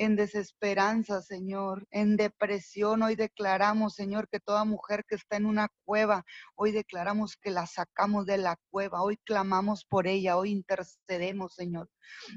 en 0.00 0.16
desesperanza, 0.16 1.20
Señor, 1.20 1.86
en 1.90 2.16
depresión. 2.16 3.02
Hoy 3.02 3.16
declaramos, 3.16 3.94
Señor, 3.94 4.30
que 4.30 4.40
toda 4.40 4.64
mujer 4.64 5.04
que 5.06 5.14
está 5.14 5.36
en 5.36 5.44
una 5.44 5.68
cueva, 5.84 6.24
hoy 6.54 6.72
declaramos 6.72 7.36
que 7.36 7.50
la 7.50 7.66
sacamos 7.66 8.24
de 8.24 8.38
la 8.38 8.56
cueva, 8.70 9.02
hoy 9.02 9.18
clamamos 9.18 9.84
por 9.84 10.06
ella, 10.06 10.38
hoy 10.38 10.52
intercedemos, 10.52 11.54
Señor. 11.54 11.90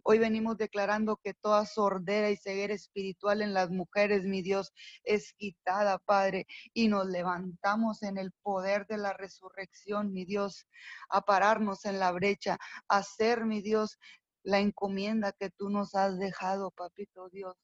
Hoy 0.04 0.20
venimos 0.20 0.58
declarando 0.58 1.22
que 1.24 1.34
toda 1.34 1.66
sordera 1.66 2.30
y 2.30 2.36
ceguera 2.36 2.74
espiritual 2.74 3.42
en 3.42 3.54
las 3.54 3.70
mujeres, 3.70 4.26
mi 4.26 4.42
Dios, 4.42 4.74
es 5.06 5.32
quitada, 5.32 6.00
Padre, 6.00 6.48
y 6.74 6.90
nos 6.90 7.08
levantamos 7.08 8.04
en 8.04 8.18
el 8.18 8.34
poder 8.42 8.86
de 8.88 8.98
la 8.98 9.14
resurrección, 9.14 10.12
mi 10.12 10.26
Dios, 10.26 10.68
a 11.08 11.22
pararnos 11.22 11.86
en 11.86 11.98
la 11.98 12.12
brecha, 12.12 12.58
a 12.90 13.04
ser, 13.04 13.46
mi 13.46 13.62
Dios, 13.62 13.98
la 14.44 14.60
encomienda 14.60 15.32
que 15.32 15.50
tú 15.50 15.70
nos 15.70 15.96
has 15.96 16.20
dejado, 16.20 16.72
papito 16.72 17.30
Dios. 17.30 17.56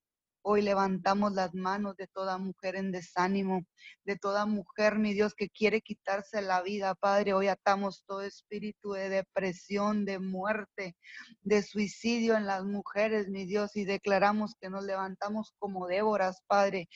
Hoy 0.41 0.61
levantamos 0.61 1.33
las 1.33 1.53
manos 1.53 1.97
de 1.97 2.07
toda 2.07 2.37
mujer 2.37 2.77
en 2.77 2.93
desánimo, 2.93 3.65
de 4.05 4.17
toda 4.17 4.45
mujer, 4.45 4.97
mi 4.97 5.13
Dios, 5.13 5.33
que 5.35 5.49
quiere 5.49 5.81
quitarse 5.81 6.41
la 6.41 6.61
vida, 6.61 6.95
Padre. 6.95 7.33
Hoy 7.33 7.49
atamos 7.49 8.05
todo 8.07 8.21
espíritu 8.21 8.93
de 8.93 9.09
depresión, 9.09 10.05
de 10.05 10.19
muerte, 10.19 10.95
de 11.41 11.61
suicidio 11.61 12.37
en 12.37 12.45
las 12.45 12.63
mujeres, 12.63 13.27
mi 13.27 13.45
Dios, 13.45 13.75
y 13.75 13.83
declaramos 13.83 14.55
que 14.61 14.69
nos 14.69 14.85
levantamos 14.85 15.53
como 15.59 15.87
Déboras, 15.87 16.41
Padre, 16.47 16.87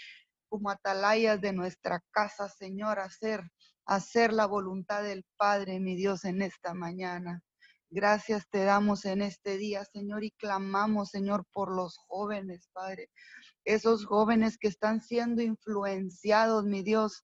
como 0.47 0.69
atalayas 0.69 1.41
de 1.41 1.51
nuestra 1.51 2.01
casa, 2.11 2.47
Señor, 2.47 2.99
hacer, 2.99 3.41
hacer 3.85 4.31
la 4.31 4.45
voluntad 4.45 5.03
del 5.03 5.25
Padre, 5.35 5.81
mi 5.81 5.95
Dios, 5.97 6.23
en 6.23 6.41
esta 6.41 6.73
mañana. 6.73 7.43
Gracias 7.95 8.49
te 8.49 8.63
damos 8.63 9.05
en 9.05 9.21
este 9.21 9.55
día, 9.59 9.85
Señor, 9.85 10.23
y 10.23 10.31
clamamos, 10.31 11.09
Señor, 11.09 11.45
por 11.53 11.71
los 11.71 11.95
jóvenes, 12.07 12.67
Padre. 12.73 13.11
Esos 13.65 14.07
jóvenes 14.07 14.57
que 14.57 14.67
están 14.67 14.99
siendo 14.99 15.43
influenciados, 15.43 16.65
mi 16.65 16.81
Dios, 16.81 17.23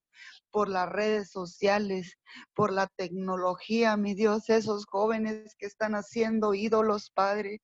por 0.52 0.70
las 0.70 0.88
redes 0.88 1.32
sociales, 1.32 2.20
por 2.54 2.72
la 2.72 2.86
tecnología, 2.86 3.98
mi 3.98 4.14
Dios, 4.14 4.48
esos 4.50 4.86
jóvenes 4.86 5.56
que 5.58 5.66
están 5.66 5.96
haciendo 5.96 6.54
ídolos, 6.54 7.10
Padre. 7.16 7.64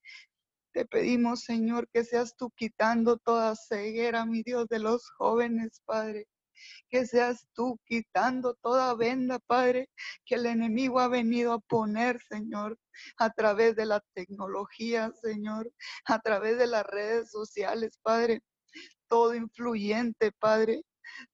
Te 0.73 0.85
pedimos, 0.85 1.41
Señor, 1.41 1.87
que 1.93 2.03
seas 2.03 2.35
tú 2.35 2.49
quitando 2.57 3.17
toda 3.17 3.55
ceguera, 3.55 4.25
mi 4.25 4.41
Dios, 4.41 4.67
de 4.67 4.79
los 4.79 5.07
jóvenes, 5.11 5.79
Padre 5.85 6.25
que 6.89 7.05
seas 7.05 7.47
tú 7.53 7.79
quitando 7.85 8.55
toda 8.55 8.93
venda, 8.95 9.39
Padre, 9.39 9.89
que 10.25 10.35
el 10.35 10.45
enemigo 10.45 10.99
ha 10.99 11.07
venido 11.07 11.53
a 11.53 11.59
poner, 11.59 12.19
Señor, 12.21 12.77
a 13.17 13.29
través 13.31 13.75
de 13.75 13.85
la 13.85 14.01
tecnología, 14.13 15.11
Señor, 15.21 15.71
a 16.05 16.19
través 16.19 16.57
de 16.57 16.67
las 16.67 16.85
redes 16.85 17.31
sociales, 17.31 17.99
Padre. 18.01 18.41
Todo 19.07 19.35
influyente, 19.35 20.31
Padre, 20.31 20.83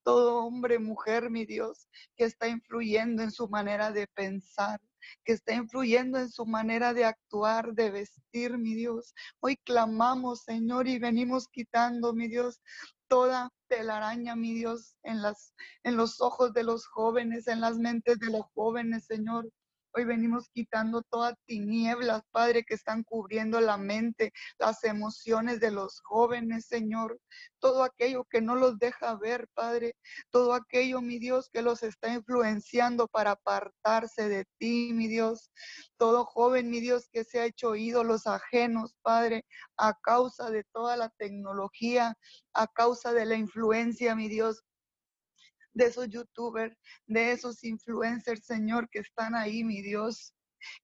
todo 0.03 0.43
hombre, 0.45 0.79
mujer, 0.79 1.29
mi 1.29 1.45
Dios, 1.45 1.87
que 2.15 2.25
está 2.25 2.47
influyendo 2.47 3.23
en 3.23 3.31
su 3.31 3.47
manera 3.47 3.91
de 3.91 4.07
pensar, 4.07 4.79
que 5.23 5.33
está 5.33 5.53
influyendo 5.53 6.19
en 6.19 6.29
su 6.29 6.45
manera 6.45 6.93
de 6.93 7.05
actuar, 7.05 7.73
de 7.73 7.91
vestir, 7.91 8.57
mi 8.57 8.75
Dios. 8.75 9.13
Hoy 9.39 9.57
clamamos, 9.57 10.43
Señor, 10.43 10.87
y 10.87 10.99
venimos 10.99 11.47
quitando, 11.47 12.13
mi 12.13 12.27
Dios, 12.27 12.61
toda 13.07 13.51
telaraña, 13.71 14.35
mi 14.35 14.53
Dios, 14.53 14.97
en, 15.03 15.21
las, 15.21 15.55
en 15.83 15.95
los 15.95 16.19
ojos 16.19 16.51
de 16.53 16.63
los 16.63 16.85
jóvenes, 16.87 17.47
en 17.47 17.61
las 17.61 17.77
mentes 17.77 18.19
de 18.19 18.29
los 18.29 18.43
jóvenes, 18.53 19.05
Señor. 19.05 19.49
Hoy 19.93 20.05
venimos 20.05 20.47
quitando 20.53 21.01
todas 21.01 21.35
tinieblas, 21.45 22.23
Padre, 22.31 22.63
que 22.63 22.75
están 22.75 23.03
cubriendo 23.03 23.59
la 23.59 23.77
mente, 23.77 24.31
las 24.57 24.85
emociones 24.85 25.59
de 25.59 25.69
los 25.71 25.99
jóvenes, 26.05 26.65
Señor. 26.65 27.19
Todo 27.59 27.83
aquello 27.83 28.23
que 28.23 28.39
no 28.39 28.55
los 28.55 28.79
deja 28.79 29.15
ver, 29.17 29.49
Padre. 29.53 29.97
Todo 30.29 30.53
aquello, 30.53 31.01
mi 31.01 31.19
Dios, 31.19 31.49
que 31.51 31.61
los 31.61 31.83
está 31.83 32.13
influenciando 32.13 33.09
para 33.09 33.31
apartarse 33.31 34.29
de 34.29 34.45
ti, 34.57 34.91
mi 34.93 35.09
Dios. 35.09 35.51
Todo 35.97 36.23
joven, 36.23 36.69
mi 36.69 36.79
Dios, 36.79 37.09
que 37.11 37.25
se 37.25 37.41
ha 37.41 37.45
hecho 37.45 37.75
ídolos 37.75 38.27
ajenos, 38.27 38.95
Padre, 39.01 39.45
a 39.75 39.93
causa 40.01 40.49
de 40.51 40.63
toda 40.71 40.95
la 40.95 41.09
tecnología, 41.09 42.17
a 42.53 42.67
causa 42.67 43.11
de 43.11 43.25
la 43.25 43.35
influencia, 43.35 44.15
mi 44.15 44.29
Dios, 44.29 44.63
de 45.73 45.85
esos 45.85 46.09
youtubers, 46.09 46.77
de 47.07 47.31
esos 47.31 47.63
influencers, 47.63 48.45
Señor, 48.45 48.89
que 48.89 48.99
están 48.99 49.35
ahí, 49.35 49.63
mi 49.63 49.81
Dios, 49.81 50.33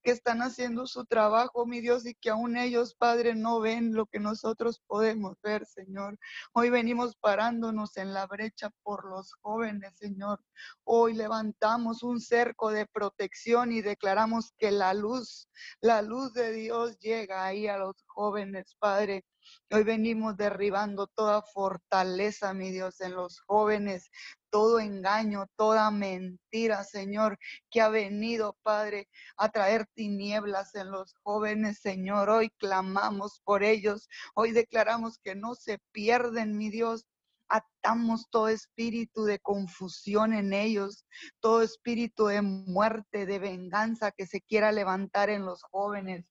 que 0.02 0.10
están 0.10 0.40
haciendo 0.42 0.86
su 0.86 1.04
trabajo, 1.04 1.66
mi 1.66 1.80
Dios, 1.80 2.06
y 2.06 2.14
que 2.14 2.30
aún 2.30 2.56
ellos, 2.56 2.94
Padre, 2.94 3.34
no 3.34 3.60
ven 3.60 3.94
lo 3.94 4.06
que 4.06 4.18
nosotros 4.18 4.82
podemos 4.86 5.36
ver, 5.42 5.66
Señor. 5.66 6.18
Hoy 6.52 6.70
venimos 6.70 7.16
parándonos 7.16 7.96
en 7.96 8.12
la 8.12 8.26
brecha 8.26 8.70
por 8.82 9.08
los 9.08 9.32
jóvenes, 9.40 9.96
Señor. 9.96 10.40
Hoy 10.84 11.14
levantamos 11.14 12.02
un 12.02 12.20
cerco 12.20 12.70
de 12.70 12.86
protección 12.86 13.72
y 13.72 13.82
declaramos 13.82 14.52
que 14.58 14.70
la 14.70 14.94
luz, 14.94 15.48
la 15.80 16.02
luz 16.02 16.32
de 16.32 16.52
Dios 16.52 16.98
llega 16.98 17.44
ahí 17.44 17.66
a 17.66 17.78
los 17.78 18.04
jóvenes, 18.06 18.76
Padre. 18.78 19.24
Hoy 19.70 19.84
venimos 19.84 20.36
derribando 20.36 21.06
toda 21.06 21.42
fortaleza, 21.42 22.54
mi 22.54 22.70
Dios, 22.70 23.00
en 23.00 23.14
los 23.14 23.40
jóvenes, 23.40 24.10
todo 24.50 24.80
engaño, 24.80 25.46
toda 25.56 25.90
mentira, 25.90 26.84
Señor, 26.84 27.38
que 27.70 27.80
ha 27.80 27.88
venido, 27.88 28.56
Padre, 28.62 29.08
a 29.36 29.50
traer 29.50 29.86
tinieblas 29.94 30.74
en 30.74 30.90
los 30.90 31.14
jóvenes, 31.22 31.80
Señor. 31.80 32.30
Hoy 32.30 32.50
clamamos 32.58 33.40
por 33.44 33.62
ellos, 33.62 34.08
hoy 34.34 34.52
declaramos 34.52 35.18
que 35.18 35.34
no 35.34 35.54
se 35.54 35.78
pierden, 35.92 36.56
mi 36.56 36.70
Dios, 36.70 37.06
atamos 37.48 38.28
todo 38.30 38.48
espíritu 38.48 39.24
de 39.24 39.38
confusión 39.38 40.34
en 40.34 40.52
ellos, 40.52 41.06
todo 41.40 41.62
espíritu 41.62 42.26
de 42.26 42.42
muerte, 42.42 43.26
de 43.26 43.38
venganza 43.38 44.12
que 44.12 44.26
se 44.26 44.40
quiera 44.40 44.72
levantar 44.72 45.30
en 45.30 45.44
los 45.44 45.62
jóvenes. 45.62 46.26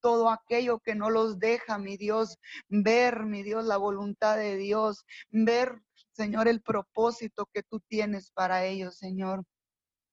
Todo 0.00 0.30
aquello 0.30 0.80
que 0.80 0.94
no 0.94 1.10
los 1.10 1.38
deja, 1.38 1.78
mi 1.78 1.96
Dios, 1.96 2.38
ver, 2.68 3.24
mi 3.24 3.42
Dios, 3.42 3.64
la 3.64 3.76
voluntad 3.76 4.36
de 4.36 4.56
Dios, 4.56 5.04
ver 5.30 5.80
Señor, 6.12 6.48
el 6.48 6.60
propósito 6.60 7.48
que 7.52 7.62
tú 7.62 7.80
tienes 7.80 8.30
para 8.30 8.66
ellos, 8.66 8.98
Señor. 8.98 9.44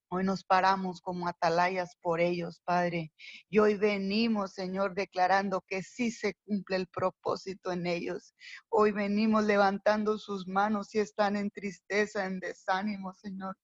Hoy 0.09 0.23
nos 0.23 0.45
paramos 0.45 1.01
como 1.01 1.27
atalayas 1.27 1.97
por 2.01 2.21
ellos, 2.21 2.61
Padre. 2.63 3.11
Y 3.49 3.59
hoy 3.59 3.75
venimos, 3.75 4.53
Señor, 4.53 4.93
declarando 4.93 5.61
que 5.67 5.83
sí 5.83 6.11
se 6.11 6.35
cumple 6.45 6.77
el 6.77 6.87
propósito 6.87 7.73
en 7.73 7.87
ellos. 7.87 8.33
Hoy 8.69 8.93
venimos 8.93 9.43
levantando 9.43 10.17
sus 10.17 10.47
manos 10.47 10.95
y 10.95 10.99
están 10.99 11.35
en 11.35 11.51
tristeza, 11.51 12.25
en 12.25 12.39
desánimo, 12.39 13.13
Señor. 13.13 13.57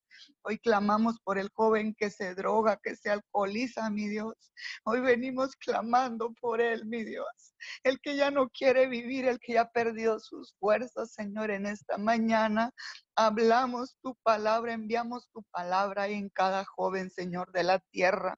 Hoy 0.44 0.60
clamamos 0.60 1.20
por 1.22 1.38
el 1.38 1.50
joven 1.54 1.96
que 1.96 2.10
se 2.10 2.36
droga, 2.36 2.80
que 2.82 2.96
se 2.96 3.10
alcoholiza, 3.10 3.90
mi 3.90 4.08
Dios. 4.08 4.36
Hoy 4.84 5.02
venimos 5.02 5.56
clamando 5.56 6.34
por 6.42 6.62
él, 6.62 6.86
mi 6.86 7.04
Dios. 7.04 7.56
El 7.84 8.00
que 8.00 8.16
ya 8.16 8.32
no 8.32 8.50
quiere 8.50 8.88
vivir, 8.88 9.28
el 9.28 9.40
que 9.40 9.54
ya 9.54 9.62
ha 9.62 9.72
perdido 9.72 10.20
sus 10.20 10.56
fuerzas, 10.60 11.14
Señor, 11.14 11.52
en 11.52 11.66
esta 11.66 11.98
mañana. 11.98 12.72
Hablamos 13.16 13.96
tu 14.02 14.16
palabra, 14.24 14.74
enviamos 14.74 15.30
tu 15.32 15.44
palabra 15.52 16.08
en 16.08 16.30
cada 16.30 16.66
joven, 16.66 17.10
Señor, 17.10 17.52
de 17.52 17.64
la 17.64 17.80
tierra 17.80 18.38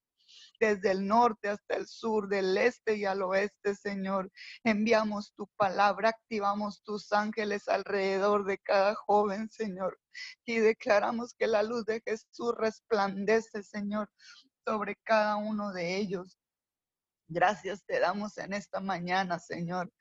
desde 0.60 0.92
el 0.92 1.08
norte 1.08 1.50
hasta 1.50 1.76
el 1.76 1.88
sur, 1.88 2.28
del 2.28 2.58
este 2.58 2.96
y 2.98 3.06
al 3.06 3.22
oeste, 3.22 3.76
Señor. 3.76 4.32
Enviamos 4.64 5.34
tu 5.36 5.48
palabra, 5.58 6.10
activamos 6.10 6.82
tus 6.84 7.12
ángeles 7.12 7.68
alrededor 7.68 8.46
de 8.46 8.58
cada 8.60 8.96
joven, 8.96 9.50
Señor. 9.50 10.00
Y 10.46 10.58
declaramos 10.58 11.34
que 11.34 11.48
la 11.48 11.64
luz 11.64 11.86
de 11.86 12.02
Jesús 12.06 12.54
resplandece, 12.58 13.64
Señor, 13.64 14.10
sobre 14.66 14.96
cada 15.04 15.36
uno 15.38 15.72
de 15.74 15.98
ellos. 15.98 16.40
Gracias 17.28 17.84
te 17.86 18.00
damos 18.00 18.38
en 18.38 18.54
esta 18.54 18.80
mañana, 18.80 19.40
Señor, 19.40 19.92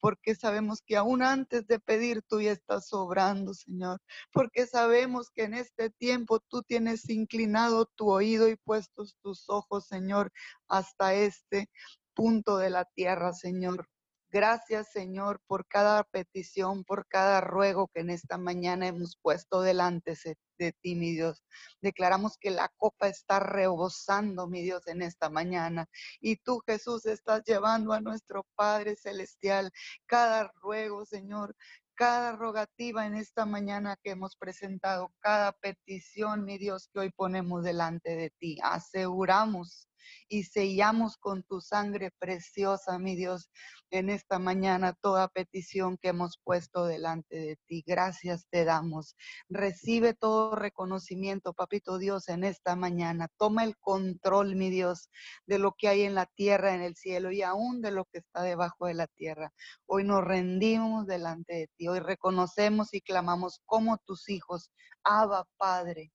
porque 0.00 0.34
sabemos 0.34 0.82
que 0.84 0.96
aún 0.96 1.22
antes 1.22 1.66
de 1.68 1.78
pedir 1.78 2.22
tú 2.22 2.40
ya 2.40 2.50
estás 2.50 2.88
sobrando, 2.88 3.54
Señor, 3.54 4.00
porque 4.32 4.66
sabemos 4.66 5.30
que 5.30 5.44
en 5.44 5.54
este 5.54 5.90
tiempo 5.90 6.40
tú 6.40 6.62
tienes 6.62 7.08
inclinado 7.08 7.86
tu 7.94 8.10
oído 8.10 8.48
y 8.48 8.56
puestos 8.56 9.16
tus 9.22 9.48
ojos, 9.48 9.86
Señor, 9.86 10.32
hasta 10.66 11.14
este 11.14 11.70
punto 12.14 12.58
de 12.58 12.70
la 12.70 12.84
tierra, 12.84 13.32
Señor. 13.32 13.86
Gracias, 14.32 14.90
Señor, 14.90 15.40
por 15.46 15.66
cada 15.66 16.04
petición, 16.04 16.84
por 16.84 17.06
cada 17.06 17.42
ruego 17.42 17.88
que 17.88 18.00
en 18.00 18.10
esta 18.10 18.38
mañana 18.38 18.88
hemos 18.88 19.18
puesto 19.20 19.60
delante 19.60 20.16
de 20.62 20.72
ti, 20.72 20.94
mi 20.94 21.12
Dios. 21.12 21.42
Declaramos 21.80 22.36
que 22.38 22.50
la 22.50 22.68
copa 22.76 23.08
está 23.08 23.40
rebosando, 23.40 24.46
mi 24.46 24.62
Dios, 24.62 24.86
en 24.86 25.02
esta 25.02 25.28
mañana. 25.30 25.88
Y 26.20 26.36
tú, 26.36 26.60
Jesús, 26.66 27.06
estás 27.06 27.42
llevando 27.44 27.92
a 27.92 28.00
nuestro 28.00 28.46
Padre 28.54 28.96
Celestial 28.96 29.70
cada 30.06 30.52
ruego, 30.62 31.04
Señor, 31.04 31.54
cada 31.94 32.32
rogativa 32.32 33.06
en 33.06 33.14
esta 33.14 33.44
mañana 33.46 33.96
que 34.02 34.10
hemos 34.10 34.36
presentado, 34.36 35.12
cada 35.20 35.52
petición, 35.52 36.44
mi 36.44 36.58
Dios, 36.58 36.88
que 36.92 37.00
hoy 37.00 37.10
ponemos 37.10 37.64
delante 37.64 38.16
de 38.16 38.30
ti. 38.30 38.58
Aseguramos 38.62 39.88
y 40.28 40.44
sellamos 40.44 41.16
con 41.16 41.42
tu 41.42 41.60
sangre 41.60 42.10
preciosa, 42.18 42.98
mi 42.98 43.16
Dios, 43.16 43.50
en 43.90 44.08
esta 44.08 44.38
mañana 44.38 44.94
toda 44.94 45.28
petición 45.28 45.98
que 45.98 46.08
hemos 46.08 46.38
puesto 46.42 46.86
delante 46.86 47.36
de 47.36 47.56
ti. 47.66 47.84
Gracias 47.86 48.46
te 48.50 48.64
damos. 48.64 49.16
Recibe 49.48 50.14
todo 50.14 50.56
reconocimiento, 50.56 51.52
papito 51.52 51.98
Dios, 51.98 52.28
en 52.28 52.44
esta 52.44 52.74
mañana. 52.74 53.28
Toma 53.36 53.64
el 53.64 53.76
control, 53.76 54.56
mi 54.56 54.70
Dios, 54.70 55.10
de 55.46 55.58
lo 55.58 55.72
que 55.72 55.88
hay 55.88 56.02
en 56.02 56.14
la 56.14 56.26
tierra, 56.26 56.74
en 56.74 56.80
el 56.80 56.96
cielo 56.96 57.32
y 57.32 57.42
aún 57.42 57.82
de 57.82 57.90
lo 57.90 58.06
que 58.06 58.18
está 58.18 58.42
debajo 58.42 58.86
de 58.86 58.94
la 58.94 59.06
tierra. 59.06 59.52
Hoy 59.86 60.04
nos 60.04 60.24
rendimos 60.24 61.06
delante 61.06 61.54
de 61.54 61.68
ti. 61.76 61.88
Hoy 61.88 62.00
reconocemos 62.00 62.94
y 62.94 63.02
clamamos 63.02 63.60
como 63.66 63.98
tus 63.98 64.28
hijos. 64.28 64.70
Abba, 65.04 65.46
Padre. 65.58 66.12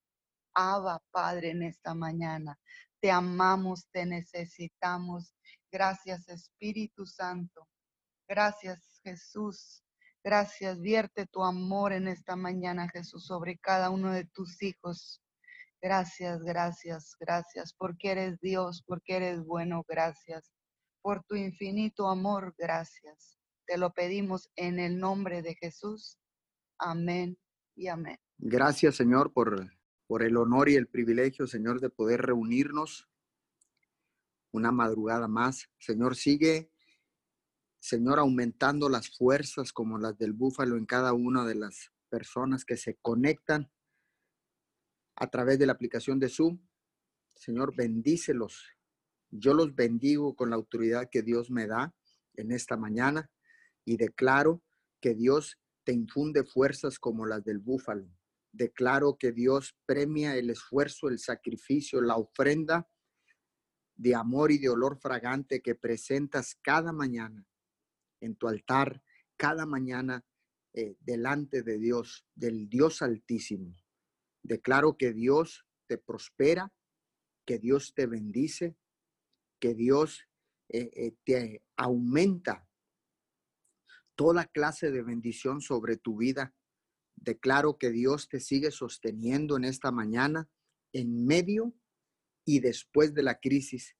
Abba, 0.53 1.01
Padre, 1.11 1.51
en 1.51 1.61
esta 1.63 1.93
mañana. 1.93 2.57
Te 2.99 3.11
amamos, 3.11 3.87
te 3.91 4.05
necesitamos. 4.05 5.33
Gracias, 5.71 6.27
Espíritu 6.29 7.05
Santo. 7.05 7.67
Gracias, 8.27 8.99
Jesús. 9.03 9.83
Gracias. 10.23 10.79
Vierte 10.81 11.25
tu 11.25 11.43
amor 11.43 11.93
en 11.93 12.07
esta 12.07 12.35
mañana, 12.35 12.89
Jesús, 12.89 13.25
sobre 13.25 13.57
cada 13.57 13.89
uno 13.89 14.11
de 14.11 14.25
tus 14.25 14.61
hijos. 14.61 15.21
Gracias, 15.81 16.41
gracias, 16.43 17.15
gracias, 17.19 17.73
porque 17.73 18.11
eres 18.11 18.39
Dios, 18.39 18.83
porque 18.85 19.17
eres 19.17 19.45
bueno, 19.45 19.85
gracias. 19.87 20.51
Por 21.01 21.23
tu 21.23 21.35
infinito 21.35 22.09
amor, 22.09 22.55
gracias. 22.57 23.37
Te 23.65 23.77
lo 23.77 23.93
pedimos 23.93 24.49
en 24.55 24.79
el 24.79 24.99
nombre 24.99 25.41
de 25.41 25.55
Jesús. 25.55 26.17
Amén 26.79 27.37
y 27.75 27.87
amén. 27.87 28.17
Gracias, 28.39 28.95
Señor, 28.95 29.31
por 29.31 29.76
por 30.07 30.23
el 30.23 30.37
honor 30.37 30.69
y 30.69 30.75
el 30.75 30.87
privilegio, 30.87 31.45
Señor, 31.47 31.81
de 31.81 31.89
poder 31.89 32.21
reunirnos 32.21 33.09
una 34.51 34.71
madrugada 34.71 35.27
más. 35.27 35.69
Señor, 35.77 36.15
sigue, 36.15 36.71
Señor, 37.79 38.17
aumentando 38.17 38.87
las 38.87 39.09
fuerzas 39.15 39.73
como 39.73 39.99
las 39.99 40.17
del 40.17 40.31
búfalo 40.31 40.77
en 40.77 40.85
cada 40.85 41.13
una 41.13 41.45
de 41.45 41.55
las 41.55 41.91
personas 42.09 42.63
que 42.63 42.77
se 42.77 42.95
conectan 42.95 43.69
a 45.17 45.29
través 45.29 45.59
de 45.59 45.65
la 45.65 45.73
aplicación 45.73 46.19
de 46.19 46.29
Zoom. 46.29 46.59
Señor, 47.35 47.75
bendícelos. 47.75 48.65
Yo 49.29 49.53
los 49.53 49.75
bendigo 49.75 50.35
con 50.35 50.49
la 50.49 50.55
autoridad 50.55 51.09
que 51.11 51.21
Dios 51.21 51.51
me 51.51 51.67
da 51.67 51.93
en 52.35 52.51
esta 52.51 52.77
mañana 52.77 53.29
y 53.83 53.97
declaro 53.97 54.63
que 55.01 55.15
Dios 55.15 55.59
te 55.83 55.91
infunde 55.91 56.45
fuerzas 56.45 56.97
como 56.97 57.25
las 57.25 57.43
del 57.43 57.59
búfalo 57.59 58.09
declaro 58.57 59.17
que 59.17 59.31
Dios 59.31 59.77
premia 59.85 60.35
el 60.35 60.49
esfuerzo, 60.49 61.07
el 61.07 61.19
sacrificio, 61.19 62.01
la 62.01 62.17
ofrenda 62.17 62.89
de 63.95 64.15
amor 64.15 64.51
y 64.51 64.57
de 64.57 64.69
olor 64.69 64.99
fragante 64.99 65.61
que 65.61 65.75
presentas 65.75 66.55
cada 66.61 66.91
mañana 66.91 67.47
en 68.19 68.35
tu 68.35 68.47
altar, 68.47 69.03
cada 69.37 69.65
mañana 69.65 70.25
eh, 70.73 70.95
delante 70.99 71.63
de 71.63 71.77
Dios, 71.77 72.25
del 72.35 72.67
Dios 72.67 73.01
altísimo. 73.01 73.75
Declaro 74.43 74.97
que 74.97 75.13
Dios 75.13 75.65
te 75.87 75.97
prospera, 75.97 76.73
que 77.45 77.59
Dios 77.59 77.93
te 77.95 78.07
bendice, 78.07 78.77
que 79.59 79.73
Dios 79.73 80.27
eh, 80.69 80.89
eh, 80.93 81.15
te 81.23 81.63
aumenta 81.77 82.67
toda 84.15 84.45
clase 84.45 84.91
de 84.91 85.03
bendición 85.03 85.61
sobre 85.61 85.97
tu 85.97 86.17
vida 86.17 86.55
Declaro 87.17 87.77
que 87.77 87.89
Dios 87.89 88.29
te 88.29 88.39
sigue 88.39 88.71
sosteniendo 88.71 89.57
en 89.57 89.65
esta 89.65 89.91
mañana, 89.91 90.49
en 90.93 91.25
medio 91.25 91.73
y 92.45 92.59
después 92.59 93.13
de 93.13 93.23
la 93.23 93.39
crisis. 93.39 93.97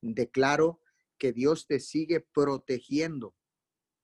Declaro 0.00 0.80
que 1.18 1.32
Dios 1.32 1.66
te 1.66 1.80
sigue 1.80 2.20
protegiendo, 2.20 3.34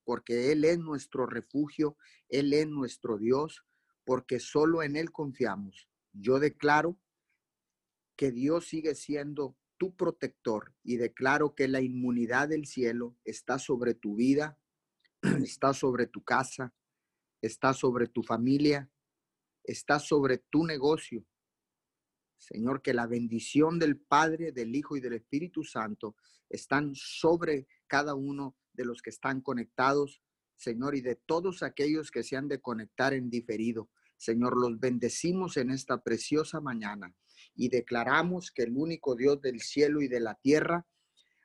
porque 0.05 0.51
Él 0.51 0.65
es 0.65 0.79
nuestro 0.79 1.27
refugio, 1.27 1.97
Él 2.29 2.53
es 2.53 2.67
nuestro 2.67 3.19
Dios, 3.19 3.65
porque 4.05 4.41
solo 4.41 4.83
en 4.83 4.97
Él 4.97 5.13
confiamos. 5.13 5.89
Yo 6.13 6.41
declaro 6.41 6.99
que 8.17 8.33
Dios 8.33 8.67
sigue 8.67 8.95
siendo 8.95 9.57
tu 9.77 9.95
protector 9.95 10.75
y 10.83 10.97
declaro 10.97 11.55
que 11.55 11.69
la 11.69 11.81
inmunidad 11.81 12.49
del 12.49 12.67
cielo 12.67 13.17
está 13.25 13.59
sobre 13.59 13.95
tu 13.95 14.17
vida, 14.17 14.59
está 15.43 15.75
sobre 15.75 16.07
tu 16.07 16.25
casa, 16.25 16.75
está 17.47 17.75
sobre 17.75 18.09
tu 18.09 18.23
familia, 18.23 18.91
está 19.63 19.99
sobre 19.99 20.39
tu 20.39 20.65
negocio. 20.65 21.25
Señor, 22.39 22.83
que 22.83 22.95
la 22.95 23.07
bendición 23.07 23.79
del 23.79 23.99
Padre, 23.99 24.53
del 24.53 24.75
Hijo 24.75 24.97
y 24.97 25.01
del 25.01 25.15
Espíritu 25.15 25.63
Santo 25.65 26.17
están 26.49 26.95
sobre 26.95 27.67
cada 27.87 28.15
uno 28.15 28.57
de 28.73 28.85
los 28.85 29.03
que 29.03 29.11
están 29.11 29.41
conectados, 29.41 30.23
Señor, 30.57 30.95
y 30.95 31.01
de 31.01 31.17
todos 31.17 31.63
aquellos 31.63 32.11
que 32.11 32.23
se 32.23 32.37
han 32.37 32.49
de 32.49 32.61
conectar 32.61 33.15
en 33.15 33.31
diferido. 33.31 33.89
Señor, 34.17 34.57
los 34.57 34.79
bendecimos 34.79 35.57
en 35.57 35.71
esta 35.71 36.03
preciosa 36.03 36.61
mañana 36.61 37.15
y 37.55 37.69
declaramos 37.69 38.51
que 38.51 38.63
el 38.63 38.77
único 38.77 39.17
Dios 39.17 39.41
del 39.41 39.61
cielo 39.61 40.03
y 40.03 40.09
de 40.09 40.21
la 40.21 40.35
tierra 40.35 40.87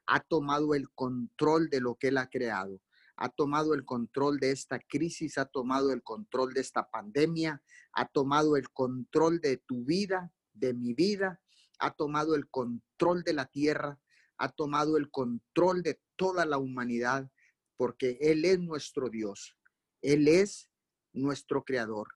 ha 0.06 0.20
tomado 0.22 0.74
el 0.76 0.90
control 0.92 1.70
de 1.70 1.82
lo 1.82 1.96
que 1.96 2.10
Él 2.10 2.18
ha 2.18 2.30
creado 2.30 2.82
ha 3.22 3.28
tomado 3.28 3.74
el 3.74 3.84
control 3.84 4.40
de 4.40 4.52
esta 4.52 4.80
crisis, 4.80 5.38
ha 5.38 5.46
tomado 5.46 5.92
el 5.92 6.02
control 6.04 6.54
de 6.54 6.62
esta 6.62 6.90
pandemia, 6.90 7.62
ha 7.92 8.08
tomado 8.08 8.56
el 8.56 8.70
control 8.70 9.42
de 9.42 9.58
tu 9.58 9.84
vida, 9.84 10.32
de 10.54 10.74
mi 10.74 10.94
vida, 10.94 11.42
ha 11.80 11.92
tomado 11.92 12.34
el 12.36 12.50
control 12.50 13.24
de 13.24 13.34
la 13.34 13.46
tierra, 13.46 14.00
ha 14.38 14.48
tomado 14.48 14.96
el 14.96 15.12
control 15.12 15.84
de 15.84 16.00
toda 16.16 16.46
la 16.46 16.60
humanidad, 16.60 17.30
porque 17.76 18.18
Él 18.22 18.46
es 18.46 18.58
nuestro 18.58 19.10
Dios, 19.10 19.58
Él 20.02 20.30
es 20.30 20.72
nuestro 21.12 21.66
creador. 21.66 22.16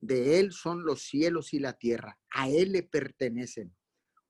De 0.00 0.38
Él 0.38 0.52
son 0.52 0.84
los 0.84 1.02
cielos 1.02 1.54
y 1.54 1.58
la 1.58 1.72
tierra, 1.72 2.20
a 2.30 2.48
Él 2.48 2.70
le 2.70 2.84
pertenecen. 2.84 3.74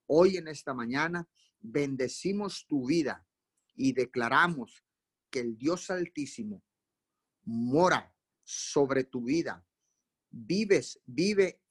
Hoy 0.07 0.37
en 0.37 0.47
esta 0.47 0.73
mañana 0.73 1.29
bendecimos 1.59 2.65
tu 2.65 2.87
vida 2.87 3.23
y 3.75 3.93
declaramos 3.93 4.86
que 5.29 5.39
el 5.39 5.57
Dios 5.57 5.89
Altísimo 5.89 6.63
mora 7.43 8.13
sobre 8.43 9.03
tu 9.03 9.23
vida. 9.23 9.65
Vives, 10.29 10.99
vive 11.05 11.61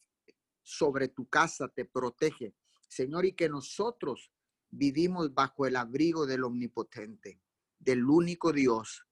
sobre 0.63 1.09
tu 1.09 1.29
casa, 1.29 1.69
te 1.69 1.85
protege. 1.85 2.55
Señor, 2.89 3.27
y 3.27 3.33
que 3.33 3.49
nosotros 3.49 4.33
vivimos 4.71 5.33
bajo 5.35 5.67
el 5.67 5.77
abrigo 5.77 6.27
del 6.27 6.45
Omnipotente, 6.45 7.41
del 7.79 8.05
único 8.05 8.53
Dios 8.53 9.07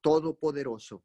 todopoderoso, 0.00 1.04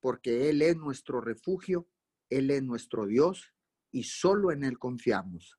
porque 0.00 0.50
Él 0.50 0.62
es 0.62 0.76
nuestro 0.76 1.20
refugio, 1.20 1.88
Él 2.28 2.50
es 2.50 2.62
nuestro 2.62 3.06
Dios 3.06 3.54
y 3.90 4.04
solo 4.04 4.52
en 4.52 4.64
Él 4.64 4.78
confiamos. 4.78 5.58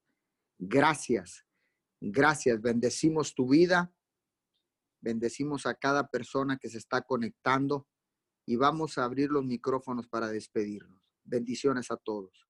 Gracias, 0.59 1.45
gracias, 1.99 2.61
bendecimos 2.61 3.33
tu 3.33 3.49
vida 3.49 3.93
Bendecimos 5.03 5.65
a 5.65 5.75
cada 5.75 6.07
persona 6.07 6.57
que 6.57 6.69
se 6.69 6.77
está 6.77 7.01
conectando 7.01 7.85
y 8.47 8.55
vamos 8.55 8.97
a 8.97 9.03
abrir 9.03 9.31
los 9.31 9.43
micrófonos 9.43 10.07
para 10.07 10.29
despedirnos. 10.29 11.01
Bendiciones 11.25 11.91
a 11.91 11.97
todos. 11.97 12.47